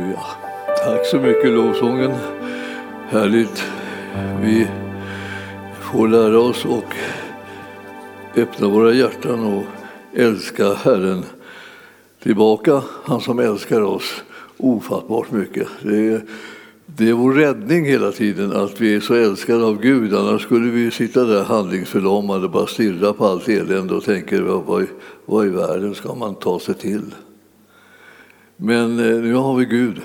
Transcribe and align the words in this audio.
Halleluja. 0.00 0.20
Tack 0.84 1.06
så 1.06 1.16
mycket 1.16 1.50
lovsången. 1.50 2.10
Härligt. 3.08 3.64
Vi 4.42 4.66
får 5.80 6.08
lära 6.08 6.40
oss 6.40 6.64
och 6.64 6.94
öppna 8.36 8.68
våra 8.68 8.92
hjärtan 8.92 9.44
och 9.44 9.64
älska 10.14 10.74
Herren 10.74 11.24
tillbaka. 12.22 12.82
Han 13.04 13.20
som 13.20 13.38
älskar 13.38 13.80
oss 13.80 14.22
ofattbart 14.56 15.30
mycket. 15.30 15.68
Det 15.82 16.08
är, 16.08 16.22
det 16.86 17.08
är 17.08 17.12
vår 17.12 17.32
räddning 17.32 17.84
hela 17.84 18.12
tiden 18.12 18.52
att 18.52 18.80
vi 18.80 18.94
är 18.94 19.00
så 19.00 19.14
älskade 19.14 19.64
av 19.64 19.80
Gud. 19.80 20.14
Annars 20.14 20.42
skulle 20.42 20.70
vi 20.70 20.90
sitta 20.90 21.24
där 21.24 21.44
handlingsförlamade 21.44 22.44
och 22.44 22.50
bara 22.50 22.66
stirra 22.66 23.12
på 23.12 23.26
allt 23.26 23.48
elände 23.48 23.94
och 23.94 24.04
tänka 24.04 24.42
vad, 24.42 24.86
vad 25.26 25.46
i 25.46 25.50
världen 25.50 25.94
ska 25.94 26.14
man 26.14 26.34
ta 26.34 26.60
sig 26.60 26.74
till? 26.74 27.14
Men 28.62 28.98
eh, 28.98 29.22
nu 29.22 29.34
har 29.34 29.56
vi 29.56 29.64
Gud 29.64 30.00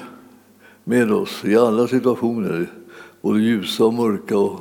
med 0.84 1.12
oss 1.12 1.46
i 1.46 1.56
alla 1.56 1.88
situationer, 1.88 2.68
både 3.22 3.40
ljusa 3.40 3.86
och 3.86 3.94
mörka 3.94 4.38
och 4.38 4.60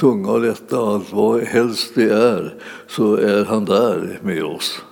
tunga 0.00 0.30
och 0.30 0.40
lätta, 0.40 0.78
allt 0.78 1.12
vad 1.12 1.40
helst 1.40 1.92
det 1.94 2.12
är, 2.12 2.54
så 2.86 3.14
är 3.14 3.44
han 3.44 3.64
där 3.64 4.20
med 4.22 4.44
oss. 4.44 4.82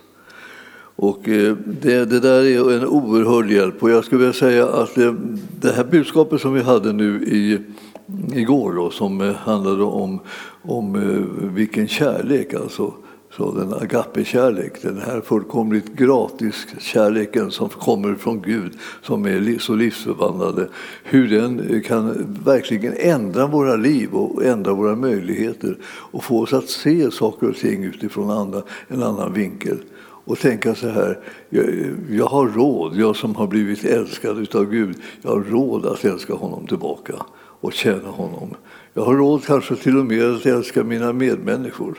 Och 0.96 1.28
eh, 1.28 1.56
det, 1.82 2.04
det, 2.04 2.20
där 2.20 2.44
är 2.44 2.72
en 2.72 2.86
oerhörd 2.86 3.50
hjälp. 3.50 3.82
Och 3.82 3.90
jag 3.90 4.04
skulle 4.04 4.18
vilja 4.18 4.32
säga 4.32 4.68
att 4.68 4.94
det, 4.94 5.16
det 5.60 5.72
här 5.72 5.84
budskapet 5.84 6.40
som 6.40 6.54
vi 6.54 6.62
hade 6.62 6.92
nu 6.92 7.24
i, 7.24 7.58
igår, 8.38 8.72
då, 8.72 8.90
som 8.90 9.34
handlade 9.38 9.82
om, 9.82 10.20
om 10.62 10.98
vilken 11.54 11.88
kärlek, 11.88 12.54
alltså 12.54 12.92
så 13.36 13.52
den 13.52 13.74
agape-kärlek, 13.74 14.82
den 14.82 14.98
här 14.98 15.20
fullkomligt 15.20 15.96
gratis 15.96 16.66
kärleken 16.78 17.50
som 17.50 17.68
kommer 17.68 18.14
från 18.14 18.42
Gud, 18.42 18.72
som 19.02 19.26
är 19.26 19.58
så 19.58 19.74
livsförvandlande, 19.74 20.68
hur 21.04 21.28
den 21.28 21.82
kan 21.82 22.26
verkligen 22.44 22.94
ändra 22.96 23.46
våra 23.46 23.76
liv 23.76 24.14
och 24.14 24.44
ändra 24.44 24.72
våra 24.72 24.96
möjligheter 24.96 25.78
och 25.84 26.24
få 26.24 26.42
oss 26.42 26.52
att 26.52 26.68
se 26.68 27.10
saker 27.10 27.48
och 27.48 27.56
ting 27.56 27.84
utifrån 27.84 28.30
andra, 28.30 28.62
en 28.88 29.02
annan 29.02 29.32
vinkel. 29.32 29.78
Och 30.26 30.38
tänka 30.38 30.74
så 30.74 30.88
här, 30.88 31.18
jag, 31.48 31.64
jag, 32.10 32.26
har 32.26 32.48
råd, 32.48 32.96
jag 32.96 33.16
som 33.16 33.34
har 33.34 33.46
blivit 33.46 33.84
älskad 33.84 34.56
av 34.56 34.70
Gud, 34.70 34.96
jag 35.22 35.30
har 35.30 35.40
råd 35.40 35.86
att 35.86 36.04
älska 36.04 36.34
honom 36.34 36.66
tillbaka 36.66 37.14
och 37.60 37.72
tjäna 37.72 38.08
honom. 38.08 38.54
Jag 38.94 39.04
har 39.04 39.14
råd 39.14 39.44
kanske 39.44 39.76
till 39.76 39.98
och 39.98 40.04
med 40.04 40.34
att 40.34 40.46
älska 40.46 40.84
mina 40.84 41.12
medmänniskor 41.12 41.98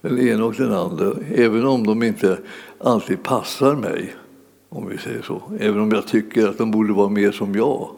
den 0.00 0.18
ena 0.28 0.44
och 0.44 0.54
den 0.54 0.72
andra, 0.72 1.12
även 1.34 1.66
om 1.66 1.86
de 1.86 2.02
inte 2.02 2.38
alltid 2.80 3.22
passar 3.22 3.74
mig, 3.74 4.14
om 4.68 4.88
vi 4.88 4.98
säger 4.98 5.22
så. 5.22 5.42
Även 5.60 5.80
om 5.80 5.90
jag 5.90 6.06
tycker 6.06 6.48
att 6.48 6.58
de 6.58 6.70
borde 6.70 6.92
vara 6.92 7.08
mer 7.08 7.32
som 7.32 7.54
jag. 7.54 7.90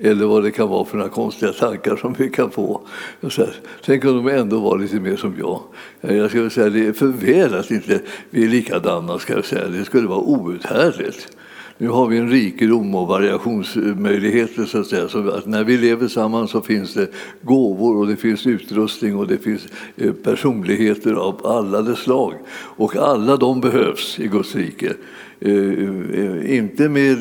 Eller 0.00 0.26
vad 0.26 0.42
det 0.42 0.50
kan 0.50 0.68
vara 0.68 0.84
för 0.84 0.96
några 0.96 1.10
konstiga 1.10 1.52
tankar 1.52 1.96
som 1.96 2.12
vi 2.12 2.30
kan 2.30 2.50
få. 2.50 2.80
Så 3.28 3.46
tänk 3.84 4.04
om 4.04 4.24
de 4.24 4.28
ändå 4.28 4.60
var 4.60 4.78
lite 4.78 5.00
mer 5.00 5.16
som 5.16 5.34
jag. 5.38 5.62
Eh, 6.00 6.16
jag 6.16 6.30
skulle 6.30 6.50
säga 6.50 6.70
det 6.70 6.86
är 6.86 6.92
för 6.92 7.06
väl 7.06 7.54
att 7.54 7.70
inte 7.70 8.00
vi 8.30 8.44
är 8.44 8.48
likadana. 8.48 9.18
Ska 9.18 9.32
jag 9.32 9.44
säga. 9.44 9.68
Det 9.68 9.84
skulle 9.84 10.08
vara 10.08 10.18
outhärdligt. 10.18 11.36
Nu 11.78 11.88
har 11.88 12.06
vi 12.06 12.18
en 12.18 12.30
rikedom 12.30 12.94
och 12.94 13.08
variationsmöjligheter. 13.08 14.64
Så 14.64 14.78
att 14.78 14.86
säga. 14.86 15.08
Så 15.08 15.28
att 15.30 15.46
när 15.46 15.64
vi 15.64 15.76
lever 15.76 16.08
samman 16.08 16.48
så 16.48 16.60
finns 16.60 16.94
det 16.94 17.08
gåvor 17.42 17.96
och 17.96 18.06
det 18.06 18.16
finns 18.16 18.46
utrustning 18.46 19.16
och 19.16 19.26
det 19.26 19.38
finns 19.38 19.66
eh, 19.96 20.12
personligheter 20.12 21.12
av 21.12 21.46
alla 21.46 21.82
de 21.82 21.96
slag. 21.96 22.34
Och 22.76 22.96
alla 22.96 23.36
de 23.36 23.60
behövs 23.60 24.18
i 24.18 24.28
Guds 24.28 24.54
rike. 24.54 24.92
Eh, 25.40 25.52
eh, 25.52 26.56
inte 26.56 26.88
med 26.88 27.18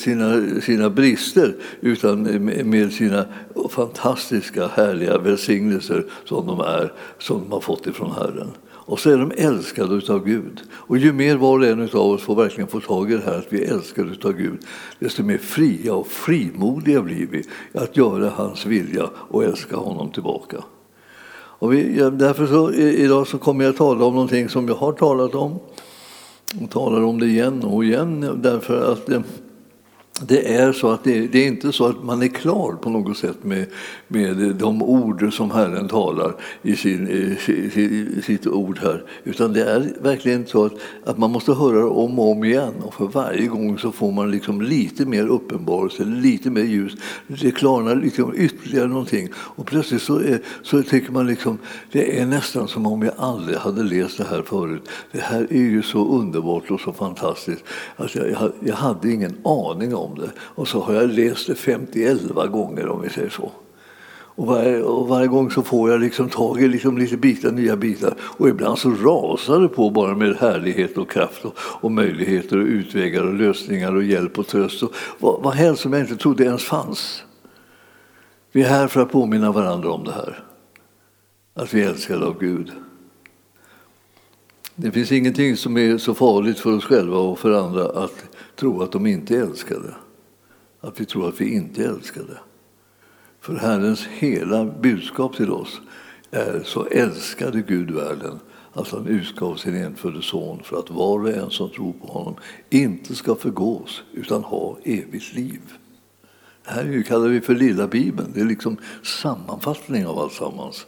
sina, 0.00 0.60
sina 0.60 0.90
brister 0.90 1.54
utan 1.80 2.44
med 2.70 2.92
sina 2.92 3.24
fantastiska 3.70 4.66
härliga 4.66 5.18
välsignelser 5.18 6.04
som 6.24 6.46
de 6.46 6.60
är, 6.60 6.92
som 7.18 7.40
de 7.40 7.52
har 7.52 7.60
fått 7.60 7.86
ifrån 7.86 8.12
Herren. 8.12 8.50
Och 8.86 9.00
så 9.00 9.10
är 9.10 9.18
de 9.18 9.32
älskade 9.36 10.12
av 10.12 10.24
Gud. 10.24 10.60
Och 10.72 10.98
ju 10.98 11.12
mer 11.12 11.36
var 11.36 11.58
och 11.58 11.66
en 11.66 11.82
av 11.82 11.96
oss 11.96 12.22
får 12.22 12.34
verkligen 12.34 12.68
få 12.68 12.80
tag 12.80 13.12
i 13.12 13.14
det 13.14 13.22
här 13.24 13.38
att 13.38 13.46
vi 13.52 13.64
är 13.64 13.72
älskade 13.72 14.16
av 14.24 14.32
Gud, 14.32 14.58
desto 14.98 15.22
mer 15.22 15.38
fria 15.38 15.94
och 15.94 16.06
frimodiga 16.06 17.02
blir 17.02 17.26
vi 17.26 17.44
att 17.72 17.96
göra 17.96 18.30
hans 18.30 18.66
vilja 18.66 19.10
och 19.14 19.44
älska 19.44 19.76
honom 19.76 20.10
tillbaka. 20.10 20.56
Och 21.36 21.72
vi, 21.72 22.10
därför 22.12 22.46
så, 22.46 22.72
idag 22.72 23.26
så 23.26 23.38
kommer 23.38 23.64
jag 23.64 23.70
att 23.70 23.76
tala 23.76 24.04
om 24.04 24.14
någonting 24.14 24.48
som 24.48 24.68
jag 24.68 24.74
har 24.74 24.92
talat 24.92 25.34
om 25.34 25.58
och 26.62 26.70
talar 26.70 27.02
om 27.02 27.20
det 27.20 27.26
igen 27.26 27.64
och 27.64 27.84
igen 27.84 28.40
därför 28.42 28.92
att 28.92 29.08
eh, 29.08 29.20
det 30.20 30.54
är 30.54 30.72
så 30.72 30.90
att 30.90 31.04
det, 31.04 31.26
det, 31.26 31.38
är 31.38 31.46
inte 31.46 31.72
så 31.72 31.86
att 31.86 32.04
man 32.04 32.22
är 32.22 32.28
klar 32.28 32.72
på 32.72 32.90
något 32.90 33.16
sätt 33.16 33.44
med, 33.44 33.66
med 34.08 34.36
de 34.56 34.82
ord 34.82 35.34
som 35.34 35.50
Herren 35.50 35.88
talar 35.88 36.34
i, 36.62 36.76
sin, 36.76 37.08
i 37.08 38.22
sitt 38.22 38.46
ord 38.46 38.78
här. 38.82 39.04
Utan 39.24 39.52
det 39.52 39.64
är 39.64 39.92
verkligen 40.00 40.46
så 40.46 40.64
att, 40.64 40.72
att 41.04 41.18
man 41.18 41.30
måste 41.30 41.52
höra 41.52 41.76
det 41.76 41.84
om 41.84 42.18
och 42.18 42.30
om 42.30 42.44
igen. 42.44 42.72
Och 42.82 42.94
för 42.94 43.04
varje 43.04 43.46
gång 43.46 43.78
så 43.78 43.92
får 43.92 44.12
man 44.12 44.30
liksom 44.30 44.62
lite 44.62 45.04
mer 45.04 45.26
uppenbarelse, 45.26 46.04
lite 46.04 46.50
mer 46.50 46.64
ljus. 46.64 46.92
Det 47.26 47.50
klarnar 47.50 47.96
liksom 47.96 48.34
ytterligare 48.36 48.88
någonting. 48.88 49.28
Och 49.36 49.66
plötsligt 49.66 50.02
så, 50.02 50.16
är, 50.18 50.40
så 50.62 50.82
tycker 50.82 51.12
man 51.12 51.26
liksom, 51.26 51.58
det 51.92 52.20
är 52.20 52.26
nästan 52.26 52.68
som 52.68 52.86
om 52.86 53.02
jag 53.02 53.14
aldrig 53.18 53.58
hade 53.58 53.82
läst 53.82 54.18
det 54.18 54.26
här 54.30 54.42
förut. 54.42 54.88
Det 55.12 55.20
här 55.20 55.46
är 55.50 55.58
ju 55.58 55.82
så 55.82 56.08
underbart 56.08 56.70
och 56.70 56.80
så 56.80 56.92
fantastiskt. 56.92 57.64
Alltså 57.96 58.28
jag, 58.28 58.52
jag 58.60 58.76
hade 58.76 59.12
ingen 59.12 59.36
aning 59.44 59.94
om 59.94 60.03
om 60.04 60.18
det. 60.18 60.30
Och 60.38 60.68
så 60.68 60.80
har 60.80 60.94
jag 60.94 61.10
läst 61.10 61.46
det 61.46 61.54
50 61.54 62.48
gånger 62.48 62.88
om 62.88 63.02
vi 63.02 63.10
säger 63.10 63.30
så. 63.30 63.52
Och 64.36 64.46
varje, 64.46 64.82
och 64.82 65.08
varje 65.08 65.26
gång 65.26 65.50
så 65.50 65.62
får 65.62 65.90
jag 65.90 66.00
liksom 66.00 66.28
tag 66.28 66.62
i 66.62 66.68
liksom 66.68 66.98
lite 66.98 67.16
bitar, 67.16 67.52
nya 67.52 67.76
bitar. 67.76 68.14
Och 68.20 68.48
ibland 68.48 68.78
så 68.78 68.90
rasar 68.90 69.60
det 69.60 69.68
på 69.68 69.90
bara 69.90 70.14
med 70.14 70.36
härlighet 70.36 70.98
och 70.98 71.10
kraft 71.10 71.44
och, 71.44 71.54
och 71.58 71.92
möjligheter 71.92 72.58
och 72.58 72.66
utvägar 72.66 73.22
och 73.22 73.34
lösningar 73.34 73.96
och 73.96 74.02
hjälp 74.02 74.38
och 74.38 74.46
tröst. 74.46 74.82
Och 74.82 74.94
vad, 75.18 75.42
vad 75.42 75.54
helst 75.54 75.82
som 75.82 75.92
jag 75.92 76.02
inte 76.02 76.16
trodde 76.16 76.44
ens 76.44 76.64
fanns. 76.64 77.22
Vi 78.52 78.62
är 78.62 78.68
här 78.68 78.88
för 78.88 79.00
att 79.00 79.12
påminna 79.12 79.52
varandra 79.52 79.90
om 79.90 80.04
det 80.04 80.12
här. 80.12 80.44
Att 81.54 81.74
vi 81.74 81.82
är 81.82 81.88
älskade 81.88 82.26
av 82.26 82.38
Gud. 82.38 82.72
Det 84.74 84.90
finns 84.90 85.12
ingenting 85.12 85.56
som 85.56 85.76
är 85.76 85.98
så 85.98 86.14
farligt 86.14 86.58
för 86.58 86.76
oss 86.76 86.84
själva 86.84 87.18
och 87.18 87.38
för 87.38 87.52
andra 87.52 87.84
att 87.84 88.24
tro 88.56 88.82
att 88.82 88.92
de 88.92 89.06
inte 89.06 89.36
är 89.36 89.42
älskade. 89.42 89.94
Att 90.80 91.00
vi 91.00 91.04
tror 91.04 91.28
att 91.28 91.40
vi 91.40 91.54
inte 91.54 91.84
är 91.84 91.88
älskade. 91.88 92.38
För 93.40 93.54
Herrens 93.56 94.06
hela 94.06 94.64
budskap 94.64 95.36
till 95.36 95.50
oss 95.50 95.80
är 96.30 96.62
så 96.64 96.86
älskade 96.86 97.62
Gud 97.62 97.90
världen 97.90 98.38
att 98.72 98.88
han 98.88 99.06
utgav 99.06 99.56
sin 99.56 99.74
enfödde 99.74 100.22
son 100.22 100.62
för 100.62 100.78
att 100.78 100.90
var 100.90 101.20
och 101.20 101.30
en 101.30 101.50
som 101.50 101.70
tror 101.70 101.92
på 101.92 102.06
honom 102.06 102.34
inte 102.70 103.14
ska 103.14 103.34
förgås 103.34 104.02
utan 104.12 104.44
ha 104.44 104.78
evigt 104.84 105.34
liv. 105.34 105.60
Det 106.64 106.70
här 106.70 107.02
kallar 107.02 107.28
vi 107.28 107.40
för 107.40 107.54
lilla 107.54 107.86
bibeln. 107.86 108.32
Det 108.34 108.40
är 108.40 108.44
liksom 108.44 108.76
sammanfattning 109.02 110.06
av 110.06 110.18
alltsammans. 110.18 110.86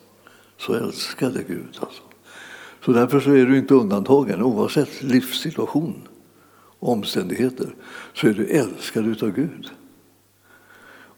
Så 0.58 0.74
älskade 0.74 1.42
Gud. 1.48 1.78
Alltså. 1.80 2.02
Så 2.84 2.92
därför 2.92 3.20
så 3.20 3.30
är 3.30 3.46
du 3.46 3.58
inte 3.58 3.74
undantagen 3.74 4.42
oavsett 4.42 5.02
livssituation 5.02 6.08
omständigheter 6.86 7.74
så 8.14 8.26
är 8.26 8.32
du 8.32 8.46
älskad 8.46 9.06
utav 9.06 9.30
Gud. 9.30 9.70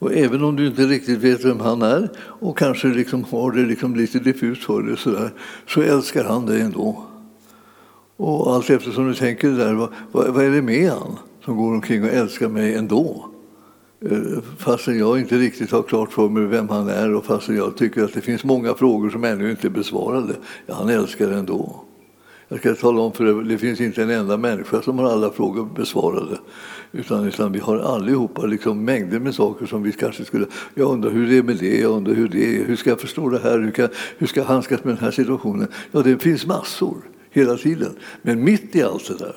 Och 0.01 0.13
även 0.13 0.45
om 0.45 0.57
du 0.57 0.67
inte 0.67 0.83
riktigt 0.83 1.19
vet 1.19 1.45
vem 1.45 1.61
han 1.61 1.83
är 1.83 2.09
och 2.19 2.59
kanske 2.59 2.89
liksom 2.89 3.25
har 3.25 3.53
det 3.53 3.63
liksom 3.63 3.97
lite 3.97 4.19
diffust 4.19 4.65
för 4.65 4.83
dig 4.83 4.97
så, 4.97 5.11
där, 5.11 5.33
så 5.67 5.83
älskar 5.83 6.25
han 6.25 6.47
dig 6.47 6.61
ändå. 6.61 7.05
Och 8.17 8.55
allt 8.55 8.71
eftersom 8.71 9.09
du 9.09 9.15
tänker 9.15 9.49
det 9.49 9.57
där, 9.57 9.75
vad, 9.75 9.91
vad 10.13 10.45
är 10.45 10.51
det 10.51 10.63
med 10.63 10.91
han 10.91 11.19
som 11.45 11.57
går 11.57 11.75
omkring 11.75 12.03
och 12.05 12.11
älskar 12.11 12.49
mig 12.49 12.75
ändå? 12.75 13.29
Eh, 14.01 14.43
fastän 14.59 14.99
jag 14.99 15.19
inte 15.19 15.39
riktigt 15.39 15.71
har 15.71 15.83
klart 15.83 16.13
för 16.13 16.29
mig 16.29 16.43
vem 16.47 16.69
han 16.69 16.89
är 16.89 17.15
och 17.15 17.25
fastän 17.25 17.57
jag 17.57 17.77
tycker 17.77 18.05
att 18.05 18.15
det 18.15 18.21
finns 18.21 18.45
många 18.45 18.75
frågor 18.75 19.11
som 19.11 19.25
ännu 19.25 19.51
inte 19.51 19.67
är 19.67 19.71
besvarade. 19.71 20.35
Ja, 20.67 20.75
han 20.75 20.89
älskar 20.89 21.31
ändå. 21.31 21.85
Jag 22.49 22.59
ska 22.59 22.75
tala 22.75 23.01
om 23.01 23.13
för 23.13 23.27
er, 23.27 23.45
det 23.45 23.59
finns 23.59 23.81
inte 23.81 24.03
en 24.03 24.11
enda 24.11 24.37
människa 24.37 24.83
som 24.83 24.99
har 24.99 25.11
alla 25.11 25.31
frågor 25.31 25.69
besvarade. 25.77 26.39
Utan, 26.93 27.25
utan 27.25 27.53
vi 27.53 27.59
har 27.59 27.79
allihopa 27.79 28.47
liksom 28.47 28.85
mängder 28.85 29.21
med 29.21 29.35
saker 29.35 29.67
som 29.67 29.83
vi 29.83 29.93
kanske 29.93 30.25
skulle... 30.25 30.47
Jag 30.75 30.91
undrar 30.91 31.11
hur 31.11 31.27
det 31.27 31.39
är 31.39 31.43
med 31.43 31.57
det, 31.57 31.81
jag 31.81 31.93
undrar 31.93 32.15
hur 32.15 32.29
det 32.29 32.57
är, 32.57 32.65
hur 32.65 32.77
ska 32.77 32.91
jag 32.91 33.01
förstå 33.01 33.29
det 33.29 33.39
här, 33.39 33.59
hur, 33.59 33.73
ska, 33.73 33.89
hur 34.19 34.27
ska 34.27 34.41
jag 34.41 34.47
handskas 34.47 34.85
med 34.85 34.95
den 34.95 35.05
här 35.05 35.11
situationen? 35.11 35.69
Ja, 35.93 36.03
det 36.03 36.19
finns 36.19 36.47
massor 36.47 36.97
hela 37.31 37.57
tiden. 37.57 37.97
Men 38.23 38.45
mitt 38.45 38.77
i 38.77 38.83
allt 38.83 39.09
det 39.09 39.19
där 39.19 39.37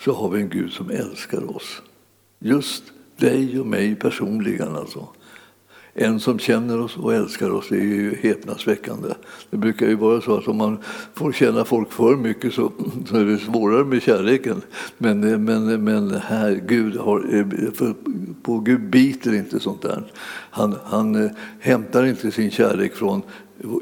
så 0.00 0.12
har 0.12 0.30
vi 0.30 0.40
en 0.40 0.48
Gud 0.48 0.72
som 0.72 0.90
älskar 0.90 1.56
oss. 1.56 1.82
Just 2.38 2.84
dig 3.16 3.60
och 3.60 3.66
mig 3.66 3.94
personligen 3.94 4.76
alltså. 4.76 5.08
En 5.96 6.20
som 6.20 6.38
känner 6.38 6.80
oss 6.80 6.96
och 6.96 7.14
älskar 7.14 7.50
oss 7.50 7.68
det 7.68 7.76
är 7.76 7.80
ju 7.80 8.14
häpnadsväckande. 8.14 9.08
Det 9.50 9.56
brukar 9.56 9.86
ju 9.86 9.94
vara 9.94 10.20
så 10.20 10.38
att 10.38 10.48
om 10.48 10.56
man 10.56 10.78
får 11.14 11.32
känna 11.32 11.64
folk 11.64 11.92
för 11.92 12.16
mycket 12.16 12.54
så, 12.54 12.72
så 13.08 13.16
är 13.16 13.24
det 13.24 13.38
svårare 13.38 13.84
med 13.84 14.02
kärleken. 14.02 14.62
Men, 14.98 15.44
men, 15.44 15.84
men 15.84 16.14
här, 16.14 16.60
Gud 16.66 16.96
har, 16.96 17.94
på 18.42 18.58
Gud 18.58 18.90
biter 18.90 19.34
inte 19.34 19.60
sånt 19.60 19.82
där. 19.82 20.12
Han, 20.50 20.74
han 20.84 21.24
eh, 21.24 21.30
hämtar 21.58 22.06
inte 22.06 22.30
sin 22.30 22.50
kärlek 22.50 22.94
från 22.94 23.22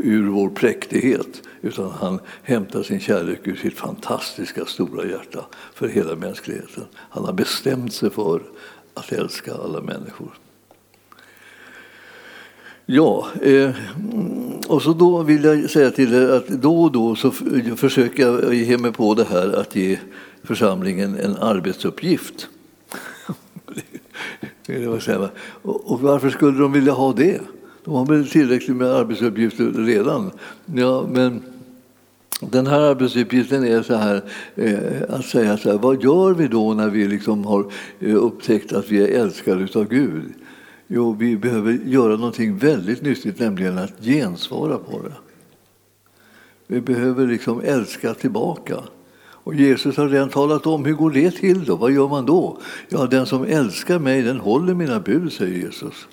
ur 0.03 0.29
vår 0.29 0.49
präktighet 0.49 1.43
utan 1.63 1.91
han 1.91 2.21
hämtar 2.43 2.83
sin 2.83 3.01
kärlek 3.01 3.41
ur 3.45 3.57
sitt 3.57 3.79
fantastiska 3.79 4.65
stora 4.65 5.07
hjärta 5.07 5.45
för 5.75 5.89
hela 5.89 6.17
mänskligheten. 6.17 6.85
Han 6.95 7.25
har 7.25 7.33
bestämt 7.33 7.93
sig 7.93 8.11
för 8.11 8.43
att 8.95 9.13
älska 9.13 9.55
alla 9.55 9.81
människor. 9.81 10.33
Ja, 12.95 13.27
eh, 13.43 13.71
och 14.69 14.83
så 14.83 14.93
då 14.93 15.23
vill 15.23 15.45
jag 15.45 15.71
säga 15.71 15.91
till 15.91 16.15
er 16.15 16.29
att 16.29 16.49
då 16.49 16.83
och 16.83 16.93
då 16.93 17.15
så 17.17 17.31
försöker 17.77 18.23
jag 18.23 18.55
ge 18.55 18.79
mig 18.79 18.93
på 18.93 19.15
det 19.15 19.25
här 19.25 19.61
att 19.61 19.77
ge 19.77 19.99
församlingen 20.43 21.17
en 21.19 21.37
arbetsuppgift. 21.37 22.49
och 25.63 26.01
varför 26.01 26.31
skulle 26.31 26.59
de 26.59 26.73
vilja 26.73 26.93
ha 26.93 27.13
det? 27.13 27.41
De 27.85 27.95
har 27.95 28.07
väl 28.07 28.29
tillräckligt 28.29 28.77
med 28.77 28.89
arbetsuppgifter 28.89 29.65
redan. 29.65 30.31
Ja, 30.75 31.07
men 31.13 31.43
den 32.41 32.67
här 32.67 32.81
arbetsuppgiften 32.81 33.65
är 33.65 33.83
så 33.83 33.95
här, 33.95 34.23
eh, 34.55 35.03
att 35.09 35.25
säga 35.25 35.57
så 35.57 35.71
här, 35.71 35.79
vad 35.79 36.03
gör 36.03 36.35
vi 36.35 36.49
då 36.49 36.75
när 36.75 36.89
vi 36.89 37.09
liksom 37.09 37.45
har 37.45 37.67
eh, 38.01 38.17
upptäckt 38.17 38.73
att 38.73 38.89
vi 38.89 39.03
är 39.03 39.23
älskade 39.23 39.69
av 39.75 39.89
Gud? 39.89 40.33
Jo, 40.95 41.13
vi 41.13 41.37
behöver 41.37 41.73
göra 41.73 42.17
någonting 42.17 42.59
väldigt 42.59 43.03
nyttigt, 43.03 43.39
nämligen 43.39 43.79
att 43.79 43.93
gensvara 44.01 44.79
på 44.79 45.03
det. 45.03 45.15
Vi 46.67 46.81
behöver 46.81 47.27
liksom 47.27 47.61
älska 47.61 48.15
tillbaka. 48.15 48.77
Och 49.23 49.55
Jesus 49.55 49.97
har 49.97 50.09
redan 50.09 50.29
talat 50.29 50.67
om 50.67 50.85
hur 50.85 50.95
går 50.95 51.11
det 51.11 51.31
till 51.31 51.65
då? 51.65 51.77
Vad 51.77 51.93
gör 51.93 52.09
man 52.09 52.27
då? 52.27 52.59
Ja, 52.89 53.07
den 53.07 53.27
som 53.27 53.45
älskar 53.45 53.99
mig, 53.99 54.23
den 54.23 54.41
håller 54.41 54.75
mina 54.75 55.01
bud, 55.01 55.33
säger 55.33 55.59
Jesus. 55.59 56.09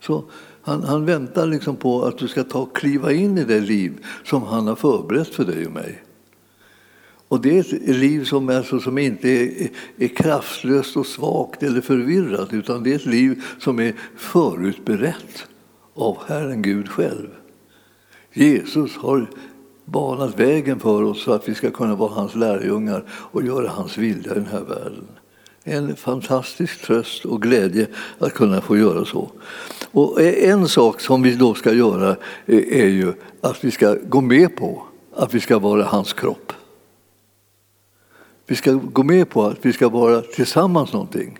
Så 0.00 0.24
han, 0.62 0.82
han 0.82 1.04
väntar 1.04 1.46
liksom 1.46 1.76
på 1.76 2.02
att 2.02 2.18
du 2.18 2.28
ska 2.28 2.44
ta 2.44 2.66
kliva 2.66 3.12
in 3.12 3.38
i 3.38 3.44
det 3.44 3.60
liv 3.60 4.04
som 4.24 4.42
han 4.42 4.66
har 4.66 4.76
förberett 4.76 5.34
för 5.34 5.44
dig 5.44 5.66
och 5.66 5.72
mig. 5.72 6.02
Och 7.30 7.40
det 7.40 7.58
är 7.58 7.60
ett 7.60 7.96
liv 7.96 8.24
som, 8.24 8.48
alltså, 8.48 8.80
som 8.80 8.98
inte 8.98 9.28
är, 9.28 9.68
är 9.98 10.08
kraftlöst 10.08 10.96
och 10.96 11.06
svagt 11.06 11.62
eller 11.62 11.80
förvirrat 11.80 12.52
utan 12.52 12.82
det 12.82 12.92
är 12.92 12.96
ett 12.96 13.06
liv 13.06 13.42
som 13.58 13.80
är 13.80 13.94
förutberett 14.16 15.46
av 15.94 16.18
Herren 16.26 16.62
Gud 16.62 16.88
själv. 16.88 17.28
Jesus 18.32 18.96
har 18.96 19.26
banat 19.84 20.40
vägen 20.40 20.80
för 20.80 21.02
oss 21.02 21.22
så 21.22 21.32
att 21.32 21.48
vi 21.48 21.54
ska 21.54 21.70
kunna 21.70 21.94
vara 21.94 22.10
hans 22.10 22.34
lärjungar 22.34 23.04
och 23.10 23.42
göra 23.42 23.68
hans 23.68 23.98
vilja 23.98 24.32
i 24.32 24.34
den 24.34 24.46
här 24.46 24.64
världen. 24.68 25.06
En 25.64 25.96
fantastisk 25.96 26.86
tröst 26.86 27.24
och 27.24 27.42
glädje 27.42 27.86
att 28.18 28.34
kunna 28.34 28.60
få 28.60 28.76
göra 28.78 29.04
så. 29.04 29.30
Och 29.90 30.20
en 30.22 30.68
sak 30.68 31.00
som 31.00 31.22
vi 31.22 31.34
då 31.34 31.54
ska 31.54 31.72
göra 31.72 32.16
eh, 32.46 32.80
är 32.80 32.88
ju 32.88 33.12
att 33.40 33.64
vi 33.64 33.70
ska 33.70 33.96
gå 34.08 34.20
med 34.20 34.56
på 34.56 34.82
att 35.16 35.34
vi 35.34 35.40
ska 35.40 35.58
vara 35.58 35.84
hans 35.84 36.12
kropp. 36.12 36.52
Vi 38.50 38.56
ska 38.56 38.72
gå 38.72 39.02
med 39.02 39.28
på 39.28 39.44
att 39.44 39.58
vi 39.62 39.72
ska 39.72 39.88
vara 39.88 40.20
tillsammans 40.20 40.92
någonting. 40.92 41.38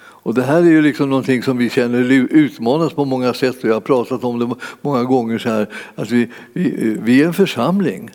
Och 0.00 0.34
det 0.34 0.42
här 0.42 0.58
är 0.58 0.70
ju 0.70 0.82
liksom 0.82 1.10
någonting 1.10 1.42
som 1.42 1.58
vi 1.58 1.70
känner 1.70 2.12
utmanas 2.12 2.92
på 2.92 3.04
många 3.04 3.34
sätt 3.34 3.64
och 3.64 3.70
jag 3.70 3.74
har 3.74 3.80
pratat 3.80 4.24
om 4.24 4.38
det 4.38 4.54
många 4.80 5.04
gånger 5.04 5.38
så 5.38 5.48
här 5.48 5.68
att 5.94 6.10
vi, 6.10 6.30
vi, 6.52 6.96
vi 7.02 7.22
är 7.22 7.26
en 7.26 7.34
församling. 7.34 8.10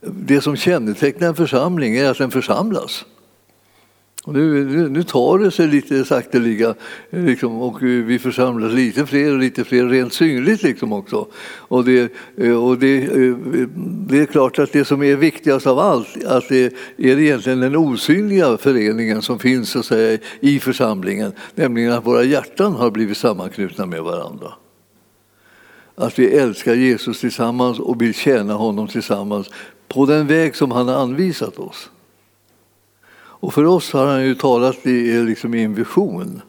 Det 0.00 0.40
som 0.40 0.56
kännetecknar 0.56 1.28
en 1.28 1.34
församling 1.34 1.96
är 1.96 2.10
att 2.10 2.18
den 2.18 2.30
församlas. 2.30 3.04
Och 4.24 4.32
nu, 4.32 4.88
nu 4.88 5.02
tar 5.02 5.38
det 5.38 5.50
sig 5.50 5.68
lite 5.68 6.04
sakteliga 6.04 6.74
eh, 7.10 7.24
liksom, 7.24 7.62
och 7.62 7.82
eh, 7.82 7.88
vi 7.88 8.18
församlas 8.18 8.72
lite 8.72 9.06
fler 9.06 9.32
och 9.32 9.38
lite 9.38 9.64
fler 9.64 9.86
rent 9.86 10.12
synligt 10.12 10.62
liksom 10.62 10.92
också. 10.92 11.26
Och, 11.44 11.84
det, 11.84 12.12
eh, 12.36 12.64
och 12.64 12.78
det, 12.78 13.06
det 14.08 14.18
är 14.18 14.26
klart 14.26 14.58
att 14.58 14.72
det 14.72 14.84
som 14.84 15.02
är 15.02 15.16
viktigast 15.16 15.66
av 15.66 15.78
allt 15.78 16.24
att 16.24 16.48
det 16.48 16.64
är 16.96 17.18
egentligen 17.18 17.60
den 17.60 17.76
osynliga 17.76 18.56
föreningen 18.56 19.22
som 19.22 19.38
finns 19.38 19.70
så 19.70 19.82
säga, 19.82 20.18
i 20.40 20.58
församlingen, 20.58 21.32
nämligen 21.54 21.92
att 21.92 22.06
våra 22.06 22.24
hjärtan 22.24 22.72
har 22.72 22.90
blivit 22.90 23.16
sammanknutna 23.16 23.86
med 23.86 24.02
varandra. 24.02 24.52
Att 25.94 26.18
vi 26.18 26.26
älskar 26.26 26.74
Jesus 26.74 27.20
tillsammans 27.20 27.80
och 27.80 28.02
vill 28.02 28.14
tjäna 28.14 28.54
honom 28.54 28.88
tillsammans 28.88 29.50
på 29.88 30.06
den 30.06 30.26
väg 30.26 30.56
som 30.56 30.70
han 30.70 30.88
har 30.88 30.94
anvisat 30.94 31.58
oss. 31.58 31.90
Och 33.42 33.54
för 33.54 33.64
oss 33.64 33.92
har 33.92 34.06
han 34.06 34.24
ju 34.24 34.34
talat 34.34 34.86
i, 34.86 35.22
liksom 35.22 35.54
i 35.54 35.62
en 35.62 35.74
vision 35.74 36.42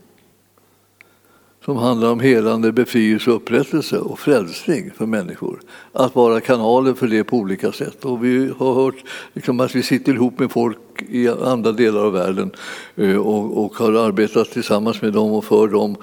som 1.66 1.78
handlar 1.78 2.12
om 2.12 2.20
helande, 2.20 2.72
befrielse, 2.72 3.32
upprättelse 3.32 3.98
och 3.98 4.20
frälsning 4.20 4.92
för 4.92 5.06
människor. 5.06 5.60
Att 5.92 6.16
vara 6.16 6.42
kanaler 6.42 6.94
för 6.94 7.08
det 7.08 7.24
på 7.24 7.38
olika 7.38 7.72
sätt. 7.72 8.06
Och 8.06 8.26
vi 8.26 8.54
har 8.58 8.74
hört 8.74 8.96
liksom 9.34 9.60
att 9.60 9.76
vi 9.76 9.84
sitter 9.84 10.14
ihop 10.14 10.40
med 10.40 10.52
folk 10.52 10.78
i 11.10 11.30
andra 11.30 11.72
delar 11.72 12.06
av 12.06 12.14
världen 12.14 12.52
eh, 12.96 13.18
och, 13.18 13.66
och 13.66 13.76
har 13.76 13.94
arbetat 13.94 14.52
tillsammans 14.52 15.02
med 15.02 15.14
dem 15.14 15.32
och 15.32 15.46
för 15.46 15.68
dem. 15.68 15.96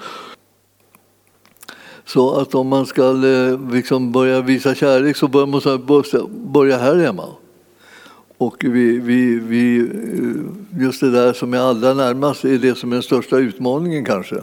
Så 2.05 2.39
att 2.39 2.55
om 2.55 2.67
man 2.67 2.85
ska 2.85 3.03
eh, 3.27 3.71
liksom 3.71 4.11
börja 4.11 4.41
visa 4.41 4.75
kärlek 4.75 5.17
så 5.17 5.27
bör 5.27 5.45
man 5.45 5.85
börja 6.51 6.77
här 6.77 6.95
hemma. 6.95 7.27
Och 8.41 8.57
vi, 8.59 8.99
vi, 8.99 9.39
vi, 9.39 9.79
eh, 9.79 10.81
just 10.81 11.01
det 11.01 11.11
där 11.11 11.33
som 11.33 11.53
är 11.53 11.57
allra 11.57 11.93
närmast 11.93 12.45
är 12.45 12.57
det 12.57 12.75
som 12.75 12.91
är 12.91 12.95
den 12.95 13.03
största 13.03 13.37
utmaningen 13.37 14.05
kanske. 14.05 14.35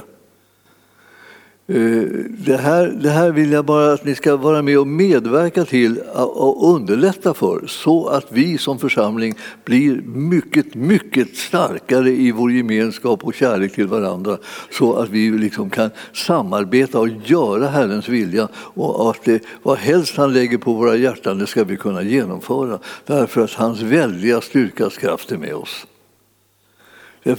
Eh, 1.70 2.03
det 2.29 2.56
här, 2.56 2.87
det 2.87 3.11
här 3.11 3.31
vill 3.31 3.53
jag 3.53 3.65
bara 3.65 3.93
att 3.93 4.05
ni 4.05 4.15
ska 4.15 4.37
vara 4.37 4.62
med 4.62 4.79
och 4.79 4.87
medverka 4.87 5.65
till 5.65 5.99
och 6.15 6.75
underlätta 6.75 7.35
för 7.35 7.67
så 7.67 8.06
att 8.06 8.26
vi 8.29 8.59
som 8.59 8.79
församling 8.79 9.35
blir 9.65 10.03
mycket, 10.06 10.75
mycket 10.75 11.37
starkare 11.37 12.11
i 12.11 12.32
vår 12.32 12.53
gemenskap 12.53 13.25
och 13.25 13.35
kärlek 13.35 13.75
till 13.75 13.87
varandra 13.87 14.38
så 14.70 14.97
att 14.97 15.09
vi 15.09 15.31
liksom 15.31 15.70
kan 15.70 15.91
samarbeta 16.12 17.00
och 17.00 17.09
göra 17.25 17.69
Herrens 17.69 18.09
vilja 18.09 18.49
och 18.55 19.11
att 19.11 19.25
det, 19.25 19.43
vad 19.62 19.79
helst 19.79 20.17
han 20.17 20.32
lägger 20.32 20.59
på 20.59 20.73
våra 20.73 20.97
hjärtan 20.97 21.38
det 21.38 21.47
ska 21.47 21.65
vi 21.65 21.76
kunna 21.76 22.03
genomföra 22.03 22.79
därför 23.06 23.41
att 23.41 23.53
hans 23.53 23.81
väldiga 23.81 24.41
styrkas 24.41 24.97
kraft 24.97 25.32
är 25.32 25.38
med 25.38 25.55
oss. 25.55 25.87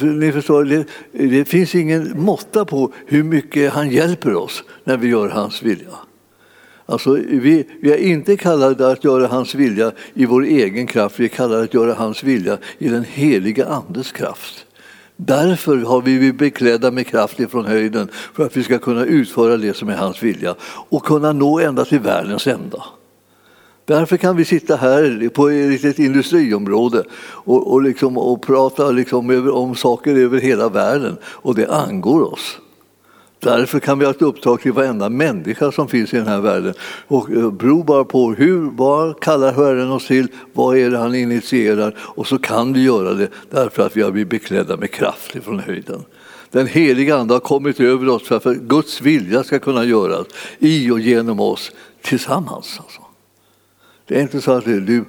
Ni 0.02 0.31
förstår, 0.31 0.66
det, 0.66 0.86
det 1.12 1.45
finns 1.45 1.76
ingen 1.76 2.21
måtta 2.21 2.66
på 2.66 2.92
hur 3.06 3.24
mycket 3.24 3.74
han 3.74 3.90
hjälper 3.90 4.36
oss 4.36 4.64
när 4.83 4.98
vi 4.98 5.07
gör 5.07 5.30
hans 5.30 5.64
vilja. 5.64 5.90
Alltså, 6.86 7.12
vi, 7.14 7.68
vi 7.81 7.92
är 7.92 7.98
inte 7.98 8.38
kallade 8.38 8.92
att 8.92 9.04
göra 9.04 9.28
hans 9.28 9.56
vilja 9.56 9.92
i 10.14 10.26
vår 10.26 10.44
egen 10.44 10.88
kraft, 10.88 11.19
vi 11.19 11.26
är 11.26 11.30
kallade 11.30 11.64
att 11.64 11.74
göra 11.74 11.94
hans 11.94 12.24
vilja 12.24 12.57
i 12.78 12.90
den 12.90 13.04
heliga 13.04 13.66
Andes 13.66 14.12
kraft. 14.12 14.66
Därför 15.16 15.78
har 15.78 16.02
vi 16.02 16.18
blivit 16.18 16.38
beklädda 16.38 16.92
med 16.92 17.07
kraft 17.07 17.40
ifrån 17.40 17.66
höjden 17.66 18.09
för 18.33 18.45
att 18.45 18.57
vi 18.57 18.64
ska 18.64 18.80
kunna 18.80 19.06
utföra 19.06 19.57
det 19.57 19.74
som 19.74 19.90
är 19.90 19.95
hans 19.95 20.24
vilja 20.24 20.56
och 20.62 21.06
kunna 21.06 21.31
nå 21.31 21.59
ända 21.59 21.86
till 21.86 22.00
världens 22.00 22.48
ända. 22.48 22.83
Därför 23.90 24.18
kan 24.18 24.36
vi 24.36 24.46
sitta 24.46 24.76
här 24.76 25.30
på 25.30 25.50
ett 25.50 25.69
litet 25.69 26.00
industriområde 26.00 27.04
och, 27.22 27.72
och, 27.72 27.81
liksom, 27.81 28.18
och 28.18 28.42
prata 28.42 28.92
liksom 28.92 29.30
över, 29.30 29.56
om 29.56 29.76
saker 29.76 30.16
över 30.16 30.42
hela 30.42 30.69
världen 30.69 31.18
och 31.24 31.56
det 31.56 31.68
angår 31.68 32.34
oss. 32.34 32.58
Därför 33.40 33.80
kan 33.80 34.00
vi 34.00 34.06
ha 34.06 34.12
ett 34.12 34.22
uppdrag 34.22 34.62
till 34.62 34.72
varenda 34.74 35.10
människa 35.10 35.72
som 35.72 35.88
finns 35.88 36.14
i 36.14 36.18
den 36.18 36.28
här 36.28 36.42
världen. 36.42 36.74
Och 37.08 37.26
beror 37.26 37.52
bero 37.52 37.84
bara 37.84 38.04
på 38.04 38.34
hur, 38.34 38.69
vad 38.76 39.19
kallar 39.19 39.54
Herren 39.54 39.92
oss 39.92 40.08
till, 40.08 40.28
vad 40.54 40.78
är 40.78 40.90
det 40.90 40.98
han 40.98 41.16
initierar 41.16 41.98
och 42.00 42.28
så 42.28 42.38
kan 42.38 42.74
vi 42.74 42.84
göra 42.84 43.14
det 43.14 43.28
därför 43.50 43.86
att 43.86 43.98
vi 43.98 44.02
har 44.02 44.12
blivit 44.12 44.30
beklädda 44.30 44.78
med 44.78 44.92
kraft 44.92 45.36
från 45.44 45.60
höjden. 45.60 46.06
Den 46.52 46.68
heliga 46.68 47.18
Ande 47.18 47.34
har 47.34 47.40
kommit 47.40 47.80
över 47.80 48.10
oss 48.10 48.28
för 48.28 48.36
att 48.36 48.58
Guds 48.58 49.02
vilja 49.02 49.44
ska 49.44 49.60
kunna 49.60 49.86
göras 49.86 50.28
i 50.60 50.92
och 50.92 51.00
genom 51.00 51.40
oss 51.40 51.72
tillsammans. 52.02 52.80
Alltså. 52.80 53.08
Det 54.09 54.18
är 54.18 54.21
inte 54.21 54.42
så 54.42 54.51
att 54.51 54.66
du, 54.66 55.06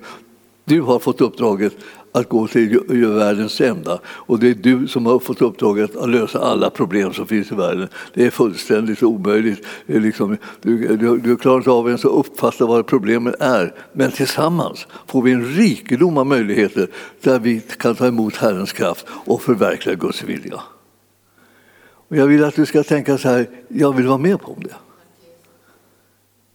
du 0.65 0.81
har 0.81 0.99
fått 0.99 1.21
uppdraget 1.21 1.73
att 2.13 2.29
gå 2.29 2.47
till 2.47 3.07
världens 3.07 3.61
ända 3.61 4.01
och 4.07 4.39
det 4.39 4.49
är 4.49 4.55
du 4.55 4.89
som 4.89 5.07
har 5.07 5.19
fått 5.19 5.43
uppdraget 5.43 5.97
att 5.97 6.09
lösa 6.09 6.39
alla 6.39 6.71
problem 6.71 7.13
som 7.13 7.27
finns 7.27 7.53
i 7.53 7.55
världen. 7.55 7.89
Det 8.15 8.27
är 8.27 8.31
fullständigt 8.31 9.03
omöjligt. 9.03 9.67
Det 9.87 9.97
är 9.97 10.01
liksom, 10.01 10.37
du, 10.63 10.97
du, 10.97 11.19
du 11.19 11.37
klarar 11.37 11.57
inte 11.57 11.71
av 11.71 11.87
ens 11.87 12.05
att 12.05 12.11
uppfatta 12.11 12.67
vad 12.67 12.87
problemen 12.87 13.35
är. 13.41 13.75
Men 13.93 14.13
tillsammans 14.13 14.87
får 15.07 15.23
vi 15.23 15.33
en 15.33 15.45
rikedom 15.45 16.19
av 16.19 16.27
möjligheter 16.27 16.89
där 17.21 17.39
vi 17.39 17.61
kan 17.61 17.95
ta 17.95 18.07
emot 18.07 18.37
Herrens 18.37 18.73
kraft 18.73 19.07
och 19.09 19.43
förverkliga 19.43 19.95
Guds 19.95 20.25
vilja. 20.25 20.61
Och 22.09 22.17
jag 22.17 22.27
vill 22.27 22.45
att 22.45 22.57
du 22.57 22.67
ska 22.67 22.83
tänka 22.83 23.19
så 23.19 23.29
här, 23.29 23.49
jag 23.69 23.97
vill 23.97 24.07
vara 24.07 24.19
med 24.19 24.41
på 24.41 24.57
det. 24.61 24.75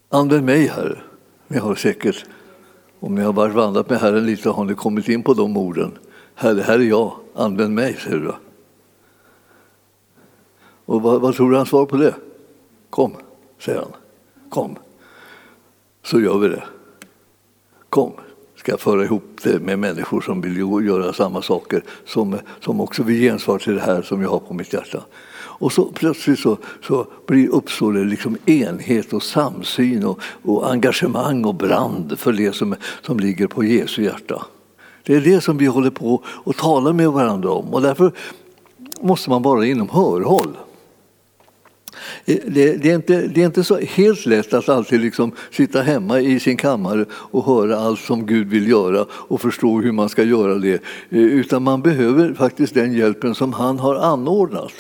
Använd 0.10 0.46
mig, 0.46 0.68
Herre. 0.68 0.98
Ni 1.48 1.58
har 1.58 1.76
säkert, 1.76 2.26
om 3.00 3.16
ni 3.16 3.22
har 3.22 3.34
varit 3.34 3.56
vandrat 3.56 3.90
med 3.90 4.00
Herren 4.00 4.26
lite, 4.26 4.50
har 4.50 4.66
ni 4.66 4.74
kommit 4.74 5.10
in 5.10 5.24
på 5.24 5.34
de 5.34 5.58
orden. 5.58 5.98
Herre, 6.36 6.62
här 6.62 6.80
är 6.80 6.84
jag, 6.84 7.14
använd 7.36 7.74
mig, 7.74 7.98
säger 8.04 8.18
du. 8.18 8.34
Och 10.86 11.02
vad, 11.02 11.22
vad 11.22 11.36
tror 11.36 11.52
du 11.52 11.58
han 11.58 11.66
svarar 11.66 11.86
på 11.86 11.98
det? 11.98 12.16
Kom, 12.90 13.14
säger 13.60 13.80
han. 13.80 13.92
Kom. 14.50 14.76
Så 16.04 16.20
gör 16.20 16.38
vi 16.38 16.48
det. 16.48 16.64
Kom, 17.90 18.12
ska 18.56 18.72
jag 18.72 18.80
föra 18.80 19.04
ihop 19.04 19.24
det 19.44 19.60
med 19.60 19.80
människor 19.80 20.22
som 20.22 20.42
vill 20.42 20.58
göra 20.88 21.14
samma 21.14 21.42
saker, 21.42 21.84
som, 22.06 22.40
som 22.60 22.82
också 22.82 23.04
vill 23.04 23.22
gensvar 23.22 23.60
till 23.60 23.76
det 23.76 23.82
här 23.82 24.02
som 24.02 24.22
jag 24.22 24.30
har 24.30 24.40
på 24.40 24.54
mitt 24.54 24.74
hjärta. 24.74 25.04
Och 25.58 25.72
så 25.72 25.86
plötsligt 25.86 26.40
så, 26.40 26.58
så 26.88 27.08
blir, 27.28 27.50
uppstår 27.50 27.94
det 27.94 28.04
liksom 28.04 28.38
enhet 28.46 29.14
och 29.14 29.24
samsyn 29.24 30.04
och, 30.04 30.20
och 30.44 30.72
engagemang 30.72 31.46
och 31.46 31.56
brand 31.56 32.20
för 32.20 32.34
det 32.34 32.56
som, 32.56 32.76
som 33.02 33.20
ligger 33.20 33.48
på 33.48 33.64
Jesu 33.64 34.04
hjärta. 34.04 34.46
Det 35.04 35.16
är 35.16 35.22
det 35.22 35.42
som 35.42 35.58
vi 35.58 35.66
håller 35.66 35.90
på 35.90 36.24
att 36.46 36.58
tala 36.58 36.94
med 36.94 37.12
varandra 37.12 37.52
om 37.52 37.74
och 37.74 37.82
därför 37.82 38.12
måste 39.02 39.30
man 39.30 39.42
vara 39.42 39.66
inom 39.66 39.90
hörhåll. 39.90 40.58
Eh, 42.26 42.38
det, 42.48 42.74
det, 42.78 42.92
är 42.92 42.96
inte, 42.96 43.28
det 43.28 43.42
är 43.42 43.46
inte 43.46 43.64
så 43.64 43.78
helt 43.78 44.26
lätt 44.26 44.54
att 44.54 44.70
alltid 44.70 45.02
liksom 45.02 45.32
sitta 45.52 45.82
hemma 45.82 46.20
i 46.20 46.40
sin 46.40 46.58
kammare 46.58 47.06
och 47.12 47.46
höra 47.46 47.78
allt 47.78 48.00
som 48.00 48.26
Gud 48.26 48.48
vill 48.48 48.70
göra 48.70 49.06
och 49.12 49.42
förstå 49.42 49.82
hur 49.82 49.92
man 49.92 50.10
ska 50.10 50.24
göra 50.24 50.56
det. 50.56 50.74
Eh, 51.10 51.20
utan 51.20 51.64
man 51.64 51.82
behöver 51.82 52.34
faktiskt 52.34 52.74
den 52.74 52.94
hjälpen 52.94 53.36
som 53.36 53.54
han 53.54 53.80
har 53.80 53.96
anordnat. 53.96 54.74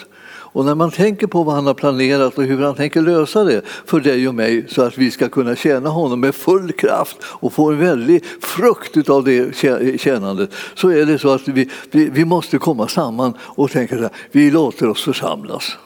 Och 0.55 0.65
när 0.65 0.75
man 0.75 0.91
tänker 0.91 1.27
på 1.27 1.43
vad 1.43 1.55
han 1.55 1.67
har 1.67 1.73
planerat 1.73 2.37
och 2.37 2.43
hur 2.43 2.63
han 2.63 2.75
tänker 2.75 3.01
lösa 3.01 3.43
det 3.43 3.61
för 3.85 3.99
dig 3.99 4.27
och 4.27 4.35
mig 4.35 4.65
så 4.69 4.81
att 4.81 4.97
vi 4.97 5.11
ska 5.11 5.29
kunna 5.29 5.55
tjäna 5.55 5.89
honom 5.89 6.19
med 6.19 6.35
full 6.35 6.71
kraft 6.71 7.17
och 7.23 7.53
få 7.53 7.71
en 7.71 7.79
väldig 7.79 8.25
frukt 8.41 9.09
av 9.09 9.23
det 9.23 9.55
tjänandet 9.99 10.49
så 10.75 10.89
är 10.89 11.05
det 11.05 11.19
så 11.19 11.29
att 11.29 11.47
vi, 11.47 11.69
vi, 11.91 12.09
vi 12.09 12.25
måste 12.25 12.57
komma 12.57 12.87
samman 12.87 13.33
och 13.39 13.71
tänka 13.71 14.05
att 14.05 14.13
vi 14.31 14.51
låter 14.51 14.89
oss 14.89 15.03
församlas. 15.03 15.77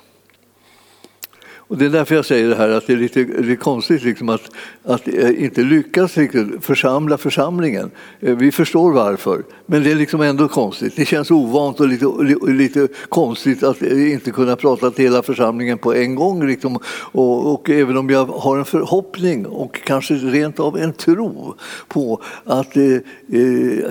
Och 1.70 1.78
det 1.78 1.86
är 1.86 1.90
därför 1.90 2.16
jag 2.16 2.26
säger 2.26 2.50
det 2.50 2.56
här 2.56 2.70
att 2.70 2.88
det 2.88 2.94
är 2.94 2.98
lite 2.98 3.24
det 3.24 3.52
är 3.52 3.56
konstigt 3.56 4.04
liksom 4.04 4.30
att, 4.30 4.52
att 4.84 5.08
eh, 5.08 5.44
inte 5.44 5.62
lyckas 5.62 6.18
riktigt 6.18 6.48
församla 6.66 7.18
församlingen. 7.18 7.92
Eh, 8.20 8.36
vi 8.36 8.52
förstår 8.52 8.92
varför, 8.92 9.44
men 9.66 9.84
det 9.84 9.92
är 9.92 9.96
liksom 9.96 10.22
ändå 10.22 10.48
konstigt. 10.48 10.96
Det 10.96 11.06
känns 11.06 11.32
ovant 11.32 11.80
och 11.80 11.88
lite, 11.88 12.06
lite 12.48 12.88
konstigt 13.10 13.64
att 13.64 13.82
eh, 13.82 14.12
inte 14.12 14.32
kunna 14.32 14.56
prata 14.56 14.92
till 14.92 15.06
hela 15.06 15.22
församlingen 15.22 15.78
på 15.78 15.94
en 15.94 16.16
gång. 16.16 16.48
Liksom. 16.48 16.80
Och, 17.12 17.54
och, 17.54 17.70
även 17.70 17.98
om 17.98 18.10
jag 18.10 18.26
har 18.26 18.58
en 18.58 18.66
förhoppning 18.66 19.46
och 19.46 19.82
kanske 19.84 20.14
rent 20.14 20.60
av 20.60 20.78
en 20.78 20.94
tro 20.94 21.56
på 21.88 22.22
att 22.44 22.78
eh 22.78 22.98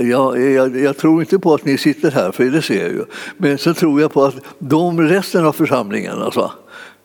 jag, 0.00 0.42
jag, 0.52 0.76
jag, 0.76 0.96
tror 0.96 1.20
inte 1.20 1.38
på 1.38 1.54
att 1.54 1.64
ni 1.64 1.78
sitter 1.78 2.10
här, 2.10 2.32
för 2.32 2.44
det 2.44 2.62
ser 2.62 2.82
jag 2.82 2.92
ju. 2.92 3.04
Men 3.36 3.58
så 3.58 3.74
tror 3.74 4.00
jag 4.00 4.12
på 4.12 4.24
att 4.24 4.34
de 4.58 5.00
resten 5.00 5.46
av 5.46 5.52
församlingen, 5.52 6.22
alltså, 6.22 6.52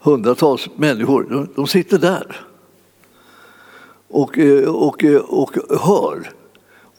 hundratals 0.04 0.70
människor, 0.76 1.48
de, 1.56 1.68
sitter 1.68 1.98
där 1.98 2.36
och, 4.08 4.38
eh, 4.40 4.76
och, 4.76 5.04
eh, 5.04 5.16
och 5.18 5.58
hör 5.70 6.30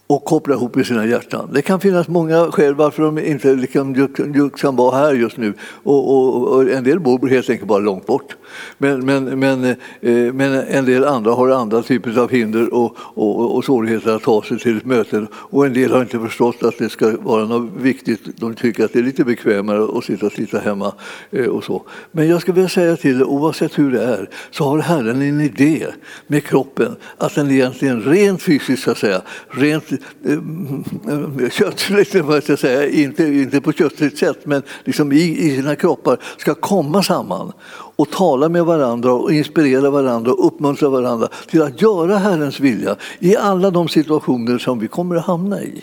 och 0.06 0.24
kopplar 0.24 0.56
ihop 0.56 0.74
med 0.74 0.86
sina 0.86 1.06
hjärtan. 1.06 1.50
Det 1.52 1.62
kan 1.62 1.80
finnas 1.80 2.08
många 2.08 2.52
skäl 2.52 2.74
varför 2.74 3.02
de 3.02 3.18
inte 3.18 3.54
liksom, 3.54 4.08
kan 4.56 4.76
vara 4.76 4.96
här 4.96 5.14
just 5.14 5.36
nu. 5.36 5.54
Och, 5.82 6.16
och, 6.16 6.48
och, 6.48 6.70
en 6.70 6.84
del 6.84 7.00
bor 7.00 7.28
helt 7.28 7.50
enkelt 7.50 7.68
bara 7.68 7.78
långt 7.78 8.06
bort. 8.06 8.36
Men, 8.78 9.04
men, 9.04 9.38
men, 9.38 9.64
eh, 9.64 10.32
men 10.32 10.52
en 10.52 10.84
del 10.84 11.04
andra 11.04 11.32
har 11.32 11.48
andra 11.48 11.82
typer 11.82 12.18
av 12.18 12.30
hinder 12.30 12.74
och, 12.74 12.96
och, 12.98 13.56
och 13.56 13.64
svårigheter 13.64 14.16
att 14.16 14.22
ta 14.22 14.42
sig 14.42 14.58
till 14.58 14.76
ett 14.76 14.84
möte. 14.84 15.26
Och 15.32 15.66
en 15.66 15.72
del 15.72 15.92
har 15.92 16.02
inte 16.02 16.18
förstått 16.18 16.62
att 16.62 16.78
det 16.78 16.88
ska 16.88 17.16
vara 17.20 17.44
något 17.44 17.70
viktigt. 17.76 18.20
De 18.36 18.54
tycker 18.54 18.84
att 18.84 18.92
det 18.92 18.98
är 18.98 19.02
lite 19.02 19.24
bekvämare 19.24 19.98
att 19.98 20.04
sitta 20.04 20.26
och 20.26 20.32
titta 20.32 20.58
hemma. 20.58 20.92
Eh, 21.30 21.46
och 21.46 21.64
så. 21.64 21.82
Men 22.12 22.28
jag 22.28 22.40
skulle 22.40 22.54
vilja 22.54 22.68
säga 22.68 22.96
till 22.96 23.20
er, 23.20 23.24
oavsett 23.24 23.78
hur 23.78 23.92
det 23.92 24.04
är, 24.04 24.30
så 24.50 24.64
har 24.64 24.78
Herren 24.78 25.22
en 25.22 25.40
idé 25.40 25.86
med 26.26 26.44
kroppen. 26.44 26.96
Att 27.18 27.34
den 27.34 27.50
egentligen 27.50 28.02
rent 28.02 28.42
fysiskt, 28.42 28.82
så 28.82 28.90
att 28.90 28.98
säga, 28.98 29.22
rent 29.50 29.84
Eh, 30.24 31.48
köttsligt, 31.50 32.14
vad 32.14 32.42
jag 32.46 32.58
säga, 32.58 32.88
inte, 32.88 33.24
inte 33.24 33.60
på 33.60 33.72
köttsligt 33.72 34.18
sätt, 34.18 34.46
men 34.46 34.62
liksom 34.84 35.12
i, 35.12 35.38
i 35.38 35.56
sina 35.56 35.76
kroppar 35.76 36.18
ska 36.38 36.54
komma 36.54 37.02
samman 37.02 37.52
och 37.96 38.10
tala 38.10 38.48
med 38.48 38.64
varandra 38.64 39.12
och 39.12 39.32
inspirera 39.32 39.90
varandra 39.90 40.32
och 40.32 40.46
uppmuntra 40.46 40.88
varandra 40.88 41.28
till 41.46 41.62
att 41.62 41.82
göra 41.82 42.16
Herrens 42.16 42.60
vilja 42.60 42.96
i 43.18 43.36
alla 43.36 43.70
de 43.70 43.88
situationer 43.88 44.58
som 44.58 44.78
vi 44.78 44.88
kommer 44.88 45.16
att 45.16 45.24
hamna 45.24 45.62
i. 45.62 45.82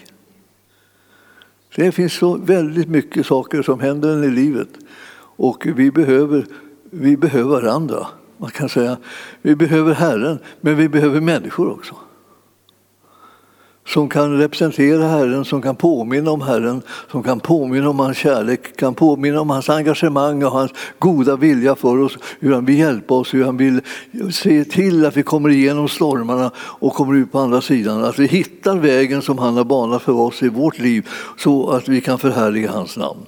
Det 1.75 1.91
finns 1.91 2.13
så 2.13 2.37
väldigt 2.37 2.87
mycket 2.87 3.25
saker 3.25 3.61
som 3.61 3.79
händer 3.79 4.23
i 4.23 4.31
livet 4.31 4.69
och 5.37 5.67
vi 5.75 5.91
behöver, 5.91 6.45
vi 6.89 7.17
behöver 7.17 7.49
varandra. 7.49 8.07
Man 8.37 8.51
kan 8.51 8.69
säga 8.69 8.97
vi 9.41 9.55
behöver 9.55 9.93
Herren, 9.93 10.39
men 10.61 10.75
vi 10.75 10.89
behöver 10.89 11.21
människor 11.21 11.71
också 11.71 11.95
som 13.87 14.09
kan 14.09 14.37
representera 14.37 15.07
Herren, 15.07 15.45
som 15.45 15.61
kan 15.61 15.75
påminna 15.75 16.31
om 16.31 16.41
Herren, 16.41 16.81
som 17.11 17.23
kan 17.23 17.39
påminna 17.39 17.89
om 17.89 17.99
hans 17.99 18.17
kärlek, 18.17 18.77
kan 18.77 18.93
påminna 18.93 19.41
om 19.41 19.49
hans 19.49 19.69
engagemang 19.69 20.43
och 20.43 20.51
hans 20.51 20.71
goda 20.99 21.35
vilja 21.35 21.75
för 21.75 22.01
oss, 22.01 22.17
hur 22.39 22.53
han 22.53 22.65
vill 22.65 22.79
hjälpa 22.79 23.13
oss, 23.13 23.33
hur 23.33 23.45
han 23.45 23.57
vill 23.57 23.81
se 24.31 24.65
till 24.65 25.05
att 25.05 25.17
vi 25.17 25.23
kommer 25.23 25.49
igenom 25.49 25.89
stormarna 25.89 26.51
och 26.57 26.93
kommer 26.93 27.15
ut 27.15 27.31
på 27.31 27.39
andra 27.39 27.61
sidan, 27.61 28.03
att 28.03 28.19
vi 28.19 28.27
hittar 28.27 28.75
vägen 28.75 29.21
som 29.21 29.37
han 29.37 29.57
har 29.57 29.63
banat 29.63 30.01
för 30.01 30.13
oss 30.13 30.43
i 30.43 30.49
vårt 30.49 30.79
liv 30.79 31.09
så 31.37 31.69
att 31.69 31.87
vi 31.87 32.01
kan 32.01 32.19
förhärliga 32.19 32.71
hans 32.71 32.97
namn. 32.97 33.25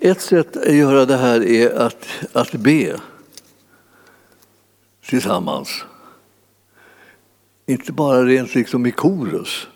Ett 0.00 0.20
sätt 0.20 0.56
att 0.56 0.74
göra 0.74 1.06
det 1.06 1.16
här 1.16 1.46
är 1.46 1.74
att, 1.74 2.06
att 2.32 2.52
be 2.52 2.96
tillsammans. 5.06 5.84
Inte 7.72 7.92
bara 7.92 8.24
rent 8.24 8.54
liksom 8.54 8.86
i 8.86 8.90
korus, 8.90 9.66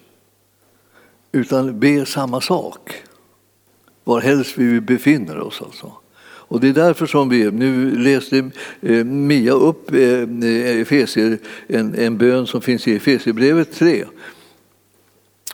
utan 1.32 1.80
be 1.80 2.06
samma 2.06 2.40
sak 2.40 2.94
var 4.04 4.20
helst 4.20 4.58
vi 4.58 4.80
befinner 4.80 5.38
oss. 5.38 5.62
Alltså. 5.62 5.92
Och 6.48 6.60
det 6.60 6.68
är 6.68 6.72
därför 6.72 7.06
som 7.06 7.28
vi, 7.28 7.50
nu 7.50 7.98
läste 7.98 8.50
eh, 8.80 9.04
Mia 9.04 9.52
upp 9.52 9.94
eh, 9.94 10.00
eh, 10.00 10.80
Efesier, 10.80 11.38
en, 11.66 11.94
en 11.94 12.18
bön 12.18 12.46
som 12.46 12.60
finns 12.60 12.88
i 12.88 12.96
Efesierbrevet 12.96 13.72
3. 13.72 14.04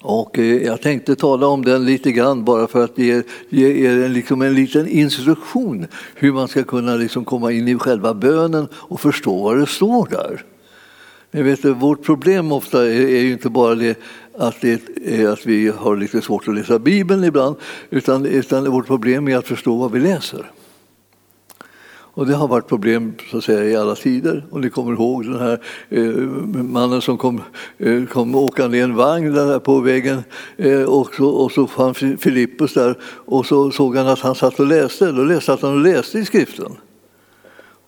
Och 0.00 0.38
jag 0.38 0.82
tänkte 0.82 1.16
tala 1.16 1.46
om 1.46 1.64
den 1.64 1.86
lite 1.86 2.12
grann 2.12 2.44
bara 2.44 2.66
för 2.66 2.84
att 2.84 2.98
ge, 2.98 3.22
ge 3.48 3.86
er 3.86 4.04
en, 4.04 4.12
liksom 4.12 4.42
en 4.42 4.54
liten 4.54 4.88
instruktion 4.88 5.86
hur 6.14 6.32
man 6.32 6.48
ska 6.48 6.64
kunna 6.64 6.96
liksom 6.96 7.24
komma 7.24 7.52
in 7.52 7.68
i 7.68 7.78
själva 7.78 8.14
bönen 8.14 8.68
och 8.74 9.00
förstå 9.00 9.42
vad 9.42 9.58
det 9.58 9.66
står 9.66 10.08
där. 10.10 10.44
Men 11.34 11.44
vet 11.44 11.62
du, 11.62 11.74
vårt 11.74 12.02
problem 12.02 12.52
ofta 12.52 12.86
är, 12.86 13.00
är 13.00 13.20
ju 13.20 13.32
inte 13.32 13.50
bara 13.50 13.74
det 13.74 13.98
att, 14.38 14.60
det 14.60 14.82
är 15.04 15.28
att 15.28 15.46
vi 15.46 15.68
har 15.68 15.96
lite 15.96 16.22
svårt 16.22 16.48
att 16.48 16.54
läsa 16.54 16.78
Bibeln 16.78 17.24
ibland, 17.24 17.56
utan, 17.90 18.26
utan 18.26 18.70
vårt 18.70 18.86
problem 18.86 19.28
är 19.28 19.36
att 19.36 19.46
förstå 19.46 19.76
vad 19.76 19.92
vi 19.92 20.00
läser. 20.00 20.50
Och 22.14 22.26
det 22.26 22.34
har 22.34 22.48
varit 22.48 22.68
problem 22.68 23.12
så 23.30 23.38
att 23.38 23.44
säga, 23.44 23.64
i 23.64 23.76
alla 23.76 23.94
tider. 23.94 24.44
Och 24.50 24.60
ni 24.60 24.70
kommer 24.70 24.92
ihåg 24.92 25.24
den 25.24 25.38
här 25.40 25.58
eh, 25.88 26.02
mannen 26.62 27.02
som 27.02 27.18
kom, 27.18 27.40
eh, 27.78 28.04
kom 28.04 28.34
åkande 28.34 28.78
i 28.78 28.80
en 28.80 28.94
vagn 28.94 29.34
där 29.34 29.58
på 29.58 29.80
vägen 29.80 30.22
eh, 30.56 30.82
och, 30.82 31.14
så, 31.14 31.28
och 31.28 31.52
så 31.52 31.66
fann 31.66 31.94
Filippus 31.94 32.74
där 32.74 32.98
och 33.04 33.46
så 33.46 33.70
såg 33.70 33.96
han 33.96 34.08
att 34.08 34.20
han 34.20 34.34
satt 34.34 34.60
och 34.60 34.66
läste. 34.66 35.12
Då 35.12 35.24
läste 35.24 35.50
han 35.50 35.56
att 35.56 35.62
han 35.62 35.82
läste 35.82 36.18
i 36.18 36.24
skriften. 36.24 36.76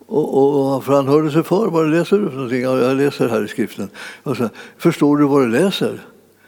Och, 0.06 0.74
och, 0.76 0.84
för 0.84 0.92
han 0.92 1.08
hörde 1.08 1.30
sig 1.30 1.42
för. 1.42 1.66
Vad 1.66 1.90
läser 1.90 2.18
du 2.18 2.28
för 2.28 2.36
någonting? 2.36 2.62
Ja, 2.62 2.78
jag 2.78 2.96
läser 2.96 3.28
här 3.28 3.44
i 3.44 3.48
skriften. 3.48 3.88
Och 4.22 4.36
Förstår 4.78 5.16
du 5.16 5.24
vad 5.24 5.42
du 5.42 5.48
läser? 5.48 6.00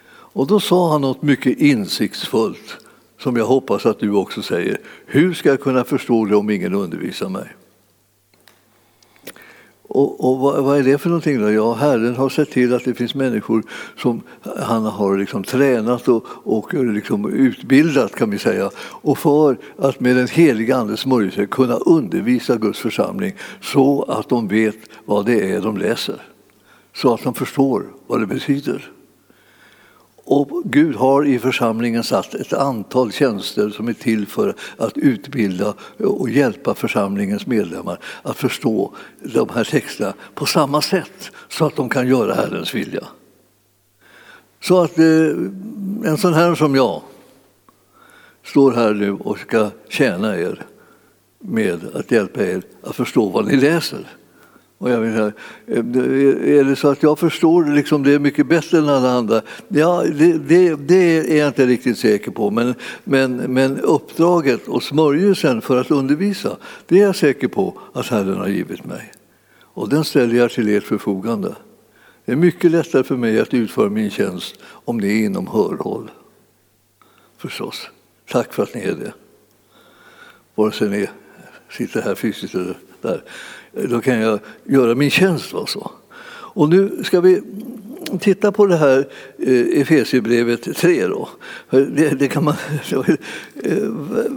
Och 0.09 0.47
då 0.47 0.59
sa 0.59 0.91
han 0.91 1.01
något 1.01 1.21
mycket 1.21 1.59
insiktsfullt 1.59 2.77
som 3.19 3.37
jag 3.37 3.45
hoppas 3.45 3.85
att 3.85 3.99
du 3.99 4.11
också 4.11 4.41
säger. 4.41 4.77
Hur 5.05 5.33
ska 5.33 5.49
jag 5.49 5.61
kunna 5.61 5.83
förstå 5.83 6.25
det 6.25 6.35
om 6.35 6.49
ingen 6.49 6.73
undervisar 6.73 7.29
mig? 7.29 7.55
Och, 9.87 10.29
och 10.29 10.39
vad, 10.39 10.63
vad, 10.63 10.79
är 10.79 10.83
det 10.83 10.97
för 10.97 11.09
någonting? 11.09 11.41
Då? 11.41 11.51
Ja, 11.51 11.73
Herren 11.73 12.15
har 12.15 12.29
sett 12.29 12.51
till 12.51 12.73
att 12.73 12.85
det 12.85 12.93
finns 12.93 13.15
människor 13.15 13.63
som 13.97 14.21
han 14.57 14.85
har 14.85 15.17
liksom 15.17 15.43
tränat 15.43 16.07
och, 16.07 16.25
och 16.27 16.73
liksom 16.73 17.33
utbildat 17.33 18.15
kan 18.15 18.29
vi 18.29 18.39
säga. 18.39 18.69
Och 18.77 19.17
för 19.17 19.57
att 19.77 19.99
med 19.99 20.15
den 20.15 20.27
heliga 20.27 20.77
Andes 20.77 20.99
smörjelse 20.99 21.45
kunna 21.45 21.75
undervisa 21.75 22.55
Guds 22.55 22.79
församling 22.79 23.33
så 23.61 24.03
att 24.03 24.29
de 24.29 24.47
vet 24.47 24.77
vad 25.05 25.25
det 25.25 25.51
är 25.51 25.61
de 25.61 25.77
läser. 25.77 26.21
Så 26.95 27.13
att 27.13 27.23
de 27.23 27.33
förstår 27.33 27.83
vad 28.07 28.19
det 28.19 28.27
betyder. 28.27 28.91
Och 30.29 30.63
Gud 30.65 30.95
har 30.95 31.25
i 31.25 31.39
församlingen 31.39 32.03
satt 32.03 32.33
ett 32.33 32.53
antal 32.53 33.11
tjänster 33.11 33.69
som 33.69 33.87
är 33.87 33.93
till 33.93 34.27
för 34.27 34.55
att 34.77 34.97
utbilda 34.97 35.73
och 35.99 36.29
hjälpa 36.29 36.75
församlingens 36.75 37.47
medlemmar 37.47 37.99
att 38.21 38.37
förstå 38.37 38.95
de 39.21 39.49
här 39.49 39.63
texterna 39.63 40.13
på 40.33 40.45
samma 40.45 40.81
sätt 40.81 41.31
så 41.49 41.65
att 41.65 41.75
de 41.75 41.89
kan 41.89 42.07
göra 42.07 42.33
Herrens 42.33 42.75
vilja. 42.75 43.03
Så 44.61 44.81
att 44.81 44.99
eh, 44.99 45.05
en 46.05 46.17
sån 46.17 46.33
här 46.33 46.55
som 46.55 46.75
jag 46.75 47.01
står 48.43 48.71
här 48.71 48.93
nu 48.93 49.11
och 49.11 49.39
ska 49.39 49.69
tjäna 49.89 50.37
er 50.37 50.65
med 51.39 51.95
att 51.95 52.11
hjälpa 52.11 52.43
er 52.43 52.61
att 52.83 52.95
förstå 52.95 53.29
vad 53.29 53.45
ni 53.45 53.55
läser. 53.55 54.16
Och 54.77 54.89
jag 54.89 55.01
menar, 55.01 55.33
eh, 55.67 55.77
är 56.57 56.63
det 56.63 56.75
så 56.75 56.87
att 56.87 57.03
jag 57.03 57.19
förstår 57.19 57.75
liksom 57.75 58.03
det 58.03 58.19
mycket 58.19 58.47
bättre 58.47 58.77
än 58.77 58.89
alla 58.89 59.11
andra? 59.11 59.41
Ja, 59.67 60.03
det, 60.03 60.37
det, 60.37 60.75
det, 60.75 61.33
är 61.33 61.37
jag 61.37 61.47
inte 61.47 61.65
riktigt 61.65 61.97
säker 61.97 62.31
på. 62.31 62.51
Men, 62.51 62.75
men, 63.03 63.35
men 63.35 63.79
uppdraget 63.79 64.67
och 64.67 64.83
smörjelsen 64.83 65.61
för 65.61 65.81
att 65.81 65.91
undervisa, 65.91 66.57
det 66.85 66.99
är 66.99 67.05
jag 67.05 67.15
säker 67.15 67.47
på 67.47 67.79
att 67.93 68.07
Herren 68.07 68.37
har 68.37 68.47
givit 68.47 68.85
mig. 68.85 69.11
Och 69.61 69.89
den 69.89 70.03
ställer 70.03 70.35
jag 70.35 70.51
till 70.51 70.77
ert 70.77 70.83
förfogande. 70.83 71.55
Det 72.25 72.31
är 72.31 72.35
mycket 72.35 72.71
lättare 72.71 73.03
för 73.03 73.17
mig 73.17 73.39
att 73.39 73.53
utföra 73.53 73.89
min 73.89 74.09
tjänst 74.09 74.55
om 74.63 75.01
det 75.01 75.07
är 75.07 75.25
inom 75.25 75.47
hörhåll. 75.47 76.11
Förstås. 77.37 77.89
Tack 78.31 78.53
för 78.53 78.63
att 78.63 78.73
ni 78.73 78.81
är 78.81 78.95
det. 78.95 79.13
Vare 80.55 80.71
sig 80.71 80.89
ni 80.89 81.07
sitter 81.69 82.01
här 82.01 82.15
fysiskt 82.15 82.55
eller 82.55 82.77
där. 83.01 83.23
Då 83.71 84.01
kan 84.01 84.19
jag 84.19 84.39
göra 84.63 84.95
min 84.95 85.09
tjänst. 85.09 85.53
Alltså. 85.53 85.91
Och 86.57 86.69
nu 86.69 87.03
ska 87.03 87.21
vi 87.21 87.41
titta 88.19 88.51
på 88.51 88.65
det 88.65 88.75
här 88.77 89.07
eh, 89.37 89.81
Efesierbrevet 89.81 90.75
3. 90.75 91.07
Då. 91.07 91.29
Det, 91.69 92.19
det, 92.19 92.27
kan 92.27 92.43
man, 92.43 92.55
det 92.89 92.95
var 92.95 93.09
eh, 93.63 93.77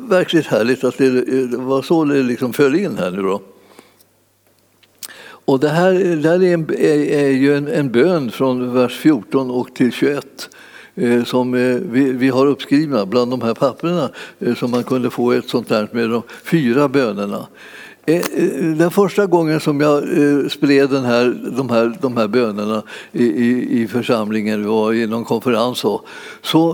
verkligt 0.09 0.47
härligt 0.47 0.85
att 0.85 0.99
det, 0.99 1.07
eh, 1.07 1.49
det 1.49 1.57
var 1.57 1.83
så 1.83 2.05
det 2.05 2.23
liksom 2.23 2.53
föll 2.53 2.75
in 2.75 2.99
här 2.99 3.11
nu. 3.11 3.23
Då. 3.23 3.43
Och 5.23 5.61
det 5.61 5.69
här, 5.69 5.93
det 5.93 6.29
här 6.29 6.43
är, 6.43 6.55
en, 6.55 6.71
är, 6.71 7.25
är 7.25 7.31
ju 7.31 7.57
en, 7.57 7.69
en 7.69 7.93
bön 7.93 8.31
från 8.31 8.75
vers 8.75 8.99
14 8.99 9.51
och 9.51 9.75
till 9.75 9.93
21 9.93 10.49
som 11.25 11.53
vi, 11.93 12.13
vi, 12.13 12.29
har 12.29 12.47
uppskrivna 12.47 13.07
bland 13.07 13.31
de 13.31 13.43
här 13.43 13.55
papperna 13.55 14.11
som 14.57 14.71
man 14.71 14.85
kunde 14.85 15.11
få 15.11 15.33
ett 15.33 15.49
sånt 15.49 15.71
här 15.71 15.89
med 15.93 16.11
de 16.11 16.23
fyra 16.45 16.89
bönerna. 16.89 17.47
Eh, 18.11 18.17
eh, 18.17 18.77
den 18.77 18.91
första 18.91 19.27
gången 19.27 19.61
som 19.61 19.81
jag 19.81 19.97
eh, 19.99 20.49
spred 20.49 20.91
den 20.91 21.05
här, 21.05 21.37
de, 21.57 21.71
här, 21.71 21.99
de 22.01 22.17
här 22.17 22.29
bönerna 22.29 22.83
i, 23.13 23.25
i, 23.25 23.83
i 23.83 23.89
församlingen, 23.89 24.61
vi 24.63 24.67
var 24.67 24.93
i 24.93 25.07
någon 25.07 25.25
konferens, 25.25 25.79
så, 25.79 26.03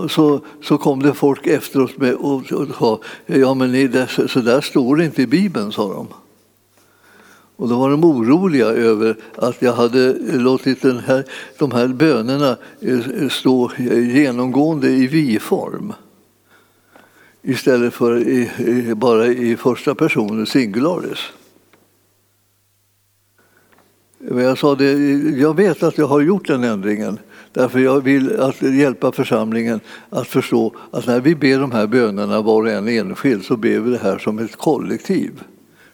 så, 0.09 0.41
så 0.63 0.77
kom 0.77 1.03
det 1.03 1.13
folk 1.13 1.47
efteråt 1.47 1.97
med 1.97 2.13
och, 2.13 2.43
sa 2.79 2.99
ja 3.25 3.53
men 3.53 3.71
det, 3.71 4.07
så 4.27 4.39
där 4.39 4.61
står 4.61 4.95
det 4.95 5.05
inte 5.05 5.21
i 5.21 5.27
Bibeln, 5.27 5.71
sa 5.71 5.93
de. 5.93 6.07
Och 7.55 7.69
då 7.69 7.79
var 7.79 7.89
de 7.89 8.03
oroliga 8.03 8.65
över 8.65 9.15
att 9.35 9.61
jag 9.61 9.73
hade 9.73 10.13
låtit 10.37 10.81
den 10.81 10.99
här, 10.99 11.23
de 11.59 11.71
här 11.71 11.87
bönerna 11.87 12.57
stå 13.29 13.71
genomgående 14.13 14.89
i 14.89 15.07
vi-form 15.07 15.93
istället 17.47 17.93
för 17.93 18.27
i, 18.27 18.51
i, 18.57 18.95
bara 18.95 19.27
i 19.27 19.57
första 19.57 19.95
personen 19.95 20.45
singularis. 20.45 21.19
Jag, 24.31 24.57
sa 24.57 24.75
det, 24.75 24.91
jag 25.37 25.55
vet 25.55 25.83
att 25.83 25.97
jag 25.97 26.07
har 26.07 26.21
gjort 26.21 26.47
den 26.47 26.63
ändringen 26.63 27.19
därför 27.53 27.79
jag 27.79 28.01
vill 28.01 28.39
att 28.39 28.61
hjälpa 28.61 29.11
församlingen 29.11 29.79
att 30.09 30.27
förstå 30.27 30.73
att 30.91 31.07
när 31.07 31.19
vi 31.19 31.35
ber 31.35 31.59
de 31.59 31.71
här 31.71 31.87
bönerna 31.87 32.41
var 32.41 32.61
och 32.61 32.69
en 32.69 32.87
enskild 32.87 33.45
så 33.45 33.57
ber 33.57 33.79
vi 33.79 33.91
det 33.91 33.97
här 33.97 34.17
som 34.17 34.39
ett 34.39 34.55
kollektiv. 34.55 35.43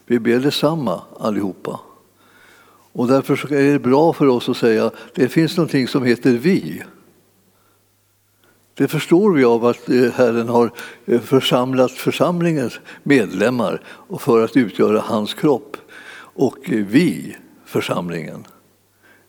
Vi 0.06 0.20
ber 0.20 0.40
detsamma 0.40 1.02
allihopa. 1.20 1.80
Och 2.92 3.08
därför 3.08 3.54
är 3.54 3.74
det 3.74 3.80
bra 3.80 4.14
för 4.14 4.28
oss 4.28 4.50
att 4.50 4.58
säga 4.58 4.86
att 4.86 4.96
det 5.16 5.30
finns 5.30 5.58
någonting 5.58 5.88
som 5.88 6.04
heter 6.04 6.32
vi. 6.32 6.84
Det 8.76 8.88
förstår 8.88 9.34
vi 9.34 9.44
av 9.44 9.66
att 9.66 9.90
eh, 9.90 10.12
Herren 10.12 10.50
har 10.50 10.72
eh, 11.06 11.22
församlat 11.22 11.92
församlingens 11.92 12.80
medlemmar 13.04 13.82
för 14.20 14.44
att 14.44 14.58
utgöra 14.58 15.00
hans 15.00 15.34
kropp. 15.34 15.78
Och 16.36 16.70
eh, 16.70 16.86
vi, 16.86 17.36
församlingen, 17.66 18.48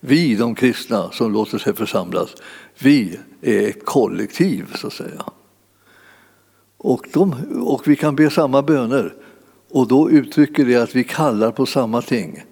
vi 0.01 0.35
de 0.35 0.55
kristna 0.55 1.11
som 1.11 1.33
låter 1.33 1.59
sig 1.59 1.75
församlas, 1.75 2.35
vi 2.79 3.19
är 3.43 3.69
ett 3.69 3.85
kollektiv 3.85 4.75
så 4.75 4.87
att 4.87 4.93
säga. 4.93 5.25
Och, 6.77 7.09
de, 7.13 7.35
och 7.63 7.89
vi 7.89 7.97
kan 7.97 8.17
be 8.17 8.31
samma 8.31 8.63
böner 8.63 9.15
och 9.71 9.89
då 9.89 10.11
uttrycker 10.11 10.65
det 10.65 10.77
att 10.77 10.95
vi 10.95 11.05
kallar 11.05 11.51
på 11.51 11.67
samma 11.67 12.03
ting, 12.03 12.45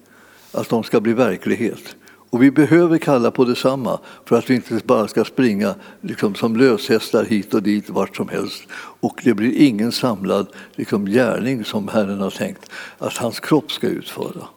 att 0.51 0.69
de 0.69 0.83
ska 0.83 1.01
bli 1.01 1.13
verklighet. 1.13 1.95
Och 2.33 2.43
vi 2.43 2.51
behöver 2.51 2.97
kalla 2.97 3.31
på 3.31 3.45
detsamma 3.45 3.99
för 4.25 4.35
att 4.35 4.49
vi 4.49 4.55
inte 4.55 4.81
bara 4.85 5.07
ska 5.07 5.25
springa 5.25 5.75
liksom, 6.01 6.35
som 6.35 6.55
löshästar 6.55 7.25
hit 7.25 7.53
och 7.53 7.63
dit 7.63 7.89
vart 7.89 8.15
som 8.15 8.29
helst. 8.29 8.63
Och 8.99 9.21
det 9.23 9.33
blir 9.33 9.57
ingen 9.57 9.91
samlad 9.91 10.47
liksom, 10.75 11.05
gärning 11.05 11.65
som 11.65 11.87
Herren 11.87 12.21
har 12.21 12.29
tänkt 12.29 12.69
att 12.97 13.17
hans 13.17 13.39
kropp 13.39 13.71
ska 13.71 13.87
utföra. 13.87 14.47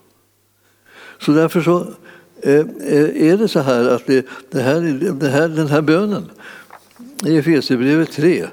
Så 1.18 1.32
därför 1.32 1.60
så 1.60 1.80
eh, 2.42 2.54
eh 2.54 3.30
är 3.30 3.36
det 3.36 3.48
så 3.48 3.60
här 3.60 3.88
att 3.88 4.06
det, 4.06 4.26
det 4.50 4.60
här, 4.60 4.80
det 5.20 5.28
här, 5.28 5.48
den 5.48 5.66
här 5.66 5.82
bönen 5.82 6.30
i 7.26 7.36
Efesierbrevet 7.36 8.12
3 8.12 8.46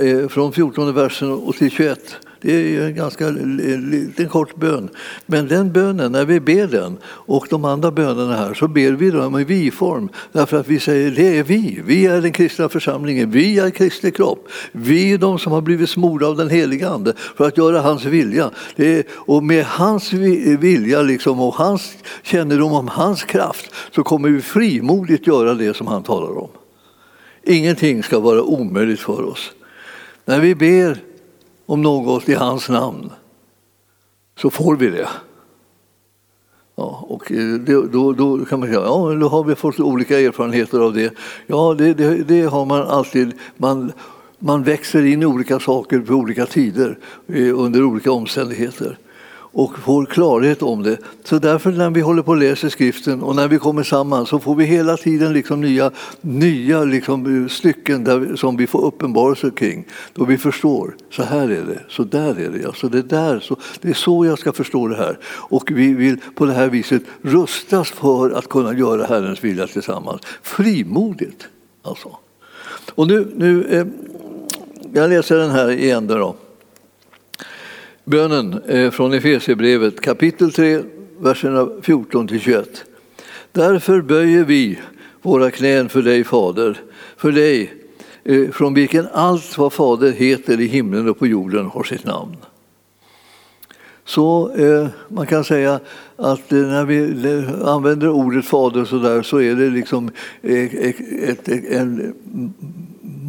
eh, 0.00 0.28
från 0.28 0.52
14 0.52 0.94
versen 0.94 1.30
och 1.30 1.54
till 1.54 1.70
21 1.70 2.16
det 2.44 2.76
är 2.76 2.86
en 2.86 2.94
ganska 2.94 3.30
liten 3.30 4.28
kort 4.28 4.56
bön. 4.56 4.88
Men 5.26 5.48
den 5.48 5.72
bönen, 5.72 6.12
när 6.12 6.24
vi 6.24 6.40
ber 6.40 6.66
den 6.66 6.96
och 7.06 7.46
de 7.50 7.64
andra 7.64 7.90
bönerna 7.90 8.36
här 8.36 8.54
så 8.54 8.68
ber 8.68 8.92
vi 8.92 9.10
dem 9.10 9.38
i 9.38 9.44
vi-form. 9.44 10.08
Därför 10.32 10.60
att 10.60 10.68
vi 10.68 10.80
säger 10.80 11.10
det 11.10 11.38
är 11.38 11.42
vi. 11.42 11.80
Vi 11.84 12.06
är 12.06 12.20
den 12.20 12.32
kristna 12.32 12.68
församlingen. 12.68 13.30
Vi 13.30 13.58
är 13.58 13.70
Kristi 13.70 14.10
kropp. 14.10 14.48
Vi 14.72 15.12
är 15.12 15.18
de 15.18 15.38
som 15.38 15.52
har 15.52 15.60
blivit 15.60 15.90
smorda 15.90 16.26
av 16.26 16.36
den 16.36 16.50
heliga 16.50 16.88
Ande 16.88 17.12
för 17.36 17.46
att 17.46 17.58
göra 17.58 17.80
hans 17.80 18.04
vilja. 18.04 18.50
Är, 18.76 19.04
och 19.10 19.44
med 19.44 19.64
hans 19.64 20.12
vilja 20.12 21.02
liksom, 21.02 21.40
och 21.40 21.54
hans 21.54 21.96
kännedom 22.22 22.72
om 22.72 22.88
hans 22.88 23.24
kraft 23.24 23.74
så 23.94 24.02
kommer 24.02 24.28
vi 24.28 24.40
frimodigt 24.40 25.26
göra 25.26 25.54
det 25.54 25.76
som 25.76 25.86
han 25.86 26.02
talar 26.02 26.38
om. 26.38 26.48
Ingenting 27.42 28.02
ska 28.02 28.20
vara 28.20 28.42
omöjligt 28.42 29.00
för 29.00 29.22
oss. 29.22 29.52
När 30.24 30.40
vi 30.40 30.54
ber 30.54 31.13
om 31.66 31.82
något 31.82 32.28
i 32.28 32.34
hans 32.34 32.68
namn 32.68 33.10
så 34.36 34.50
får 34.50 34.76
vi 34.76 34.90
det. 34.90 35.08
Ja, 36.76 37.06
och 37.08 37.32
eh, 37.32 37.54
då, 37.92 38.12
då, 38.12 38.44
kan 38.44 38.60
man 38.60 38.68
säga 38.68 38.80
ja, 38.80 39.14
då 39.20 39.28
har 39.28 39.44
vi 39.44 39.54
fått 39.54 39.80
olika 39.80 40.20
erfarenheter 40.20 40.80
av 40.80 40.94
det. 40.94 41.14
Ja, 41.46 41.74
det, 41.78 41.94
det, 41.94 42.16
det 42.16 42.42
har 42.42 42.64
man 42.64 42.82
alltid. 42.82 43.32
Man, 43.56 43.92
man 44.38 44.62
växer 44.62 45.04
in 45.04 45.22
i 45.22 45.26
olika 45.26 45.60
saker 45.60 46.00
på 46.00 46.14
olika 46.14 46.46
tider 46.46 46.98
eh, 47.26 47.58
under 47.58 47.84
olika 47.84 48.12
omständigheter 48.12 48.98
och 49.54 49.78
får 49.78 50.06
klarhet 50.06 50.62
om 50.62 50.82
det. 50.82 50.98
Så 51.24 51.38
därför 51.38 51.72
när 51.72 51.90
vi 51.90 52.00
håller 52.00 52.22
på 52.22 52.30
och 52.30 52.36
läser 52.36 52.68
skriften 52.68 53.22
och 53.22 53.36
när 53.36 53.48
vi 53.48 53.58
kommer 53.58 53.82
samman 53.82 54.26
så 54.26 54.38
får 54.38 54.54
vi 54.54 54.64
hela 54.64 54.96
tiden 54.96 55.32
liksom 55.32 55.60
nya, 55.60 55.90
nya 56.20 56.84
liksom 56.84 57.42
eh, 57.42 57.48
stycken 57.48 58.04
där, 58.04 58.36
som 58.36 58.56
vi 58.56 58.66
får 58.66 58.84
uppenbarelse 58.84 59.50
kring. 59.50 59.84
Då 60.14 60.24
vi 60.24 60.38
förstår, 60.38 60.96
så 61.10 61.22
här 61.22 61.48
är 61.48 61.64
det, 61.64 61.80
så 61.88 62.04
där 62.04 62.40
är 62.40 62.50
det, 62.50 62.66
alltså 62.66 62.88
det, 62.88 63.02
där, 63.02 63.40
så, 63.40 63.56
det 63.80 63.88
är 63.88 63.94
så 63.94 64.26
jag 64.26 64.38
ska 64.38 64.52
förstå 64.52 64.88
det 64.88 64.96
här. 64.96 65.18
Och 65.26 65.70
vi 65.70 65.94
vill 65.94 66.16
på 66.34 66.46
det 66.46 66.52
här 66.52 66.68
viset 66.68 67.02
rustas 67.22 67.90
för 67.90 68.30
att 68.30 68.48
kunna 68.48 68.74
göra 68.78 69.06
Herrens 69.06 69.44
vilja 69.44 69.66
tillsammans. 69.66 70.20
Frimodigt 70.42 71.46
alltså. 71.82 72.16
Och 72.94 73.06
nu, 73.06 73.32
nu 73.36 73.64
eh, 73.64 73.86
jag 74.92 75.10
läser 75.10 75.38
den 75.38 75.50
här 75.50 75.70
igen 75.70 76.06
då. 76.06 76.36
Bönen 78.06 78.62
eh, 78.66 78.90
från 78.90 79.12
Efesierbrevet 79.12 80.00
kapitel 80.00 80.52
3, 80.52 80.82
verserna 81.18 81.68
14 81.82 82.28
till 82.28 82.40
21. 82.40 82.84
Därför 83.52 84.00
böjer 84.00 84.44
vi 84.44 84.78
våra 85.22 85.50
knän 85.50 85.88
för 85.88 86.02
dig, 86.02 86.24
Fader, 86.24 86.80
för 87.16 87.32
dig 87.32 87.72
eh, 88.24 88.50
från 88.50 88.74
vilken 88.74 89.06
allt 89.12 89.58
vad 89.58 89.72
Fader 89.72 90.12
heter 90.12 90.60
i 90.60 90.66
himlen 90.66 91.08
och 91.08 91.18
på 91.18 91.26
jorden 91.26 91.66
har 91.66 91.82
sitt 91.82 92.04
namn. 92.04 92.36
Så 94.04 94.54
eh, 94.54 94.88
man 95.08 95.26
kan 95.26 95.44
säga 95.44 95.80
att 96.16 96.52
eh, 96.52 96.58
när 96.58 96.84
vi 96.84 96.98
eh, 97.32 97.68
använder 97.68 98.08
ordet 98.08 98.44
fader 98.44 98.84
så, 98.84 98.98
där, 98.98 99.22
så 99.22 99.40
är 99.40 99.54
det 99.54 99.70
liksom 99.70 100.10
ett, 100.42 101.00
ett, 101.10 101.48
en 101.48 102.14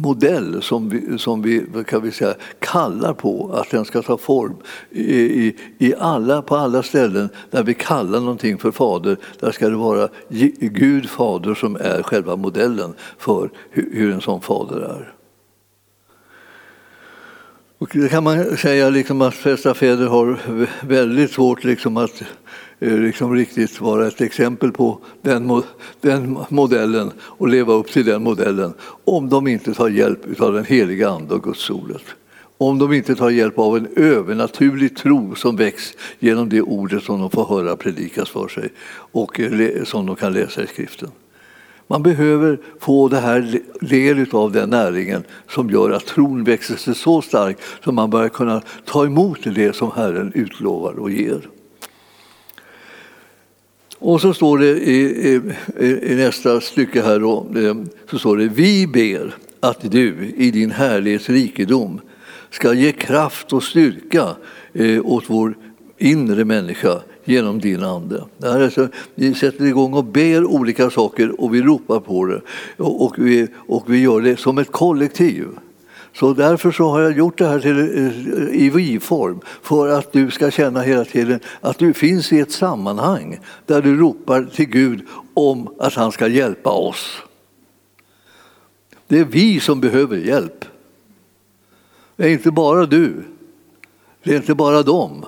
modell 0.06 0.62
som 0.62 0.88
vi, 0.88 1.18
som 1.18 1.42
vi, 1.42 1.66
kan 1.86 2.02
vi 2.02 2.10
säga, 2.10 2.34
kallar 2.58 3.12
på 3.12 3.52
att 3.52 3.70
den 3.70 3.84
ska 3.84 4.02
ta 4.02 4.18
form 4.18 4.56
i, 4.90 5.14
i, 5.14 5.56
i 5.78 5.94
alla, 5.98 6.42
på 6.42 6.56
alla 6.56 6.82
ställen 6.82 7.28
där 7.50 7.62
vi 7.62 7.74
kallar 7.74 8.20
någonting 8.20 8.58
för 8.58 8.70
fader. 8.70 9.16
Där 9.40 9.52
ska 9.52 9.68
det 9.68 9.76
vara 9.76 10.08
Gud 10.60 11.10
fader 11.10 11.54
som 11.54 11.76
är 11.76 12.02
själva 12.02 12.36
modellen 12.36 12.94
för 13.18 13.50
hur, 13.70 13.90
hur 13.92 14.12
en 14.12 14.20
sån 14.20 14.40
fader 14.40 14.80
är. 14.80 15.12
Och 17.78 17.90
det 17.92 18.08
kan 18.08 18.24
man 18.24 18.56
säga 18.56 18.90
liksom 18.90 19.22
att 19.22 19.34
flesta 19.34 19.74
fäder 19.74 20.06
har 20.06 20.38
väldigt 20.86 21.32
svårt 21.32 21.64
liksom 21.64 21.96
att 21.96 22.22
Eh, 22.80 22.98
liksom 22.98 23.34
riktigt 23.34 23.80
vara 23.80 24.06
ett 24.06 24.20
exempel 24.20 24.72
på 24.72 24.98
den, 25.22 25.62
den 26.00 26.38
modellen 26.48 27.12
och 27.20 27.48
leva 27.48 27.72
upp 27.72 27.92
till 27.92 28.04
den 28.04 28.22
modellen 28.22 28.74
om 29.04 29.28
de 29.28 29.46
inte 29.46 29.74
tar 29.74 29.88
hjälp 29.88 30.40
av 30.40 30.52
den 30.52 30.64
heliga 30.64 31.10
Ande 31.10 31.34
och 31.34 31.42
Guds 31.42 31.70
ordet. 31.70 32.02
Om 32.58 32.78
de 32.78 32.92
inte 32.92 33.14
tar 33.14 33.30
hjälp 33.30 33.58
av 33.58 33.76
en 33.76 33.88
övernaturlig 33.96 34.96
tro 34.96 35.34
som 35.34 35.56
väcks 35.56 35.92
genom 36.18 36.48
det 36.48 36.62
ordet 36.62 37.02
som 37.02 37.20
de 37.20 37.30
får 37.30 37.46
höra 37.46 37.76
predikas 37.76 38.28
för 38.28 38.48
sig 38.48 38.72
och 39.12 39.40
eh, 39.40 39.84
som 39.84 40.06
de 40.06 40.16
kan 40.16 40.32
läsa 40.32 40.62
i 40.62 40.66
skriften. 40.66 41.10
Man 41.86 42.02
behöver 42.02 42.58
få 42.80 43.08
det 43.08 43.20
här 43.20 43.60
del 43.80 44.26
av 44.32 44.52
den 44.52 44.70
näringen 44.70 45.24
som 45.48 45.70
gör 45.70 45.90
att 45.90 46.06
tron 46.06 46.44
växer 46.44 46.76
sig 46.76 46.94
så 46.94 47.22
stark 47.22 47.58
så 47.84 47.92
man 47.92 48.10
börjar 48.10 48.28
kunna 48.28 48.62
ta 48.84 49.04
emot 49.04 49.38
det 49.44 49.76
som 49.76 49.90
Herren 49.96 50.32
utlovar 50.34 50.98
och 50.98 51.10
ger. 51.10 51.48
Och 53.98 54.20
så 54.20 54.34
står 54.34 54.58
det 54.58 54.66
i, 54.66 55.00
i, 55.80 56.12
i 56.12 56.14
nästa 56.14 56.60
stycke 56.60 57.02
här 57.02 57.20
då, 57.20 57.46
eh, 57.56 57.74
så 58.10 58.18
står 58.18 58.36
det 58.36 58.48
Vi 58.48 58.86
ber 58.86 59.34
att 59.60 59.90
du 59.90 60.34
i 60.36 60.50
din 60.50 60.70
härlighets 60.70 61.28
rikedom 61.28 62.00
ska 62.50 62.74
ge 62.74 62.92
kraft 62.92 63.52
och 63.52 63.62
styrka 63.62 64.36
eh, 64.72 65.06
åt 65.06 65.24
vår 65.26 65.54
inre 65.98 66.44
människa 66.44 67.00
genom 67.24 67.58
din 67.58 67.82
ande. 67.82 68.24
Det 68.38 68.48
här 68.48 68.60
är 68.60 68.70
så, 68.70 68.88
vi 69.14 69.34
sätter 69.34 69.64
igång 69.64 69.94
och 69.94 70.04
ber 70.04 70.44
olika 70.44 70.90
saker 70.90 71.40
och 71.40 71.54
vi 71.54 71.62
ropar 71.62 72.00
på 72.00 72.24
det 72.24 72.40
och, 72.76 73.04
och, 73.04 73.14
vi, 73.18 73.48
och 73.56 73.92
vi 73.92 73.98
gör 73.98 74.20
det 74.20 74.36
som 74.36 74.58
ett 74.58 74.72
kollektiv. 74.72 75.46
Så 76.18 76.32
därför 76.32 76.72
så 76.72 76.88
har 76.88 77.00
jag 77.00 77.18
gjort 77.18 77.38
det 77.38 77.46
här 77.46 77.60
till, 77.60 77.78
eh, 77.78 78.62
i 78.62 78.70
vi-form 78.70 79.40
för 79.62 79.88
att 79.88 80.12
du 80.12 80.30
ska 80.30 80.50
känna 80.50 80.80
hela 80.80 81.04
tiden 81.04 81.40
att 81.60 81.78
du 81.78 81.92
finns 81.92 82.32
i 82.32 82.40
ett 82.40 82.52
sammanhang 82.52 83.40
där 83.66 83.82
du 83.82 83.96
ropar 83.96 84.44
till 84.44 84.66
Gud 84.66 85.06
om 85.34 85.74
att 85.78 85.94
han 85.94 86.12
ska 86.12 86.28
hjälpa 86.28 86.70
oss. 86.70 87.22
Det 89.06 89.18
är 89.18 89.24
vi 89.24 89.60
som 89.60 89.80
behöver 89.80 90.16
hjälp. 90.16 90.64
Det 92.16 92.24
är 92.24 92.30
inte 92.30 92.50
bara 92.50 92.86
du. 92.86 93.24
Det 94.22 94.32
är 94.32 94.36
inte 94.36 94.54
bara 94.54 94.82
dem, 94.82 95.24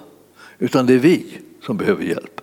utan 0.59 0.87
det 0.87 0.95
är 0.95 0.99
vi 0.99 1.39
som 1.63 1.77
behöver 1.77 2.05
hjälp. 2.05 2.41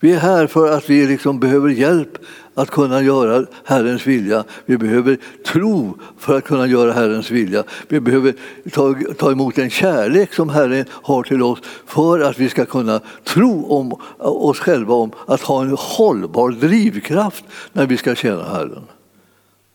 Vi 0.00 0.12
är 0.12 0.18
här 0.18 0.46
för 0.46 0.72
att 0.72 0.90
vi 0.90 1.06
liksom 1.06 1.40
behöver 1.40 1.68
hjälp 1.68 2.18
att 2.54 2.70
kunna 2.70 3.02
göra 3.02 3.46
Herrens 3.64 4.06
vilja. 4.06 4.44
Vi 4.66 4.78
behöver 4.78 5.18
tro 5.46 5.98
för 6.18 6.38
att 6.38 6.44
kunna 6.44 6.66
göra 6.66 6.92
Herrens 6.92 7.30
vilja. 7.30 7.64
Vi 7.88 8.00
behöver 8.00 8.34
ta, 8.72 8.94
ta 9.18 9.32
emot 9.32 9.54
den 9.54 9.70
kärlek 9.70 10.34
som 10.34 10.48
Herren 10.48 10.84
har 10.90 11.22
till 11.22 11.42
oss 11.42 11.58
för 11.86 12.20
att 12.20 12.38
vi 12.38 12.48
ska 12.48 12.64
kunna 12.64 13.00
tro 13.24 13.66
om 13.66 13.92
oss 14.18 14.58
själva 14.58 14.94
om 14.94 15.10
att 15.26 15.40
ha 15.40 15.62
en 15.62 15.76
hållbar 15.78 16.50
drivkraft 16.50 17.44
när 17.72 17.86
vi 17.86 17.96
ska 17.96 18.14
tjäna 18.14 18.44
Herren. 18.44 18.82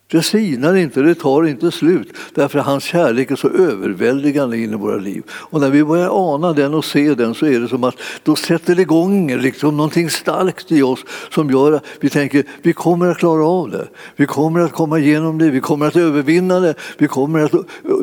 Det 0.10 0.22
sinar 0.22 0.76
inte, 0.76 1.02
det 1.02 1.16
tar 1.16 1.48
inte 1.48 1.72
slut 1.72 2.08
därför 2.34 2.60
att 2.60 2.66
hans 2.66 2.84
kärlek 2.84 3.32
är 3.32 3.36
så 3.36 3.50
överväldigande 3.50 4.58
in 4.58 4.74
i 4.74 4.76
våra 4.76 4.98
liv. 4.98 5.24
Och 5.30 5.62
när 5.62 5.70
vi 5.70 5.84
börjar 5.84 6.36
ana 6.36 6.54
den 6.54 6.74
och 6.74 6.86
se 6.86 7.16
den 7.16 7.34
så 7.34 7.46
är 7.46 7.60
det 7.60 7.68
som 7.68 7.84
att 7.84 7.96
då 8.24 8.36
sätter 8.36 8.76
det 8.76 8.82
igång 8.82 9.38
liksom 9.38 9.78
någonting 9.78 10.10
starkt 10.10 10.72
i 10.72 10.82
oss 10.82 11.06
som 11.32 11.50
gör 11.50 11.72
att 11.72 11.84
vi 12.00 12.10
tänker 12.10 12.44
vi 12.62 12.74
kommer 12.74 13.08
att 13.08 13.18
klara 13.18 13.46
av 13.46 13.70
det. 13.70 13.88
Vi 14.16 14.26
kommer 14.26 14.60
att 14.60 14.72
komma 14.72 15.00
igenom 15.00 15.38
det, 15.38 15.50
vi 15.50 15.62
kommer 15.62 15.88
att 15.88 15.96
övervinna 15.96 16.60
det, 16.60 16.76
vi 16.98 17.08
kommer 17.08 17.44
att 17.44 17.54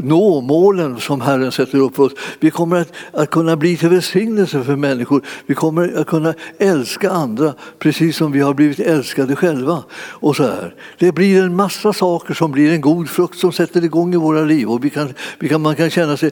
nå 0.03 0.41
målen 0.41 1.01
som 1.01 1.21
Herren 1.21 1.53
sätter 1.53 1.79
upp 1.79 1.97
för 1.97 2.03
oss. 2.03 2.13
Vi 2.41 2.51
kommer 2.51 2.81
att, 2.81 2.93
att 3.13 3.31
kunna 3.31 3.57
bli 3.57 3.77
till 3.77 3.89
välsignelse 3.89 4.65
för 4.65 4.77
människor. 4.77 5.23
Vi 5.47 5.55
kommer 5.55 6.01
att 6.01 6.07
kunna 6.07 6.35
älska 6.59 7.11
andra 7.11 7.55
precis 7.79 8.17
som 8.17 8.33
vi 8.33 8.41
har 8.41 8.55
blivit 8.55 8.81
älskade 8.81 9.37
själva. 9.37 9.83
Och 9.95 10.37
så 10.37 10.43
här. 10.43 10.75
Det 10.99 11.13
blir 11.13 11.43
en 11.43 11.57
massa 11.57 11.94
saker 11.95 12.35
som 12.35 12.53
blir 12.53 12.73
en 12.73 12.81
god 12.81 13.09
frukt 13.09 13.39
som 13.39 13.53
sätter 13.53 13.85
igång 13.85 14.15
i 14.15 14.17
våra 14.17 14.43
liv. 14.43 14.71
Och 14.71 14.85
vi 14.85 14.91
kan, 14.91 15.15
vi 15.39 15.49
kan, 15.49 15.61
man 15.61 15.77
kan 15.77 15.91
känna 15.91 16.17
sig 16.17 16.31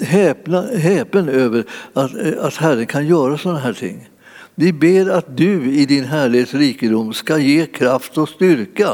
häpna, 0.00 0.62
häpen 0.62 1.28
över 1.28 1.64
att, 1.92 2.38
att 2.40 2.54
Herren 2.54 2.86
kan 2.86 3.06
göra 3.06 3.38
sådana 3.38 3.58
här 3.58 3.72
ting. 3.72 4.08
Vi 4.54 4.72
ber 4.72 5.10
att 5.10 5.36
du 5.36 5.72
i 5.72 5.86
din 5.86 6.04
härlighets 6.04 6.54
rikedom 6.54 7.12
ska 7.12 7.38
ge 7.38 7.66
kraft 7.66 8.18
och 8.18 8.28
styrka. 8.28 8.88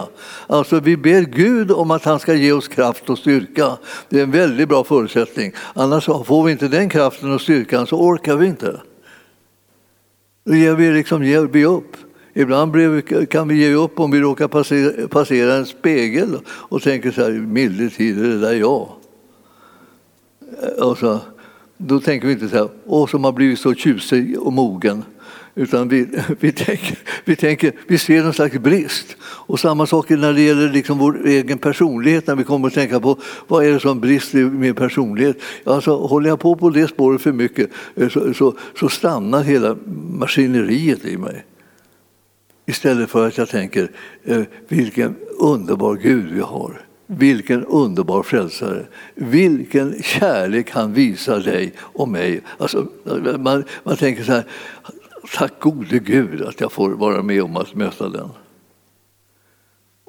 Alltså 0.46 0.80
vi 0.80 0.96
ber 0.96 1.22
Gud 1.22 1.70
om 1.70 1.90
att 1.90 2.04
han 2.04 2.18
ska 2.18 2.34
ge 2.34 2.52
oss 2.52 2.68
kraft 2.68 3.10
och 3.10 3.18
styrka. 3.18 3.78
Det 4.08 4.18
är 4.18 4.22
en 4.22 4.30
väldigt 4.30 4.68
bra 4.68 4.84
förutsättning. 4.84 5.52
Annars 5.74 6.04
får 6.04 6.44
vi 6.44 6.52
inte 6.52 6.68
den 6.68 6.88
kraften 6.88 7.32
och 7.32 7.40
styrkan 7.40 7.86
så 7.86 7.96
orkar 7.96 8.36
vi 8.36 8.46
inte. 8.46 8.80
Då 10.44 10.54
ger 10.54 10.74
vi, 10.74 10.90
liksom, 10.90 11.24
ger 11.24 11.42
vi 11.42 11.64
upp. 11.64 11.96
Ibland 12.34 13.02
kan 13.30 13.48
vi 13.48 13.54
ge 13.54 13.74
upp 13.74 14.00
om 14.00 14.10
vi 14.10 14.20
råkar 14.20 14.48
passera 15.08 15.54
en 15.54 15.66
spegel 15.66 16.38
och 16.46 16.82
tänker 16.82 17.10
så 17.10 17.22
här, 17.22 17.30
milde 17.30 17.90
tider 17.90 18.22
det 18.22 18.38
där 18.38 18.54
jag? 18.54 18.88
Och 20.78 20.98
så, 20.98 21.20
då 21.76 22.00
tänker 22.00 22.26
vi 22.26 22.32
inte 22.32 22.48
så 22.48 22.56
här, 22.56 22.68
åh 22.86 23.06
som 23.06 23.24
har 23.24 23.32
blivit 23.32 23.58
så 23.58 23.74
tjusig 23.74 24.38
och 24.38 24.52
mogen. 24.52 25.04
Utan 25.54 25.88
vi, 25.88 26.06
vi, 26.40 26.52
tänker, 26.52 26.98
vi, 27.24 27.36
tänker, 27.36 27.72
vi 27.86 27.98
ser 27.98 28.22
någon 28.22 28.32
slags 28.32 28.58
brist. 28.58 29.16
Och 29.22 29.60
samma 29.60 29.86
sak 29.86 30.08
när 30.08 30.32
det 30.32 30.40
gäller 30.40 30.68
liksom 30.68 30.98
vår 30.98 31.26
egen 31.26 31.58
personlighet, 31.58 32.26
när 32.26 32.34
vi 32.34 32.44
kommer 32.44 32.68
att 32.68 32.74
tänka 32.74 33.00
på 33.00 33.18
vad 33.48 33.64
är 33.64 33.72
det 33.72 33.80
som 33.80 34.00
brister 34.00 34.38
i 34.38 34.44
min 34.44 34.74
personlighet. 34.74 35.36
Alltså, 35.64 35.96
håller 35.96 36.28
jag 36.28 36.40
på 36.40 36.56
på 36.56 36.70
det 36.70 36.88
spåret 36.88 37.22
för 37.22 37.32
mycket 37.32 37.70
eh, 37.94 38.08
så, 38.08 38.34
så, 38.34 38.54
så 38.78 38.88
stannar 38.88 39.42
hela 39.42 39.76
maskineriet 40.10 41.04
i 41.04 41.16
mig. 41.16 41.44
Istället 42.66 43.10
för 43.10 43.26
att 43.26 43.38
jag 43.38 43.48
tänker 43.48 43.90
eh, 44.24 44.42
vilken 44.68 45.16
underbar 45.38 45.94
Gud 45.94 46.32
vi 46.32 46.40
har. 46.40 46.80
Vilken 47.06 47.64
underbar 47.64 48.22
frälsare. 48.22 48.86
Vilken 49.14 50.02
kärlek 50.02 50.70
han 50.70 50.92
visar 50.92 51.40
dig 51.40 51.72
och 51.78 52.08
mig. 52.08 52.40
Alltså, 52.58 52.86
man, 53.38 53.64
man 53.82 53.96
tänker 53.96 54.24
så 54.24 54.32
här, 54.32 54.44
tack 55.34 55.60
gode 55.60 55.98
Gud 55.98 56.42
att 56.42 56.60
jag 56.60 56.72
får 56.72 56.90
vara 56.90 57.22
med 57.22 57.42
om 57.42 57.56
att 57.56 57.74
möta 57.74 58.08
den. 58.08 58.28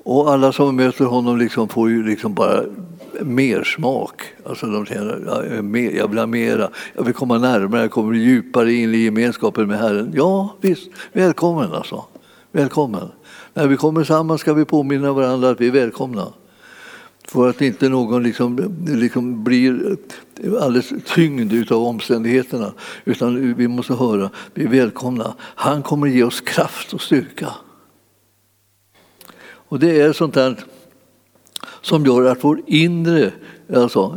Och 0.03 0.31
alla 0.31 0.51
som 0.51 0.75
möter 0.75 1.05
honom 1.05 1.37
liksom 1.37 1.69
får 1.69 1.89
ju 1.89 2.03
liksom 2.03 2.33
bara 2.33 2.63
mer 3.21 3.63
smak. 3.63 4.21
Alltså 4.45 4.65
de 4.65 4.85
känner, 4.85 5.43
jag 5.95 6.07
vill 6.07 6.17
ha 6.17 6.25
mera, 6.25 6.69
jag 6.93 7.03
vill 7.03 7.13
komma 7.13 7.37
närmare, 7.37 7.81
jag 7.81 7.91
kommer 7.91 8.13
djupare 8.13 8.73
in 8.73 8.93
i 8.93 8.97
gemenskapen 8.97 9.67
med 9.67 9.79
Herren. 9.79 10.11
Ja, 10.15 10.55
visst, 10.61 10.89
välkommen 11.13 11.73
alltså. 11.73 12.05
Välkommen. 12.53 13.11
När 13.53 13.67
vi 13.67 13.77
kommer 13.77 14.03
samman 14.03 14.37
ska 14.37 14.53
vi 14.53 14.65
påminna 14.65 15.13
varandra 15.13 15.49
att 15.49 15.61
vi 15.61 15.67
är 15.67 15.71
välkomna. 15.71 16.27
För 17.27 17.49
att 17.49 17.61
inte 17.61 17.89
någon 17.89 18.23
liksom, 18.23 18.73
liksom 18.87 19.43
blir 19.43 19.97
alldeles 20.59 20.93
tyngd 21.05 21.71
av 21.71 21.83
omständigheterna. 21.83 22.73
Utan 23.05 23.53
vi 23.53 23.67
måste 23.67 23.93
höra, 23.93 24.29
vi 24.53 24.63
är 24.63 24.67
välkomna. 24.67 25.35
Han 25.39 25.83
kommer 25.83 26.07
ge 26.07 26.23
oss 26.23 26.41
kraft 26.41 26.93
och 26.93 27.01
styrka. 27.01 27.47
Och 29.43 29.79
det 29.79 30.01
är 30.01 30.13
sånt 30.13 30.33
där 30.33 30.59
som 31.81 32.05
gör 32.05 32.25
att 32.25 32.43
vår 32.43 32.61
inre, 32.67 33.31
alltså, 33.75 34.15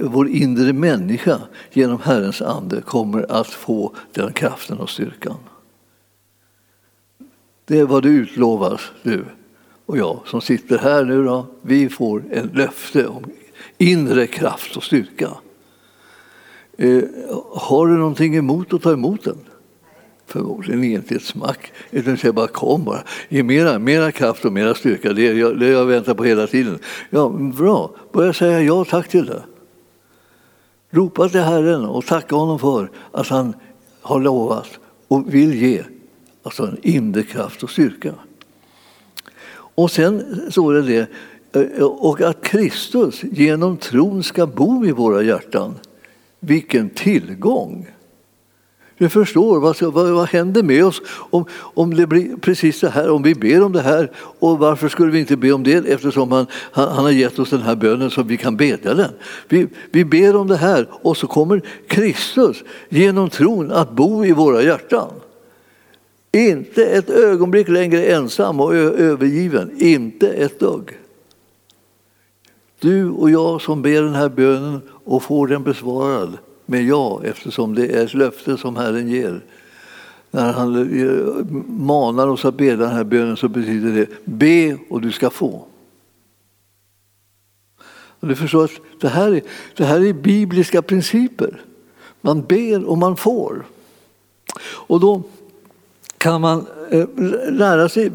vår 0.00 0.28
inre 0.28 0.72
människa 0.72 1.40
genom 1.72 2.00
Herrens 2.02 2.42
ande 2.42 2.80
kommer 2.80 3.32
att 3.32 3.48
få 3.48 3.94
den 4.12 4.32
kraften 4.32 4.78
och 4.78 4.90
styrkan. 4.90 5.36
Det 7.68 7.78
är 7.78 7.84
vad 7.84 8.02
du 8.02 8.08
utlovas, 8.08 8.80
du 9.02 9.24
och 9.86 9.98
jag 9.98 10.20
som 10.26 10.40
sitter 10.40 10.78
här 10.78 11.04
nu. 11.04 11.24
Då, 11.24 11.46
vi 11.62 11.88
får 11.88 12.22
en 12.30 12.50
löfte 12.54 13.06
om 13.06 13.24
inre 13.78 14.26
kraft 14.26 14.76
och 14.76 14.82
styrka. 14.82 15.28
Eh, 16.78 17.02
har 17.54 17.86
du 17.86 17.96
någonting 17.96 18.36
emot 18.36 18.72
att 18.72 18.82
ta 18.82 18.92
emot 18.92 19.24
den? 19.24 19.38
Förmodligen 20.26 20.84
inte 20.84 21.14
ett 21.14 21.22
smack. 21.22 21.72
Utan 21.90 22.16
säger 22.16 22.32
bara 22.32 22.46
kom 22.46 22.84
bara. 22.84 23.02
Ge 23.28 23.42
mera, 23.42 23.78
mera 23.78 24.12
kraft 24.12 24.44
och 24.44 24.52
mera 24.52 24.74
styrka. 24.74 25.12
Det 25.12 25.28
är 25.28 25.34
jag, 25.34 25.60
det 25.60 25.68
jag 25.68 25.84
väntar 25.84 26.14
på 26.14 26.24
hela 26.24 26.46
tiden. 26.46 26.78
Ja, 27.10 27.28
bra, 27.28 27.90
börja 28.12 28.32
säga 28.32 28.62
ja 28.62 28.84
tack 28.84 29.08
till 29.08 29.26
det. 29.26 29.42
Ropa 30.90 31.28
till 31.28 31.40
Herren 31.40 31.84
och 31.84 32.06
tacka 32.06 32.36
honom 32.36 32.58
för 32.58 32.90
att 33.12 33.28
han 33.28 33.54
har 34.00 34.20
lovat 34.20 34.68
och 35.08 35.34
vill 35.34 35.62
ge 35.62 35.84
alltså 36.42 36.62
en 36.62 36.78
inre 36.82 37.22
kraft 37.22 37.62
och 37.62 37.70
styrka. 37.70 38.14
Och 39.50 39.90
sen 39.90 40.40
står 40.50 40.74
det 40.74 40.82
det, 40.82 41.08
eh, 41.60 41.84
och 41.84 42.20
att 42.20 42.42
Kristus 42.42 43.22
genom 43.24 43.76
tron 43.76 44.22
ska 44.22 44.46
bo 44.46 44.86
i 44.86 44.92
våra 44.92 45.22
hjärtan. 45.22 45.74
Vilken 46.40 46.90
tillgång! 46.90 47.86
Du 48.98 49.08
förstår, 49.08 49.60
vad, 49.60 49.82
vad, 49.82 50.10
vad 50.10 50.28
händer 50.28 50.62
med 50.62 50.84
oss 50.84 51.02
om, 51.30 51.44
om 51.52 51.94
det 51.94 52.06
blir 52.06 52.36
precis 52.36 52.80
det 52.80 52.88
här, 52.88 53.10
om 53.10 53.22
vi 53.22 53.34
ber 53.34 53.62
om 53.62 53.72
det 53.72 53.82
här? 53.82 54.10
Och 54.16 54.58
varför 54.58 54.88
skulle 54.88 55.12
vi 55.12 55.18
inte 55.18 55.36
be 55.36 55.52
om 55.52 55.62
det 55.62 55.88
eftersom 55.88 56.32
han, 56.32 56.46
han, 56.52 56.88
han 56.88 57.04
har 57.04 57.10
gett 57.10 57.38
oss 57.38 57.50
den 57.50 57.62
här 57.62 57.76
bönen 57.76 58.10
så 58.10 58.22
vi 58.22 58.36
kan 58.36 58.56
bedja 58.56 58.94
den? 58.94 59.10
Vi, 59.48 59.66
vi 59.90 60.04
ber 60.04 60.36
om 60.36 60.48
det 60.48 60.56
här 60.56 60.88
och 60.90 61.16
så 61.16 61.26
kommer 61.26 61.62
Kristus 61.88 62.64
genom 62.88 63.30
tron 63.30 63.72
att 63.72 63.92
bo 63.92 64.24
i 64.24 64.32
våra 64.32 64.62
hjärtan. 64.62 65.08
Inte 66.32 66.86
ett 66.86 67.10
ögonblick 67.10 67.68
längre 67.68 68.04
ensam 68.04 68.60
och 68.60 68.74
övergiven, 68.76 69.70
inte 69.78 70.28
ett 70.28 70.60
dugg. 70.60 70.98
Du 72.80 73.10
och 73.10 73.30
jag 73.30 73.60
som 73.60 73.82
ber 73.82 74.02
den 74.02 74.14
här 74.14 74.28
bönen 74.28 74.80
och 75.04 75.22
får 75.22 75.46
den 75.46 75.62
besvarad 75.62 76.38
med 76.66 76.84
ja 76.84 77.20
eftersom 77.24 77.74
det 77.74 77.88
är 77.88 78.04
ett 78.04 78.14
löfte 78.14 78.56
som 78.56 78.76
Herren 78.76 79.08
ger. 79.08 79.40
När 80.30 80.52
han 80.52 81.00
eh, 81.00 81.44
manar 81.66 82.28
oss 82.28 82.44
att 82.44 82.54
be 82.54 82.76
den 82.76 82.90
här 82.90 83.04
bönen 83.04 83.36
så 83.36 83.48
betyder 83.48 83.92
det 83.92 84.06
be 84.24 84.78
och 84.90 85.00
du 85.00 85.12
ska 85.12 85.30
få. 85.30 85.64
Och 88.20 88.28
du 88.28 88.36
förstår 88.36 88.64
att 88.64 88.70
det 89.00 89.08
här, 89.08 89.32
är, 89.32 89.42
det 89.76 89.84
här 89.84 90.06
är 90.06 90.12
bibliska 90.12 90.82
principer. 90.82 91.62
Man 92.20 92.42
ber 92.42 92.84
och 92.84 92.98
man 92.98 93.16
får. 93.16 93.66
Och 94.60 95.00
då 95.00 95.22
kan 96.18 96.40
man 96.40 96.66
eh, 96.90 97.06
lära 97.50 97.88
sig 97.88 98.10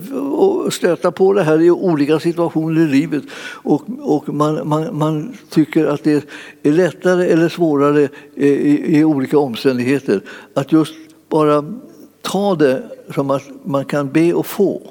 att 0.65 0.73
stöta 0.73 1.11
på 1.11 1.33
det 1.33 1.43
här 1.43 1.61
i 1.61 1.71
olika 1.71 2.19
situationer 2.19 2.81
i 2.81 2.87
livet. 2.87 3.23
Och, 3.63 3.83
och 3.99 4.29
man, 4.33 4.67
man, 4.67 4.97
man, 4.97 5.37
tycker 5.49 5.85
att 5.85 6.03
det 6.03 6.25
är 6.63 6.71
lättare 6.71 7.27
eller 7.27 7.49
svårare 7.49 8.03
eh, 8.35 8.47
i, 8.47 8.97
i 8.97 9.03
olika 9.03 9.37
omständigheter 9.37 10.21
att 10.53 10.71
just 10.71 10.93
bara 11.29 11.73
ta 12.21 12.55
det 12.55 12.83
som 13.15 13.31
att 13.31 13.43
man 13.63 13.85
kan 13.85 14.11
be 14.11 14.33
och 14.33 14.45
få. 14.45 14.81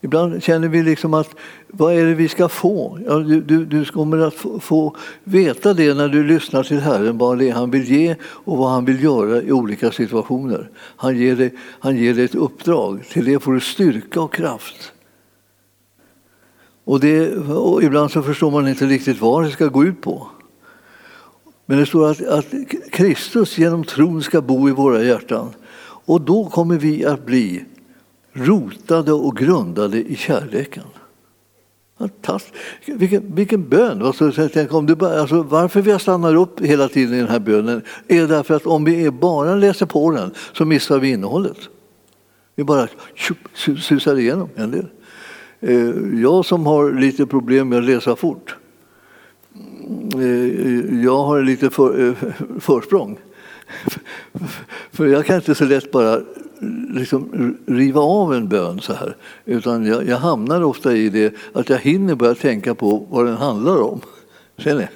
Ibland 0.00 0.42
känner 0.42 0.68
vi 0.68 0.82
liksom 0.82 1.14
att 1.14 1.34
vad 1.72 1.94
är 1.94 2.06
det 2.06 2.14
vi 2.14 2.28
ska 2.28 2.48
få? 2.48 2.98
Ja, 3.06 3.18
du, 3.18 3.40
du, 3.40 3.64
du 3.64 3.84
kommer 3.84 4.18
att 4.18 4.34
få, 4.34 4.60
få, 4.60 4.96
veta 5.24 5.74
det 5.74 5.94
när 5.94 6.08
du 6.08 6.24
lyssnar 6.24 6.62
till 6.62 6.80
Herren, 6.80 7.18
vad 7.18 7.38
det 7.38 7.48
är 7.48 7.52
han 7.52 7.70
vill 7.70 7.90
ge 7.90 8.16
och 8.22 8.56
vad 8.56 8.70
han 8.70 8.84
vill 8.84 9.02
göra 9.02 9.42
i 9.42 9.52
olika 9.52 9.90
situationer. 9.90 10.70
Han 10.96 11.16
ger 11.16 11.36
dig, 11.36 11.54
han 11.80 11.96
ger 11.96 12.14
dig 12.14 12.24
ett 12.24 12.34
uppdrag, 12.34 13.04
till 13.12 13.24
det 13.24 13.40
får 13.40 13.52
du 13.52 13.60
styrka 13.60 14.20
och 14.20 14.34
kraft. 14.34 14.92
Och, 16.84 17.00
det, 17.00 17.36
och 17.36 17.82
ibland 17.82 18.10
så 18.10 18.22
förstår 18.22 18.50
man 18.50 18.68
inte 18.68 18.86
riktigt 18.86 19.20
vad 19.20 19.44
det 19.44 19.50
ska 19.50 19.66
gå 19.66 19.84
ut 19.84 20.00
på. 20.00 20.28
Men 21.66 21.78
det 21.78 21.86
står 21.86 22.10
att, 22.10 22.26
att 22.26 22.46
Kristus 22.92 23.58
genom 23.58 23.84
tron 23.84 24.22
ska 24.22 24.40
bo 24.40 24.68
i 24.68 24.72
våra 24.72 25.02
hjärtan. 25.02 25.48
Och 25.82 26.20
då 26.20 26.48
kommer 26.48 26.78
vi 26.78 27.04
att 27.04 27.26
bli 27.26 27.64
rotade 28.32 29.12
och 29.12 29.36
grundade 29.36 29.98
i 29.98 30.16
kärleken. 30.16 30.84
Vilken, 32.86 33.34
vilken 33.34 33.68
bön! 33.68 34.02
Alltså, 34.02 34.32
tänk 34.52 34.74
om 34.74 34.86
du 34.86 34.94
bara, 34.94 35.20
alltså, 35.20 35.42
varför 35.42 35.82
vi 35.82 35.98
stannar 35.98 36.34
upp 36.34 36.60
hela 36.60 36.88
tiden 36.88 37.14
i 37.14 37.18
den 37.18 37.28
här 37.28 37.38
bönen 37.38 37.82
är 38.08 38.26
därför 38.26 38.54
att 38.54 38.66
om 38.66 38.84
vi 38.84 39.10
bara 39.10 39.54
läser 39.54 39.86
på 39.86 40.10
den 40.10 40.30
så 40.52 40.64
missar 40.64 40.98
vi 40.98 41.10
innehållet. 41.10 41.58
Vi 42.56 42.64
bara 42.64 42.88
susar 43.76 44.18
igenom 44.18 44.48
en 44.54 44.70
del. 44.70 44.86
Eh, 45.60 46.20
jag 46.20 46.44
som 46.44 46.66
har 46.66 46.92
lite 46.92 47.26
problem 47.26 47.68
med 47.68 47.78
att 47.78 47.84
läsa 47.84 48.16
fort, 48.16 48.56
mm, 49.54 50.20
eh, 50.20 51.04
jag 51.04 51.24
har 51.24 51.42
lite 51.42 51.70
för, 51.70 52.08
eh, 52.08 52.14
försprång. 52.60 53.18
För 54.92 55.06
jag 55.06 55.26
kan 55.26 55.36
inte 55.36 55.54
så 55.54 55.64
lätt 55.64 55.92
bara 55.92 56.20
liksom 56.90 57.56
riva 57.66 58.00
av 58.00 58.34
en 58.34 58.48
bön 58.48 58.80
så 58.80 58.92
här. 58.92 59.16
Utan 59.44 59.86
jag, 59.86 60.06
jag 60.06 60.16
hamnar 60.16 60.62
ofta 60.62 60.96
i 60.96 61.08
det 61.08 61.34
att 61.52 61.68
jag 61.68 61.78
hinner 61.78 62.14
börja 62.14 62.34
tänka 62.34 62.74
på 62.74 63.06
vad 63.10 63.26
den 63.26 63.36
handlar 63.36 63.82
om. 63.82 64.00
Ser 64.58 64.74
ni? 64.74 64.88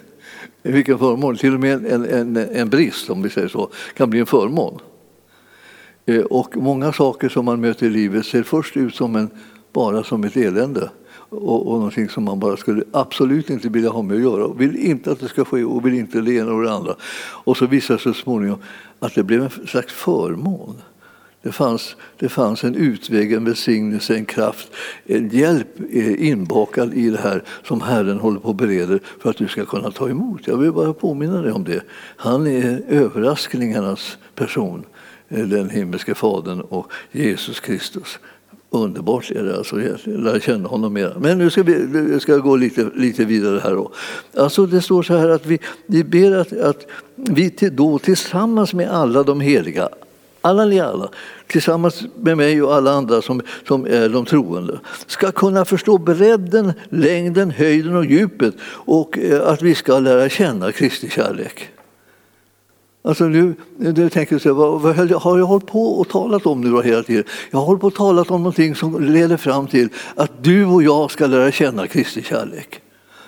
Vilken 0.62 0.98
förmån. 0.98 1.36
Till 1.36 1.54
och 1.54 1.60
med 1.60 1.86
en, 1.86 2.04
en, 2.04 2.36
en 2.36 2.70
brist, 2.70 3.10
om 3.10 3.22
vi 3.22 3.30
säger 3.30 3.48
så, 3.48 3.68
kan 3.96 4.10
bli 4.10 4.20
en 4.20 4.26
förmån. 4.26 4.78
Eh, 6.06 6.20
och 6.24 6.56
många 6.56 6.92
saker 6.92 7.28
som 7.28 7.44
man 7.44 7.60
möter 7.60 7.86
i 7.86 7.90
livet 7.90 8.26
ser 8.26 8.42
först 8.42 8.76
ut 8.76 8.94
som 8.94 9.16
en, 9.16 9.30
bara 9.72 10.04
som 10.04 10.24
ett 10.24 10.36
elände 10.36 10.90
och, 11.28 11.66
och 11.66 11.76
någonting 11.76 12.08
som 12.08 12.24
man 12.24 12.40
bara 12.40 12.56
skulle 12.56 12.84
absolut 12.92 13.50
inte 13.50 13.68
vilja 13.68 13.90
ha 13.90 14.02
med 14.02 14.16
att 14.16 14.22
göra. 14.22 14.48
Vill 14.54 14.76
inte 14.76 15.12
att 15.12 15.20
det 15.20 15.28
ska 15.28 15.44
ske 15.44 15.64
och 15.64 15.86
vill 15.86 15.94
inte 15.94 16.20
det 16.20 16.32
ena 16.32 16.52
och 16.52 16.62
det 16.62 16.72
andra. 16.72 16.94
Och 17.44 17.56
så 17.56 17.66
visar 17.66 17.94
det 17.94 18.00
sig 18.00 18.14
så 18.14 18.20
småningom 18.20 18.58
att 18.98 19.14
det 19.14 19.22
blev 19.22 19.42
en 19.42 19.66
slags 19.66 19.92
förmån. 19.92 20.76
Det 21.44 21.52
fanns, 21.52 21.96
det 22.18 22.28
fanns 22.28 22.64
en 22.64 22.74
utväg, 22.74 23.32
en 23.32 23.44
välsignelse, 23.44 24.14
en 24.14 24.24
kraft, 24.24 24.68
en 25.06 25.28
hjälp 25.28 25.80
eh, 25.92 26.28
inbakad 26.28 26.94
i 26.94 27.10
det 27.10 27.18
här 27.18 27.42
som 27.64 27.80
Herren 27.80 28.18
håller 28.18 28.40
på 28.40 28.50
att 28.50 28.56
bereder 28.56 29.00
för 29.20 29.30
att 29.30 29.36
du 29.36 29.48
ska 29.48 29.64
kunna 29.64 29.90
ta 29.90 30.08
emot. 30.08 30.46
Jag 30.46 30.56
vill 30.56 30.72
bara 30.72 30.92
påminna 30.92 31.42
dig 31.42 31.52
om 31.52 31.64
det. 31.64 31.82
Han 32.16 32.46
är 32.46 32.82
överraskningarnas 32.88 34.18
person, 34.34 34.84
eh, 35.28 35.46
den 35.46 35.70
himmelske 35.70 36.14
Fadern 36.14 36.60
och 36.60 36.92
Jesus 37.12 37.60
Kristus. 37.60 38.18
Underbart 38.70 39.30
är 39.30 39.44
det 39.44 39.56
alltså, 39.56 39.76
lära 40.04 40.40
känna 40.40 40.68
honom 40.68 40.92
mer. 40.92 41.16
Men 41.20 41.38
nu 41.38 41.50
ska 41.50 41.62
vi 41.62 42.20
ska 42.20 42.36
gå 42.36 42.56
lite, 42.56 42.90
lite 42.94 43.24
vidare 43.24 43.60
här. 43.64 43.74
Då. 43.74 43.92
Alltså 44.36 44.66
det 44.66 44.80
står 44.80 45.02
så 45.02 45.16
här 45.16 45.28
att 45.28 45.46
vi, 45.46 45.58
vi 45.86 46.04
ber 46.04 46.36
att, 46.36 46.52
att 46.52 46.86
vi 47.14 47.50
då 47.50 47.98
tillsammans 47.98 48.74
med 48.74 48.90
alla 48.90 49.22
de 49.22 49.40
heliga, 49.40 49.88
alla 50.44 50.64
ni 50.64 50.80
alla, 50.80 51.08
tillsammans 51.46 52.02
med 52.16 52.36
mig 52.36 52.62
och 52.62 52.74
alla 52.74 52.92
andra 52.92 53.22
som, 53.22 53.42
som 53.68 53.86
är 53.86 54.08
de 54.08 54.24
troende, 54.24 54.80
ska 55.06 55.32
kunna 55.32 55.64
förstå 55.64 55.98
bredden, 55.98 56.72
längden, 56.88 57.50
höjden 57.50 57.96
och 57.96 58.04
djupet 58.04 58.54
och 58.64 59.18
eh, 59.18 59.48
att 59.48 59.62
vi 59.62 59.74
ska 59.74 59.98
lära 59.98 60.28
känna 60.28 60.72
Kristi 60.72 61.10
kärlek. 61.10 61.68
Alltså 63.04 63.24
nu, 63.24 63.54
nu 63.76 64.10
tänker 64.10 64.40
jag, 64.44 64.54
vad, 64.54 64.80
vad 64.80 64.96
har 64.96 65.38
jag 65.38 65.46
hållit 65.46 65.66
på 65.66 66.00
och 66.00 66.08
talat 66.08 66.46
om 66.46 66.60
nu 66.60 66.70
då 66.70 66.82
hela 66.82 67.02
tiden? 67.02 67.24
Jag 67.50 67.58
har 67.58 67.66
hållit 67.66 67.80
på 67.80 67.86
och 67.86 67.94
talat 67.94 68.30
om 68.30 68.42
någonting 68.42 68.74
som 68.74 69.04
leder 69.04 69.36
fram 69.36 69.66
till 69.66 69.88
att 70.14 70.44
du 70.44 70.64
och 70.64 70.82
jag 70.82 71.10
ska 71.10 71.26
lära 71.26 71.52
känna 71.52 71.86
Kristi 71.86 72.22
kärlek. 72.22 72.80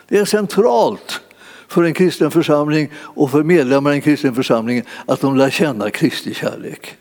Det 0.08 0.18
är 0.18 0.24
centralt 0.24 1.20
för 1.68 1.82
en 1.82 1.94
kristen 1.94 2.30
församling 2.30 2.90
och 2.94 3.30
för 3.30 3.42
medlemmar 3.42 3.92
i 3.92 3.94
en 3.94 4.00
kristen 4.00 4.34
församling 4.34 4.82
att 5.06 5.20
de 5.20 5.36
lär 5.36 5.50
känna 5.50 5.90
Kristi 5.90 6.34
kärlek. 6.34 6.96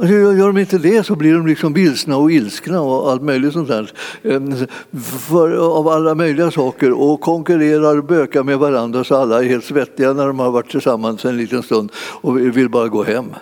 Alltså, 0.00 0.14
gör 0.14 0.46
de 0.46 0.58
inte 0.58 0.78
det 0.78 1.06
så 1.06 1.16
blir 1.16 1.34
de 1.34 1.46
liksom 1.46 1.72
vilsna 1.72 2.16
och 2.16 2.32
ilskna 2.32 2.80
och 2.80 3.10
allt 3.10 3.22
möjligt 3.22 3.52
sånt 3.52 3.68
där. 3.68 3.92
Ehm, 4.22 4.66
för, 5.00 5.76
av 5.78 5.88
alla 5.88 6.14
möjliga 6.14 6.50
saker 6.50 6.92
och 6.92 7.20
konkurrerar 7.20 7.98
och 7.98 8.04
bökar 8.04 8.42
med 8.42 8.58
varandra 8.58 9.04
så 9.04 9.16
alla 9.16 9.44
är 9.44 9.48
helt 9.48 9.64
svettiga 9.64 10.12
när 10.12 10.26
de 10.26 10.38
har 10.38 10.50
varit 10.50 10.70
tillsammans 10.70 11.24
en 11.24 11.36
liten 11.36 11.62
stund 11.62 11.92
och 11.96 12.38
vill 12.38 12.68
bara 12.68 12.88
gå 12.88 13.04
hem. 13.04 13.34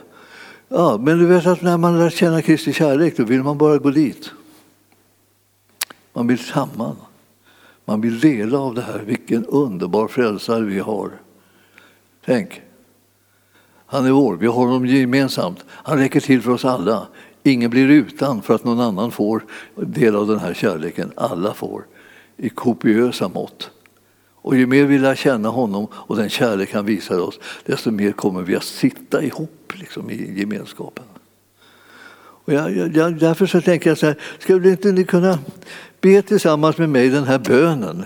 Ja, 0.69 0.99
men 1.03 1.19
du 1.19 1.27
vet 1.27 1.47
att 1.47 1.63
när 1.63 1.77
man 1.77 1.99
lär 1.99 2.11
känna 2.11 2.43
Kristi 2.43 2.73
kärlek 2.73 3.17
då 3.17 3.25
vill 3.25 3.43
man 3.43 3.59
bara 3.59 3.79
gå 3.79 3.91
dit. 3.91 4.31
Man 6.13 6.27
vill 6.27 6.39
samman. 6.39 6.97
Man 7.85 8.01
vill 8.01 8.21
dela 8.21 8.59
av 8.59 8.75
det 8.75 8.83
här. 8.83 9.03
Vilken 9.07 9.47
underbar 9.47 10.09
frälsare 10.09 10.65
vi 10.65 10.79
har. 10.79 11.11
Tänk, 12.25 12.63
han 13.87 14.07
är 14.07 14.11
vår, 14.11 14.37
vi 14.37 14.47
har 14.47 14.55
honom 14.55 14.87
gemensamt. 14.87 15.65
Han 15.69 15.99
räcker 15.99 16.21
till 16.21 16.43
för 16.43 16.51
oss 16.51 16.65
alla. 16.65 17.07
Ingen 17.43 17.71
blir 17.71 17.89
utan 17.89 18.43
för 18.43 18.55
att 18.55 18.65
någon 18.65 18.81
annan 18.81 19.11
får 19.11 19.45
del 19.75 20.17
av 20.17 20.27
den 20.27 20.39
här 20.39 20.55
kärleken. 20.55 21.13
Alla 21.15 21.55
får 21.55 21.85
i 22.37 22.49
kopiösa 22.49 23.29
mått. 23.29 23.71
Och 24.35 24.57
ju 24.57 24.67
mer 24.67 24.85
vi 24.85 24.99
lär 24.99 25.15
känna 25.15 25.49
honom 25.49 25.87
och 25.93 26.17
den 26.17 26.29
kärlek 26.29 26.75
han 26.75 26.87
visar 26.87 27.19
oss, 27.21 27.39
desto 27.65 27.91
mer 27.91 28.13
kommer 28.13 28.43
vi 28.43 28.57
att 28.57 28.65
sitta 28.65 29.23
ihop 29.23 29.73
liksom, 29.75 30.11
i 30.11 30.41
gemenskapen. 30.41 31.05
Och 32.47 32.53
jag, 32.53 32.97
jag, 32.97 33.19
därför 33.19 33.47
så 33.47 33.61
tänker 33.61 33.91
jag 33.91 33.99
så 33.99 34.07
här, 34.07 34.19
skulle 34.39 34.71
inte 34.71 34.93
ni 34.93 35.05
kunna 35.05 35.39
be 36.01 36.23
tillsammans 36.23 36.79
med 36.79 36.89
mig 36.89 37.09
den 37.09 37.25
här 37.25 37.39
bönen? 37.39 38.05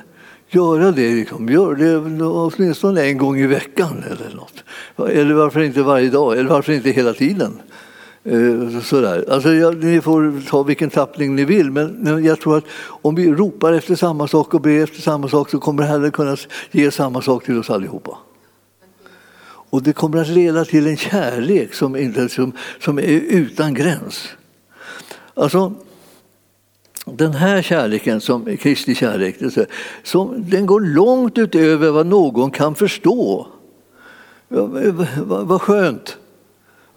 Göra 0.51 0.91
det. 0.91 1.15
Liksom. 1.15 1.49
Gör 1.49 1.75
det 1.75 2.25
åtminstone 2.25 3.03
en 3.03 3.19
gång 3.19 3.39
i 3.39 3.47
veckan 3.47 4.05
eller 4.11 4.37
något. 4.37 4.65
Eller 5.11 5.35
varför 5.35 5.61
inte 5.61 5.83
varje 5.83 6.11
dag? 6.11 6.39
Eller 6.39 6.51
varför 6.51 6.73
inte 6.73 6.91
hela 6.91 7.13
tiden? 7.13 7.61
Eh, 8.25 8.81
sådär. 8.83 9.25
Alltså, 9.31 9.53
ja, 9.53 9.71
ni 9.71 10.01
får 10.01 10.49
ta 10.49 10.63
vilken 10.63 10.91
tappning 10.91 11.35
ni 11.35 11.45
vill, 11.45 11.71
men 11.71 12.25
jag 12.25 12.41
tror 12.41 12.59
att 12.59 12.65
om 13.03 13.15
vi 13.15 13.33
ropar 13.33 13.73
efter 13.73 13.95
samma 13.95 14.29
sak 14.29 14.55
och 14.55 14.61
ber 14.61 14.83
efter 14.83 15.01
samma 15.01 15.29
sak 15.29 15.51
så 15.51 15.59
kommer 15.59 15.83
Herren 15.83 16.11
kunna 16.11 16.37
ge 16.71 16.91
samma 16.91 17.23
sak 17.23 17.45
till 17.45 17.59
oss 17.59 17.71
allihopa. 17.71 18.19
Och 19.71 19.83
det 19.83 19.93
kommer 19.93 20.21
att 20.21 20.29
leda 20.29 20.65
till 20.65 20.87
en 20.87 20.97
kärlek 20.97 21.75
som, 21.75 21.97
inte, 21.97 22.29
som, 22.29 22.53
som 22.81 22.99
är 22.99 23.21
utan 23.29 23.75
gräns. 23.75 24.29
Alltså, 25.35 25.75
den 27.17 27.33
här 27.33 27.63
kärleken, 27.63 28.21
som 28.21 28.57
Kristi 28.57 28.95
kärlek, 28.95 29.37
som, 30.03 30.45
den 30.51 30.67
går 30.67 30.81
långt 30.81 31.39
utöver 31.39 31.91
vad 31.91 32.07
någon 32.07 32.51
kan 32.51 32.75
förstå. 32.75 33.47
Eh, 34.51 35.07
vad, 35.25 35.63
skönt! 35.63 36.17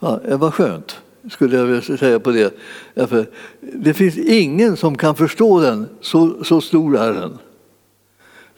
Ja, 0.00 0.20
eh, 0.28 0.38
vad 0.38 0.54
skönt, 0.54 0.96
skulle 1.30 1.56
jag 1.56 1.64
vilja 1.64 1.96
säga 1.96 2.20
på 2.20 2.30
det. 2.30 2.54
Därför, 2.94 3.26
det 3.60 3.94
finns 3.94 4.18
ingen 4.18 4.76
som 4.76 4.96
kan 4.96 5.16
förstå 5.16 5.60
den, 5.60 5.86
så, 6.00 6.44
så 6.44 6.60
stor 6.60 6.96
är 6.96 7.12
den. 7.12 7.38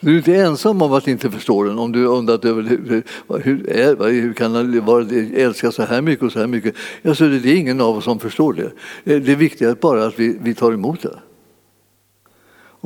Du 0.01 0.13
är 0.13 0.17
inte 0.17 0.35
ensam 0.35 0.83
om 0.83 0.93
att 0.93 1.09
inte 1.09 1.31
förstå 1.31 1.63
den 1.63 1.79
om 1.79 1.93
du 1.93 2.07
undrat 2.07 2.45
över 2.45 2.63
hur, 2.63 3.03
hur, 3.43 3.71
är, 3.71 4.11
hur 4.11 4.33
kan 4.33 4.55
han 4.55 5.35
älska 5.37 5.73
så 5.73 5.83
här 5.83 6.03
mycket 6.03 6.25
och 6.25 6.33
så 6.33 6.39
här 6.39 6.47
mycket. 6.47 6.75
Alltså, 7.05 7.29
det 7.29 7.51
är 7.51 7.57
ingen 7.57 7.81
av 7.81 7.97
oss 7.97 8.05
som 8.05 8.19
förstår 8.19 8.53
det. 8.53 8.71
Eh, 9.15 9.23
det 9.23 9.35
viktiga 9.35 9.71
är 9.71 9.75
bara 9.75 10.07
att 10.07 10.19
vi, 10.19 10.39
vi 10.41 10.55
tar 10.55 10.73
emot 10.73 11.03
det. 11.03 11.19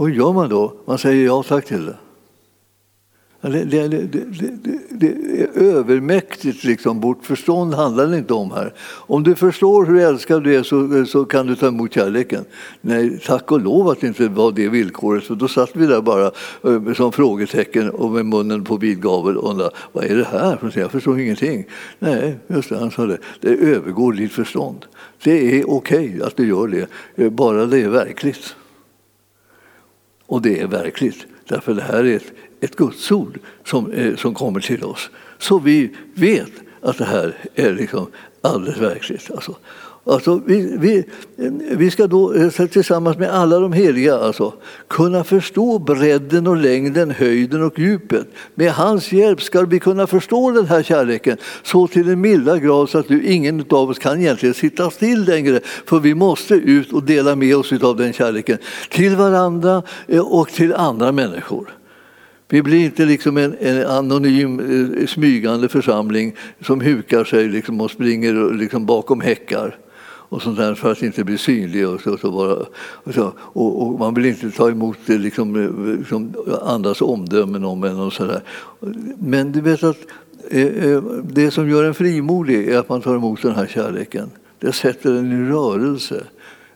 Och 0.01 0.09
hur 0.09 0.15
gör 0.15 0.33
man 0.33 0.49
då? 0.49 0.73
Man 0.85 0.99
säger 0.99 1.27
ja 1.27 1.43
tack 1.43 1.65
till 1.65 1.87
det. 1.87 1.97
Det, 3.41 3.65
det, 3.65 3.89
det, 3.89 4.25
det, 4.91 5.07
är 5.43 5.63
övermäktigt. 5.63 6.65
Liksom. 6.65 7.01
Vårt 7.01 7.25
förstånd 7.25 7.75
handlar 7.75 8.07
det 8.07 8.19
inte 8.19 8.35
om 8.35 8.51
här. 8.51 8.75
Om 8.83 9.23
du 9.23 9.35
förstår 9.35 9.87
hur 9.87 10.01
älskad 10.01 10.45
du 10.45 10.55
är 10.55 10.63
så, 10.63 11.07
så 11.07 11.25
kan 11.25 11.47
du 11.47 11.57
ta 11.57 11.67
emot 11.67 11.95
kärleken. 11.95 12.45
Nej, 12.81 13.21
tack 13.27 13.53
och 13.53 13.61
lov 13.61 13.89
att 13.89 14.01
det 14.01 14.07
inte 14.07 14.29
var 14.29 14.53
det 14.53 14.69
villkoret. 14.69 15.25
För 15.25 15.35
då 15.35 15.49
satt 15.49 15.71
vi 15.77 15.87
där 15.87 16.01
bara 16.01 16.31
eh, 16.65 16.95
som 16.95 17.13
frågetecken 17.13 17.91
och 17.91 18.11
med 18.11 18.27
munnen 18.27 18.65
på 18.65 18.77
vid 18.77 19.03
gavel 19.03 19.37
och 19.37 19.51
undrade 19.51 19.71
vad 19.93 20.05
är 20.05 20.17
det 20.17 20.29
här? 20.31 20.73
Jag 20.75 20.91
förstår 20.91 21.21
ingenting. 21.21 21.65
Nej, 21.99 22.39
just 22.47 22.69
det, 22.69 22.79
han 22.79 22.91
sa 22.91 23.07
det. 23.07 23.19
Det 23.41 23.49
övergår 23.49 24.13
ditt 24.13 24.33
förstånd. 24.33 24.87
Det 25.23 25.61
är 25.61 25.71
okej 25.71 26.09
okay 26.09 26.23
att 26.23 26.37
du 26.37 26.49
gör 26.49 26.69
det, 26.69 26.89
eh, 27.25 27.31
bara 27.31 27.67
det 27.67 27.83
är 27.83 27.89
verkligt. 27.89 28.55
Och 30.31 30.43
det 30.43 30.61
är 30.61 30.67
verkligt, 30.67 31.27
därför 31.49 31.75
det 31.75 31.83
här 31.83 32.05
är 32.05 32.17
ett, 32.17 32.33
ett 32.61 32.77
gudsord 32.77 33.39
som, 33.65 33.93
eh, 33.93 34.17
som 34.17 34.35
kommer 34.35 34.61
till 34.61 34.85
oss. 34.85 35.11
Så 35.39 35.59
vi 35.59 35.97
vet 36.15 36.53
att 36.81 36.99
det 36.99 37.05
här 37.05 37.35
är 37.55 37.73
liksom 37.73 38.07
alldeles 38.41 38.79
verkligt. 38.79 39.31
Alltså. 39.31 39.57
Alltså, 40.11 40.41
vi, 40.47 40.77
vi, 40.79 41.05
vi 41.77 41.91
ska 41.91 42.07
då 42.07 42.35
eh, 42.35 42.67
tillsammans 42.67 43.19
med 43.19 43.31
alla 43.31 43.59
de 43.59 43.73
heliga 43.73 44.19
alltså, 44.19 44.53
kunna 44.89 45.25
förstå 45.25 45.79
bredden 45.79 46.47
och 46.47 46.57
längden, 46.57 47.11
höjden 47.11 47.63
och 47.63 47.79
djupet. 47.79 48.27
Med 48.55 48.73
hans 48.73 49.13
hjälp 49.13 49.43
ska 49.43 49.63
vi 49.63 49.79
kunna 49.79 50.07
förstå 50.07 50.51
den 50.51 50.67
här 50.67 50.83
kärleken 50.83 51.37
så 51.63 51.87
till 51.87 52.09
en 52.09 52.21
milda 52.21 52.59
grad 52.59 52.89
så 52.89 52.99
att 52.99 53.09
du, 53.09 53.27
ingen 53.27 53.65
av 53.71 53.91
oss 53.91 53.99
kan 53.99 54.21
egentligen 54.21 54.55
sitta 54.55 54.91
still 54.91 55.25
längre. 55.25 55.61
För 55.87 55.99
vi 55.99 56.15
måste 56.15 56.55
ut 56.55 56.93
och 56.93 57.03
dela 57.03 57.37
med 57.37 57.57
oss 57.57 57.73
av 57.73 57.97
den 57.97 58.13
kärleken 58.13 58.59
till 58.91 59.17
varandra 59.17 59.83
eh, 60.07 60.21
och 60.21 60.49
till 60.49 60.75
andra 60.75 61.13
människor. 61.13 61.71
Vi 62.49 62.63
blir 62.63 62.85
inte 62.85 63.05
liksom 63.05 63.37
en, 63.37 63.57
en 63.61 63.87
anonym 63.87 64.61
eh, 65.01 65.07
smygande 65.07 65.69
församling 65.69 66.37
som 66.67 66.81
hukar 66.81 67.25
sig 67.25 67.49
liksom 67.49 67.81
och 67.81 67.91
springer 67.91 68.53
liksom 68.55 68.87
bakom 68.87 69.21
häckar 69.21 69.77
och 70.31 70.43
sånt 70.43 70.57
där 70.57 70.75
för 70.75 70.93
att 70.93 71.03
inte 71.03 71.25
bli 71.25 71.39
synlig. 71.39 71.89
Och, 71.89 72.01
så, 72.01 72.19
så 72.19 72.31
bara, 72.31 72.55
och, 72.81 73.15
så, 73.15 73.33
och, 73.39 73.83
och, 73.83 73.99
man 73.99 74.15
vill 74.15 74.27
inte 74.27 74.51
ta 74.51 74.71
emot 74.71 74.99
det, 75.07 75.19
liksom, 75.19 75.57
liksom 75.99 76.35
andras 76.63 77.03
omdömen 77.03 77.65
om 77.65 77.85
en. 77.85 78.01
Och 78.01 78.13
så 78.13 78.25
där. 78.25 78.43
Men 79.19 79.53
du 79.53 79.61
vet 79.61 79.83
att 79.83 79.99
eh, 80.51 80.67
eh, 80.67 81.03
det 81.23 81.51
som 81.51 81.71
gör 81.71 81.85
en 81.85 81.95
frimodig 81.95 82.69
är 82.69 82.79
att 82.79 82.89
man 82.89 83.01
tar 83.01 83.17
emot 83.17 83.43
den 83.43 83.55
här 83.55 83.67
kärleken. 83.67 84.31
Det 84.59 84.73
sätter 84.73 85.15
en 85.15 85.33
i 85.33 85.51
rörelse. 85.51 86.25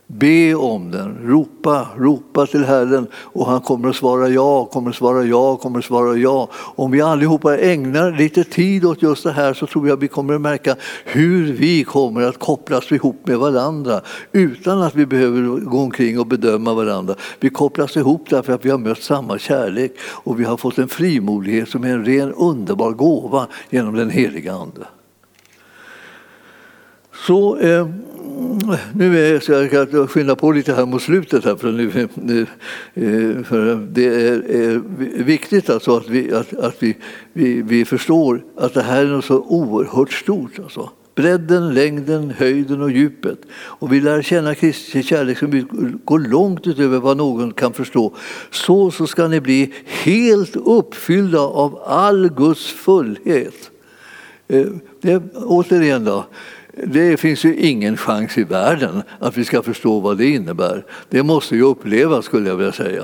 Be 0.07 0.55
om 0.55 0.91
den, 0.91 1.17
ropa, 1.23 1.87
ropa 1.97 2.45
till 2.45 2.65
Herren 2.65 3.07
och 3.15 3.45
han 3.45 3.61
kommer 3.61 3.89
att 3.89 3.95
svara 3.95 4.29
ja, 4.29 4.65
kommer 4.65 4.89
att 4.89 4.95
svara 4.95 5.23
ja, 5.23 5.55
kommer 5.55 5.79
att 5.79 5.85
svara 5.85 6.17
ja. 6.17 6.49
Om 6.53 6.91
vi 6.91 7.01
allihopa 7.01 7.57
ägnar 7.57 8.11
lite 8.11 8.43
tid 8.43 8.85
åt 8.85 9.01
just 9.01 9.23
det 9.23 9.31
här 9.31 9.53
så 9.53 9.67
tror 9.67 9.87
jag 9.87 9.97
vi 9.97 10.07
kommer 10.07 10.33
att 10.33 10.41
märka 10.41 10.75
hur 11.05 11.53
vi 11.53 11.83
kommer 11.83 12.21
att 12.21 12.39
kopplas 12.39 12.91
ihop 12.91 13.27
med 13.27 13.37
varandra 13.37 14.01
utan 14.31 14.81
att 14.81 14.95
vi 14.95 15.05
behöver 15.05 15.59
gå 15.59 15.79
omkring 15.79 16.19
och 16.19 16.27
bedöma 16.27 16.73
varandra. 16.73 17.15
Vi 17.39 17.49
kopplas 17.49 17.97
ihop 17.97 18.29
därför 18.29 18.53
att 18.53 18.65
vi 18.65 18.69
har 18.69 18.77
mött 18.77 19.01
samma 19.01 19.39
kärlek 19.39 19.91
och 20.01 20.39
vi 20.39 20.43
har 20.43 20.57
fått 20.57 20.77
en 20.77 20.87
frimodighet 20.87 21.69
som 21.69 21.83
är 21.83 21.89
en 21.89 22.05
ren 22.05 22.33
underbar 22.33 22.91
gåva 22.91 23.47
genom 23.69 23.95
den 23.95 24.09
heliga 24.09 24.53
Ande. 24.53 24.85
Så 27.27 27.57
eh, 27.57 27.87
Mm, 28.25 28.77
nu 28.95 29.19
är, 29.19 29.51
jag 29.51 30.09
skynda 30.09 30.35
på 30.35 30.51
lite 30.51 30.73
här 30.73 30.85
mot 30.85 31.01
slutet 31.01 31.45
här 31.45 31.55
för, 31.55 31.71
nu, 31.71 32.07
nu, 32.13 32.41
eh, 32.93 33.43
för 33.43 33.87
det 33.91 34.05
är, 34.05 34.51
är, 34.51 34.81
viktigt 35.23 35.69
alltså 35.69 35.97
att, 35.97 36.09
vi, 36.09 36.33
att, 36.33 36.53
att 36.53 36.75
vi, 36.79 36.97
vi, 37.33 37.61
vi 37.61 37.85
förstår 37.85 38.43
att 38.57 38.73
det 38.73 38.81
här 38.81 39.05
är 39.05 39.07
något 39.07 39.25
så 39.25 39.39
oerhört 39.39 40.11
stort. 40.11 40.59
Alltså. 40.59 40.89
Bredden, 41.15 41.73
längden, 41.73 42.33
höjden 42.37 42.81
och 42.81 42.91
djupet. 42.91 43.39
Och 43.53 43.93
vi 43.93 44.01
lär 44.01 44.21
känna 44.21 44.55
Kristi 44.55 45.03
kärlek 45.03 45.37
som 45.37 45.67
går 46.05 46.19
långt 46.19 46.67
utöver 46.67 46.99
vad 46.99 47.17
någon 47.17 47.53
kan 47.53 47.73
förstå. 47.73 48.13
Så, 48.49 48.91
så 48.91 49.07
ska 49.07 49.27
ni 49.27 49.41
bli 49.41 49.73
helt 49.85 50.55
uppfyllda 50.55 51.39
av 51.39 51.79
all 51.85 52.29
Guds 52.29 52.65
fullhet. 52.67 53.71
Eh, 54.47 54.65
det, 55.01 55.23
återigen 55.35 56.03
då, 56.03 56.25
det 56.83 57.17
finns 57.17 57.45
ju 57.45 57.55
ingen 57.55 57.97
chans 57.97 58.37
i 58.37 58.43
världen 58.43 59.03
att 59.19 59.37
vi 59.37 59.45
ska 59.45 59.61
förstå 59.61 59.99
vad 59.99 60.17
det 60.17 60.29
innebär. 60.29 60.85
Det 61.09 61.23
måste 61.23 61.55
ju 61.55 61.61
upplevas 61.61 62.25
skulle 62.25 62.49
jag 62.49 62.55
vilja 62.55 62.71
säga. 62.71 63.03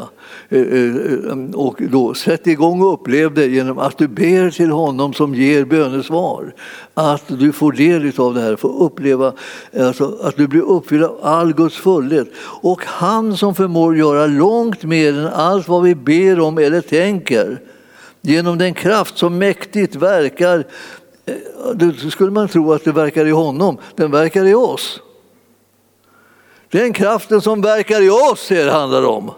Eh, 0.50 0.62
eh, 0.62 0.96
eh, 1.30 1.52
och 1.54 1.82
då, 1.90 2.14
sätt 2.14 2.48
igång 2.48 2.82
och 2.82 2.94
upplev 2.94 3.34
det 3.34 3.48
genom 3.48 3.80
att 3.80 3.98
du 3.98 4.08
ber 4.08 4.50
till 4.50 4.72
honom 4.72 5.14
som 5.14 5.36
ger 5.36 5.66
bönesvar. 5.66 6.54
Att 6.94 7.24
du 7.28 7.52
får 7.52 7.72
del 7.72 8.12
av 8.18 8.34
det 8.34 8.42
här, 8.42 8.56
får 8.56 8.84
uppleva 8.84 9.34
alltså, 9.80 10.18
att 10.24 10.36
du 10.36 10.48
blir 10.48 10.62
uppfylld 10.62 11.04
av 11.04 11.20
all 11.22 11.54
Guds 11.54 11.76
fullhet. 11.76 12.28
Och 12.62 12.82
han 12.86 13.38
som 13.38 13.56
förmår 13.56 13.98
göra 13.98 14.28
långt 14.28 14.84
mer 14.84 15.20
än 15.20 15.28
allt 15.28 15.68
vad 15.68 15.84
vi 15.84 15.96
ber 15.96 16.40
om 16.40 16.58
eller 16.58 16.82
tänker 16.82 17.60
genom 18.22 18.58
den 18.58 18.74
kraft 18.74 19.18
som 19.18 19.38
mäktigt 19.38 19.96
verkar 19.96 20.66
Eh, 21.32 21.70
då 21.76 22.10
skulle 22.10 22.32
man 22.32 22.48
tro 22.48 22.74
att 22.74 22.84
det 22.84 22.92
verkar 22.92 23.26
i 23.26 23.32
honom. 23.32 23.78
Den 23.96 24.12
verkar 24.12 24.46
i 24.46 24.54
oss. 24.54 25.00
Den 26.70 26.94
kraften 26.94 27.42
som 27.42 27.62
verkar 27.62 28.02
i 28.02 28.10
oss 28.10 28.52
är 28.52 28.66
det 28.66 28.72
handlar 28.72 29.06
om. 29.06 29.32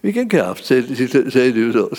Vilken 0.00 0.28
kraft, 0.28 0.64
säger 0.64 1.52
du 1.52 1.72
då. 1.72 1.90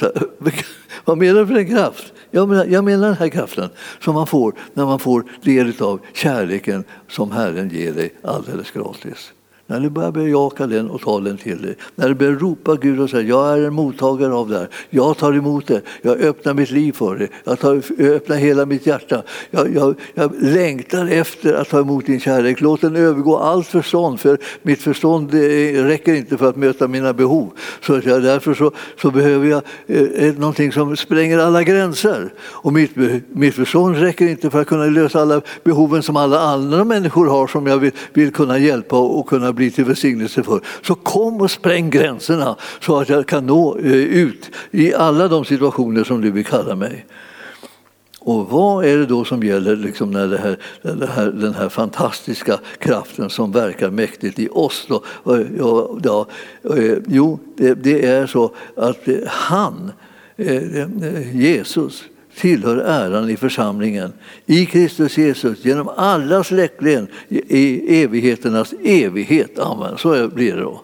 Vad 1.05 1.17
menar 1.17 1.39
du 1.39 1.47
för 1.47 1.55
en 1.55 1.67
kraft? 1.67 2.13
Jag 2.31 2.49
menar, 2.49 2.65
jag 2.65 2.83
menar 2.83 3.07
den 3.07 3.17
här 3.17 3.29
kraften 3.29 3.69
som 3.99 4.15
man 4.15 4.27
får 4.27 4.53
när 4.73 4.85
man 4.85 4.99
får 4.99 5.25
del 5.41 5.73
av 5.79 5.99
kärleken 6.13 6.83
som 7.07 7.31
Herren 7.31 7.69
ger 7.69 7.93
dig 7.93 8.13
alldeles 8.23 8.71
gratis. 8.71 9.33
När 9.71 9.79
du 9.79 9.89
börjar 9.89 10.11
bejaka 10.11 10.67
den 10.67 10.89
och 10.89 11.01
ta 11.01 11.19
den 11.19 11.37
till 11.37 11.61
dig. 11.61 11.75
När 11.95 12.07
du 12.07 12.15
börjar 12.15 12.33
ropa 12.33 12.75
Gud 12.75 12.99
och 12.99 13.09
säga 13.09 13.21
jag 13.21 13.53
är 13.53 13.67
en 13.67 13.73
mottagare 13.73 14.33
av 14.33 14.49
det 14.49 14.57
här. 14.57 14.67
Jag 14.89 15.17
tar 15.17 15.33
emot 15.33 15.67
det. 15.67 15.81
Jag 16.01 16.21
öppnar 16.21 16.53
mitt 16.53 16.71
liv 16.71 16.91
för 16.91 17.15
det. 17.15 17.27
Jag, 17.43 17.59
tar, 17.59 17.81
jag 17.97 18.07
öppnar 18.07 18.35
hela 18.35 18.65
mitt 18.65 18.85
hjärta. 18.85 19.23
Jag, 19.51 19.75
jag, 19.75 19.95
jag, 20.13 20.31
längtar 20.41 21.07
efter 21.07 21.53
att 21.53 21.69
ta 21.69 21.79
emot 21.79 22.05
din 22.05 22.19
kärlek. 22.19 22.61
Låt 22.61 22.81
den 22.81 22.95
övergå 22.95 23.37
allt 23.37 23.67
förstånd. 23.67 24.19
För 24.19 24.37
mitt 24.61 24.81
förstånd 24.81 25.33
räcker 25.73 26.13
inte 26.13 26.37
för 26.37 26.49
att 26.49 26.55
möta 26.55 26.87
mina 26.87 27.13
behov. 27.13 27.51
Så 27.81 27.95
att 27.95 28.05
jag, 28.05 28.23
därför 28.23 28.53
så, 28.53 28.71
så 29.01 29.11
behöver 29.11 29.47
jag 29.47 29.61
eh, 29.87 30.01
eh, 30.01 30.35
någonting 30.35 30.71
som 30.71 30.97
spränger 30.97 31.39
alla 31.39 31.63
gränser. 31.63 32.33
Och 32.39 32.73
mitt, 32.73 32.91
mitt 33.29 33.55
förstånd 33.55 33.97
räcker 33.97 34.27
inte 34.27 34.49
för 34.49 34.61
att 34.61 34.67
kunna 34.67 34.85
lösa 34.85 35.21
alla 35.21 35.41
behoven 35.63 36.03
som 36.03 36.15
alla 36.15 36.39
andra 36.39 36.83
människor 36.83 37.27
har 37.27 37.47
som 37.47 37.67
jag 37.67 37.77
vill, 37.77 37.91
vill 38.13 38.31
kunna 38.31 38.57
hjälpa 38.57 38.99
och 38.99 39.27
kunna 39.27 39.53
bli 39.53 39.60
bli 39.61 39.71
till 39.71 39.85
välsignelse 39.85 40.43
för. 40.43 40.61
Så 40.81 40.95
kom 40.95 41.41
och 41.41 41.51
spräng 41.51 41.89
gränserna 41.89 42.55
så 42.79 42.99
att 42.99 43.09
jag 43.09 43.27
kan 43.27 43.45
nå 43.45 43.77
eh, 43.77 43.93
ut 43.93 44.49
i 44.71 44.93
alla 44.93 45.27
de 45.27 45.45
situationer 45.45 46.03
som 46.03 46.21
du 46.21 46.31
vill 46.31 46.45
kalla 46.45 46.75
mig. 46.75 47.05
Och 48.19 48.49
vad 48.49 48.85
är 48.85 48.97
det 48.97 49.05
då 49.05 49.25
som 49.25 49.43
gäller 49.43 49.75
liksom 49.75 50.11
när 50.11 50.27
det 50.27 50.37
här, 50.37 50.57
det 50.81 51.07
här, 51.07 51.25
den 51.25 51.53
här 51.53 51.69
fantastiska 51.69 52.59
kraften 52.79 53.29
som 53.29 53.51
verkar 53.51 53.89
mäktigt 53.89 54.39
i 54.39 54.49
oss? 54.51 54.85
Då? 54.89 55.03
Ja, 55.57 55.89
ja, 56.03 56.27
eh, 56.75 56.97
jo, 57.07 57.39
det, 57.57 57.73
det, 57.73 58.05
är 58.05 58.27
så 58.27 58.51
att 58.75 59.07
eh, 59.07 59.15
han, 59.27 59.91
Jesus, 61.33 62.03
tillhör 62.35 62.77
äran 62.77 63.29
i 63.29 63.37
församlingen 63.37 64.13
i 64.45 64.65
Kristus 64.65 65.17
Jesus 65.17 65.65
genom 65.65 65.89
alla 65.97 66.43
släktled 66.43 67.07
i 67.29 68.03
evigheternas 68.03 68.73
evighet. 68.83 69.59
Amen. 69.59 69.97
Så 69.97 70.27
blir 70.27 70.55
det 70.55 70.61
då. 70.61 70.81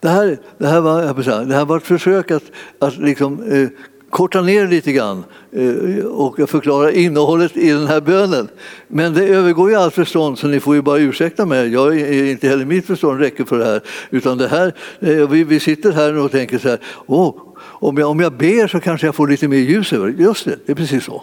Det 0.00 0.08
här, 0.08 0.38
det 0.58 0.66
här, 0.66 0.80
var, 0.80 1.44
det 1.44 1.54
här 1.54 1.64
var 1.64 1.76
ett 1.76 1.82
försök 1.82 2.30
att, 2.30 2.44
att 2.78 2.98
liksom, 2.98 3.42
eh, 3.42 3.68
korta 4.12 4.42
ner 4.42 4.68
lite 4.68 4.92
grann 4.92 5.24
eh, 5.52 6.04
och 6.04 6.50
förklara 6.50 6.92
innehållet 6.92 7.56
i 7.56 7.70
den 7.70 7.86
här 7.86 8.00
bönen. 8.00 8.48
Men 8.88 9.14
det 9.14 9.24
övergår 9.24 9.70
ju 9.70 9.76
allt 9.76 9.94
förstånd 9.94 10.38
så 10.38 10.48
ni 10.48 10.60
får 10.60 10.74
ju 10.74 10.82
bara 10.82 10.98
ursäkta 10.98 11.46
mig. 11.46 11.72
Jag 11.72 12.00
är 12.00 12.24
inte 12.24 12.48
heller 12.48 12.64
mitt 12.64 12.86
förstånd 12.86 13.20
räcker 13.20 13.44
för 13.44 13.58
det 13.58 13.64
här. 13.64 13.80
Utan 14.10 14.38
det 14.38 14.48
här 14.48 14.74
eh, 15.00 15.28
vi, 15.28 15.60
sitter 15.60 15.92
här 15.92 16.16
och 16.16 16.30
tänker 16.30 16.58
så 16.58 16.68
här, 16.68 16.78
oh, 17.06 17.34
om, 17.58 17.98
jag, 17.98 18.10
om 18.10 18.20
jag 18.20 18.32
ber 18.32 18.68
så 18.68 18.80
kanske 18.80 19.06
jag 19.06 19.14
får 19.14 19.28
lite 19.28 19.48
mer 19.48 19.58
ljus 19.58 19.92
över 19.92 20.08
det. 20.08 20.22
Just 20.22 20.44
det, 20.44 20.58
det 20.66 20.72
är 20.72 20.76
precis 20.76 21.04
så. 21.04 21.22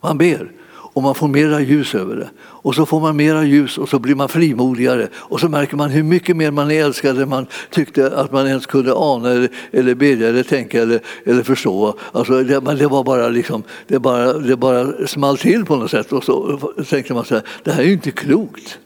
Man 0.00 0.18
ber 0.18 0.50
och 0.96 1.02
man 1.02 1.14
får 1.14 1.28
mera 1.28 1.60
ljus 1.60 1.94
över 1.94 2.16
det. 2.16 2.30
Och 2.38 2.74
så 2.74 2.86
får 2.86 3.00
man 3.00 3.16
mera 3.16 3.44
ljus 3.44 3.78
och 3.78 3.88
så 3.88 3.98
blir 3.98 4.14
man 4.14 4.28
frimodigare 4.28 5.08
och 5.14 5.40
så 5.40 5.48
märker 5.48 5.76
man 5.76 5.90
hur 5.90 6.02
mycket 6.02 6.36
mer 6.36 6.50
man 6.50 6.70
är 6.70 6.84
älskad 6.84 7.20
än 7.20 7.28
man 7.28 7.46
tyckte 7.70 8.16
att 8.16 8.32
man 8.32 8.46
ens 8.46 8.66
kunde 8.66 8.94
ana 8.94 9.30
eller, 9.30 9.48
eller 9.70 9.94
bedja 9.94 10.28
eller 10.28 10.42
tänka 10.42 10.82
eller, 10.82 11.00
eller 11.24 11.42
förstå. 11.42 11.98
Alltså 12.12 12.42
det, 12.42 12.60
det, 12.60 12.86
var 12.86 13.04
bara 13.04 13.28
liksom, 13.28 13.62
det, 13.86 13.98
bara, 13.98 14.32
det 14.32 14.56
bara 14.56 15.06
small 15.06 15.38
till 15.38 15.64
på 15.64 15.76
något 15.76 15.90
sätt 15.90 16.12
och 16.12 16.24
så 16.24 16.58
tänkte 16.88 17.14
man 17.14 17.24
så 17.24 17.34
här, 17.34 17.44
det 17.64 17.70
här 17.70 17.82
är 17.82 17.86
ju 17.86 17.92
inte 17.92 18.10
klokt. 18.10 18.78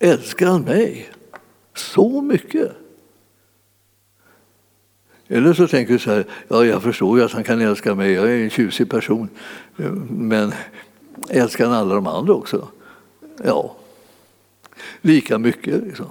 Älskar 0.00 0.46
han 0.46 0.62
mig 0.62 1.10
så 1.74 2.22
mycket? 2.22 2.81
Eller 5.32 5.52
så 5.52 5.68
tänker 5.68 5.92
du 5.92 5.98
så 5.98 6.10
här, 6.10 6.24
ja 6.48 6.64
jag 6.64 6.82
förstår 6.82 7.18
ju 7.18 7.24
att 7.24 7.32
han 7.32 7.44
kan 7.44 7.60
älska 7.60 7.94
mig, 7.94 8.12
jag 8.12 8.32
är 8.32 8.44
en 8.44 8.50
tjusig 8.50 8.90
person. 8.90 9.28
Men 10.08 10.52
älskar 11.30 11.66
han 11.66 11.74
alla 11.74 11.94
de 11.94 12.06
andra 12.06 12.32
också? 12.32 12.68
Ja, 13.44 13.76
lika 15.00 15.38
mycket. 15.38 15.84
Liksom. 15.84 16.06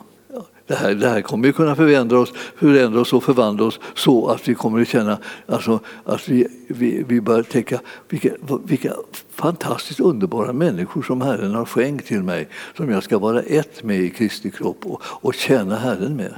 Det 0.67 0.75
här, 0.75 0.93
det 0.95 1.09
här 1.09 1.21
kommer 1.21 1.47
ju 1.47 1.53
kunna 1.53 1.75
förändra 1.75 2.19
oss, 2.19 2.33
förändra 2.55 3.01
oss 3.01 3.13
och 3.13 3.23
förvandla 3.23 3.65
oss 3.65 3.79
så 3.93 4.27
att 4.27 4.47
vi 4.47 4.55
kommer 4.55 4.81
att 4.81 4.87
känna 4.87 5.17
alltså, 5.45 5.79
att 6.03 6.29
vi, 6.29 6.47
vi, 6.67 7.03
vi 7.07 7.21
börjar 7.21 7.43
tänka 7.43 7.79
vilka, 8.09 8.29
vilka 8.63 8.93
fantastiskt 9.31 9.99
underbara 9.99 10.53
människor 10.53 11.01
som 11.01 11.21
Herren 11.21 11.55
har 11.55 11.65
skänkt 11.65 12.07
till 12.07 12.23
mig 12.23 12.47
som 12.77 12.89
jag 12.89 13.03
ska 13.03 13.19
vara 13.19 13.41
ett 13.41 13.83
med 13.83 13.99
i 13.99 14.09
Kristi 14.09 14.51
kropp 14.51 14.85
och, 14.85 15.01
och 15.03 15.33
tjäna 15.33 15.75
Herren 15.75 16.15
med. 16.15 16.33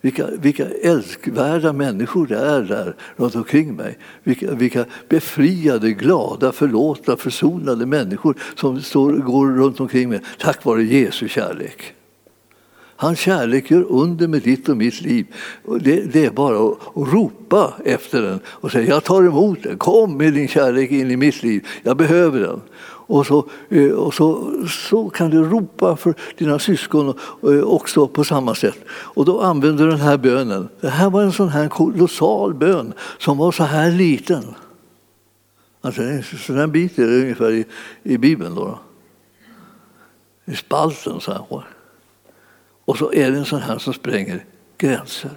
Vilka, 0.00 0.26
vilka 0.40 0.66
älskvärda 0.68 1.72
människor 1.72 2.26
det 2.26 2.38
är 2.38 2.62
där 2.62 2.96
runt 3.16 3.34
omkring 3.34 3.74
mig. 3.74 3.98
Vilka, 4.22 4.54
vilka 4.54 4.84
befriade, 5.08 5.92
glada, 5.92 6.52
förlåtna, 6.52 7.16
försonade 7.16 7.86
människor 7.86 8.36
som 8.54 8.80
står, 8.80 9.12
går 9.12 9.46
runt 9.46 9.80
omkring 9.80 10.08
mig 10.08 10.20
tack 10.38 10.64
vare 10.64 10.82
Jesu 10.82 11.28
kärlek. 11.28 11.94
Hans 13.00 13.18
kärlek 13.18 13.70
gör 13.70 13.82
under 13.82 14.28
med 14.28 14.42
ditt 14.42 14.68
och 14.68 14.76
mitt 14.76 15.00
liv. 15.00 15.26
Det, 15.80 16.12
det, 16.12 16.24
är 16.24 16.30
bara 16.30 16.56
att, 16.56 16.96
att 16.96 17.12
ropa 17.12 17.74
efter 17.84 18.22
den 18.22 18.40
och 18.46 18.72
säga 18.72 18.88
jag 18.88 19.04
tar 19.04 19.22
emot 19.22 19.62
den. 19.62 19.78
Kom 19.78 20.16
med 20.16 20.34
din 20.34 20.48
kärlek 20.48 20.90
in 20.90 21.10
i 21.10 21.16
mitt 21.16 21.42
liv. 21.42 21.66
Jag 21.82 21.96
behöver 21.96 22.40
den. 22.40 22.60
Och 23.08 23.26
så, 23.26 23.48
eh, 23.68 23.90
och 23.90 24.14
så, 24.14 24.52
så 24.68 25.10
kan 25.10 25.30
du 25.30 25.44
ropa 25.44 25.96
för 25.96 26.14
dina 26.36 26.58
syskon 26.58 27.18
eh, 27.42 27.60
också 27.60 28.08
på 28.08 28.24
samma 28.24 28.54
sätt. 28.54 28.78
Och 28.88 29.24
då 29.24 29.40
använder 29.40 29.84
du 29.84 29.90
den 29.90 30.00
här 30.00 30.16
bönen. 30.16 30.68
Det 30.80 30.88
här 30.88 31.10
var 31.10 31.22
en 31.22 31.32
sån 31.32 31.48
här 31.48 31.68
kolossal 31.68 32.54
bön 32.54 32.92
som 33.18 33.38
var 33.38 33.52
så 33.52 33.64
här 33.64 33.90
liten. 33.90 34.54
Alltså 35.80 36.02
en 36.02 36.22
sån 36.22 36.56
här 36.56 36.66
bit 36.66 36.98
är 36.98 37.06
det 37.06 37.20
ungefär 37.20 37.50
i, 37.50 37.64
i 38.02 38.18
Bibeln. 38.18 38.54
Då, 38.54 38.78
I 40.44 40.56
spalten 40.56 41.20
så 41.20 41.32
här. 41.32 41.64
Och 42.84 42.98
så 42.98 43.12
är 43.12 43.30
det 43.30 43.38
en 43.38 43.44
sån 43.44 43.62
här 43.62 43.78
som 43.78 43.92
spränger 43.92 44.44
gränser. 44.78 45.30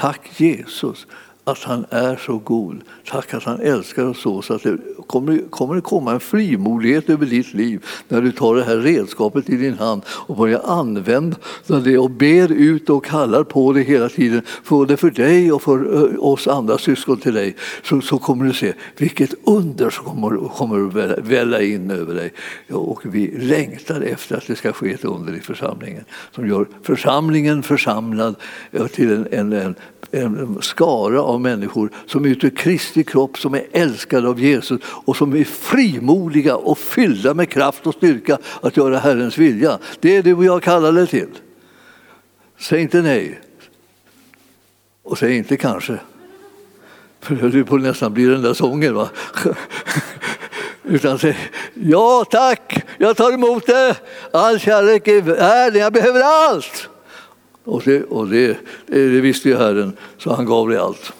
Tack 0.00 0.40
Jesus 0.40 1.06
att 1.44 1.62
han 1.62 1.86
är 1.90 2.16
så 2.16 2.38
god. 2.38 2.80
Tack 3.06 3.34
att 3.34 3.42
han 3.44 3.60
älskar 3.60 4.04
oss 4.04 4.20
så, 4.20 4.42
så 4.42 4.54
att 4.54 4.62
det 4.62 4.78
kommer, 5.06 5.50
kommer 5.50 5.74
det 5.74 5.80
komma 5.80 6.12
en 6.12 6.20
frimodighet 6.20 7.10
över 7.10 7.26
ditt 7.26 7.54
liv 7.54 7.84
när 8.08 8.20
du 8.20 8.32
tar 8.32 8.54
det 8.54 8.64
här 8.64 8.76
redskapet 8.76 9.50
i 9.50 9.56
din 9.56 9.78
hand 9.78 10.02
och 10.06 10.36
börjar 10.36 10.60
använda 10.64 11.36
det 11.66 11.98
och 11.98 12.10
ber 12.10 12.52
ut 12.52 12.90
och 12.90 13.04
kallar 13.04 13.44
på 13.44 13.72
det 13.72 13.82
hela 13.82 14.08
tiden, 14.08 14.42
både 14.68 14.96
för 14.96 15.10
dig 15.10 15.52
och 15.52 15.62
för 15.62 15.94
eh, 15.94 16.24
oss 16.24 16.48
andra 16.48 16.78
syskon 16.78 17.16
till 17.16 17.34
dig, 17.34 17.56
så, 17.82 18.00
så 18.00 18.18
kommer 18.18 18.44
du 18.44 18.52
se 18.52 18.72
vilket 18.96 19.34
under 19.44 19.90
som 19.90 20.04
kommer, 20.04 20.48
kommer 20.48 21.00
att 21.00 21.18
välla 21.18 21.62
in 21.62 21.90
över 21.90 22.14
dig. 22.14 22.32
Och 22.70 23.00
vi 23.04 23.38
längtar 23.38 24.00
efter 24.00 24.36
att 24.36 24.46
det 24.46 24.56
ska 24.56 24.72
ske 24.72 24.92
ett 24.92 25.04
under 25.04 25.36
i 25.36 25.40
församlingen 25.40 26.04
som 26.34 26.48
gör 26.48 26.66
församlingen 26.82 27.62
församlad 27.62 28.36
till 28.92 29.12
en, 29.12 29.26
en, 29.32 29.52
en 29.52 29.74
en 30.12 30.58
skara 30.62 31.22
av 31.32 31.40
människor 31.40 31.90
som 32.06 32.24
utgör 32.24 32.50
Kristi 32.50 33.04
kropp, 33.04 33.38
som 33.38 33.54
är 33.54 33.66
älskade 33.72 34.28
av 34.28 34.40
Jesus 34.40 34.80
och 34.84 35.16
som 35.16 35.36
är 35.36 35.44
frimodiga 35.44 36.56
och 36.56 36.78
fyllda 36.78 37.34
med 37.34 37.50
kraft 37.50 37.86
och 37.86 37.94
styrka 37.94 38.38
att 38.60 38.76
göra 38.76 38.98
Herrens 38.98 39.38
vilja. 39.38 39.78
Det 40.00 40.16
är 40.16 40.22
det 40.22 40.34
vi 40.34 40.46
har 40.46 40.60
kallat 40.60 40.94
det 40.94 41.06
till. 41.06 41.28
Säg 42.58 42.82
inte 42.82 43.02
nej. 43.02 43.40
Och 45.02 45.18
säg 45.18 45.36
inte 45.36 45.56
kanske. 45.56 45.98
För 47.20 47.34
det 47.34 47.64
på 47.64 47.76
nästan 47.76 48.14
blir 48.14 48.30
den 48.30 48.42
där 48.42 48.54
sången. 48.54 48.94
Va? 48.94 49.08
Utan 50.84 51.18
säg 51.18 51.36
ja 51.74 52.24
tack, 52.30 52.84
jag 52.98 53.16
tar 53.16 53.32
emot 53.32 53.66
det. 53.66 53.96
All 54.32 54.58
kärlek 54.58 55.08
är 55.08 55.20
värd, 55.20 55.76
jag 55.76 55.92
behöver 55.92 56.20
allt. 56.20 56.88
Och, 57.64 57.82
det, 57.84 58.02
och 58.02 58.28
det, 58.28 58.56
det, 58.86 59.20
visste 59.20 59.48
ju 59.48 59.56
Herren, 59.56 59.96
så 60.18 60.32
han 60.32 60.46
gav 60.46 60.68
dig 60.68 60.78
allt. 60.78 61.12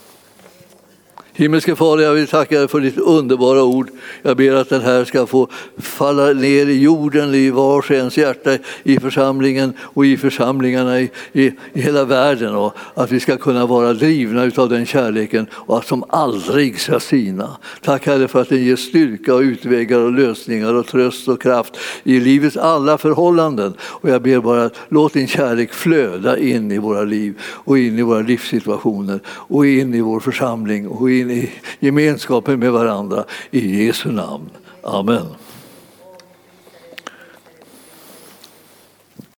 Himmelske 1.34 1.76
Fader, 1.76 2.04
jag 2.04 2.14
vill 2.14 2.26
tacka 2.26 2.58
dig 2.58 2.68
för 2.68 2.80
ditt 2.80 2.98
underbara 2.98 3.62
ord. 3.62 3.90
Jag 4.22 4.36
ber 4.36 4.54
att 4.54 4.68
den 4.68 4.82
här 4.82 5.04
ska 5.04 5.26
få 5.26 5.48
falla 5.78 6.32
ner 6.32 6.66
i 6.66 6.82
jorden, 6.82 7.34
i 7.34 7.50
vars 7.50 7.90
och 7.90 7.96
ens 7.96 8.18
hjärta, 8.18 8.58
i 8.82 9.00
församlingen 9.00 9.72
och 9.80 10.06
i 10.06 10.16
församlingarna 10.16 11.00
i, 11.00 11.10
i, 11.32 11.46
i 11.72 11.80
hela 11.80 12.04
världen. 12.04 12.54
Och 12.54 12.76
att 12.94 13.12
vi 13.12 13.20
ska 13.20 13.36
kunna 13.36 13.66
vara 13.66 13.92
drivna 13.92 14.50
av 14.56 14.68
den 14.68 14.86
kärleken 14.86 15.46
och 15.52 15.78
att 15.78 15.86
som 15.86 16.04
aldrig 16.08 16.80
ska 16.80 17.00
sina. 17.00 17.56
Tack 17.82 18.06
Herre 18.06 18.28
för 18.28 18.40
att 18.40 18.48
den 18.48 18.64
ger 18.64 18.76
styrka 18.76 19.34
och 19.34 19.40
utvägar 19.40 19.98
och 19.98 20.12
lösningar 20.12 20.74
och 20.74 20.86
tröst 20.86 21.28
och 21.28 21.42
kraft 21.42 21.76
i 22.02 22.20
livets 22.20 22.56
alla 22.56 22.98
förhållanden. 22.98 23.74
Och 23.80 24.08
jag 24.08 24.22
ber 24.22 24.40
bara, 24.40 24.70
låt 24.88 25.12
din 25.12 25.28
kärlek 25.28 25.72
flöda 25.72 26.38
in 26.38 26.72
i 26.72 26.78
våra 26.78 27.04
liv 27.04 27.34
och 27.42 27.78
in 27.78 27.98
i 27.98 28.02
våra 28.02 28.20
livssituationer 28.20 29.20
och 29.26 29.66
in 29.66 29.94
i 29.94 30.00
vår 30.00 30.20
församling 30.20 30.88
och 30.88 31.10
in 31.22 31.30
i 31.30 31.50
gemenskapen 31.80 32.60
med 32.60 32.72
varandra. 32.72 33.24
I 33.50 33.86
Jesu 33.86 34.12
namn. 34.12 34.50
Amen. 34.82 35.26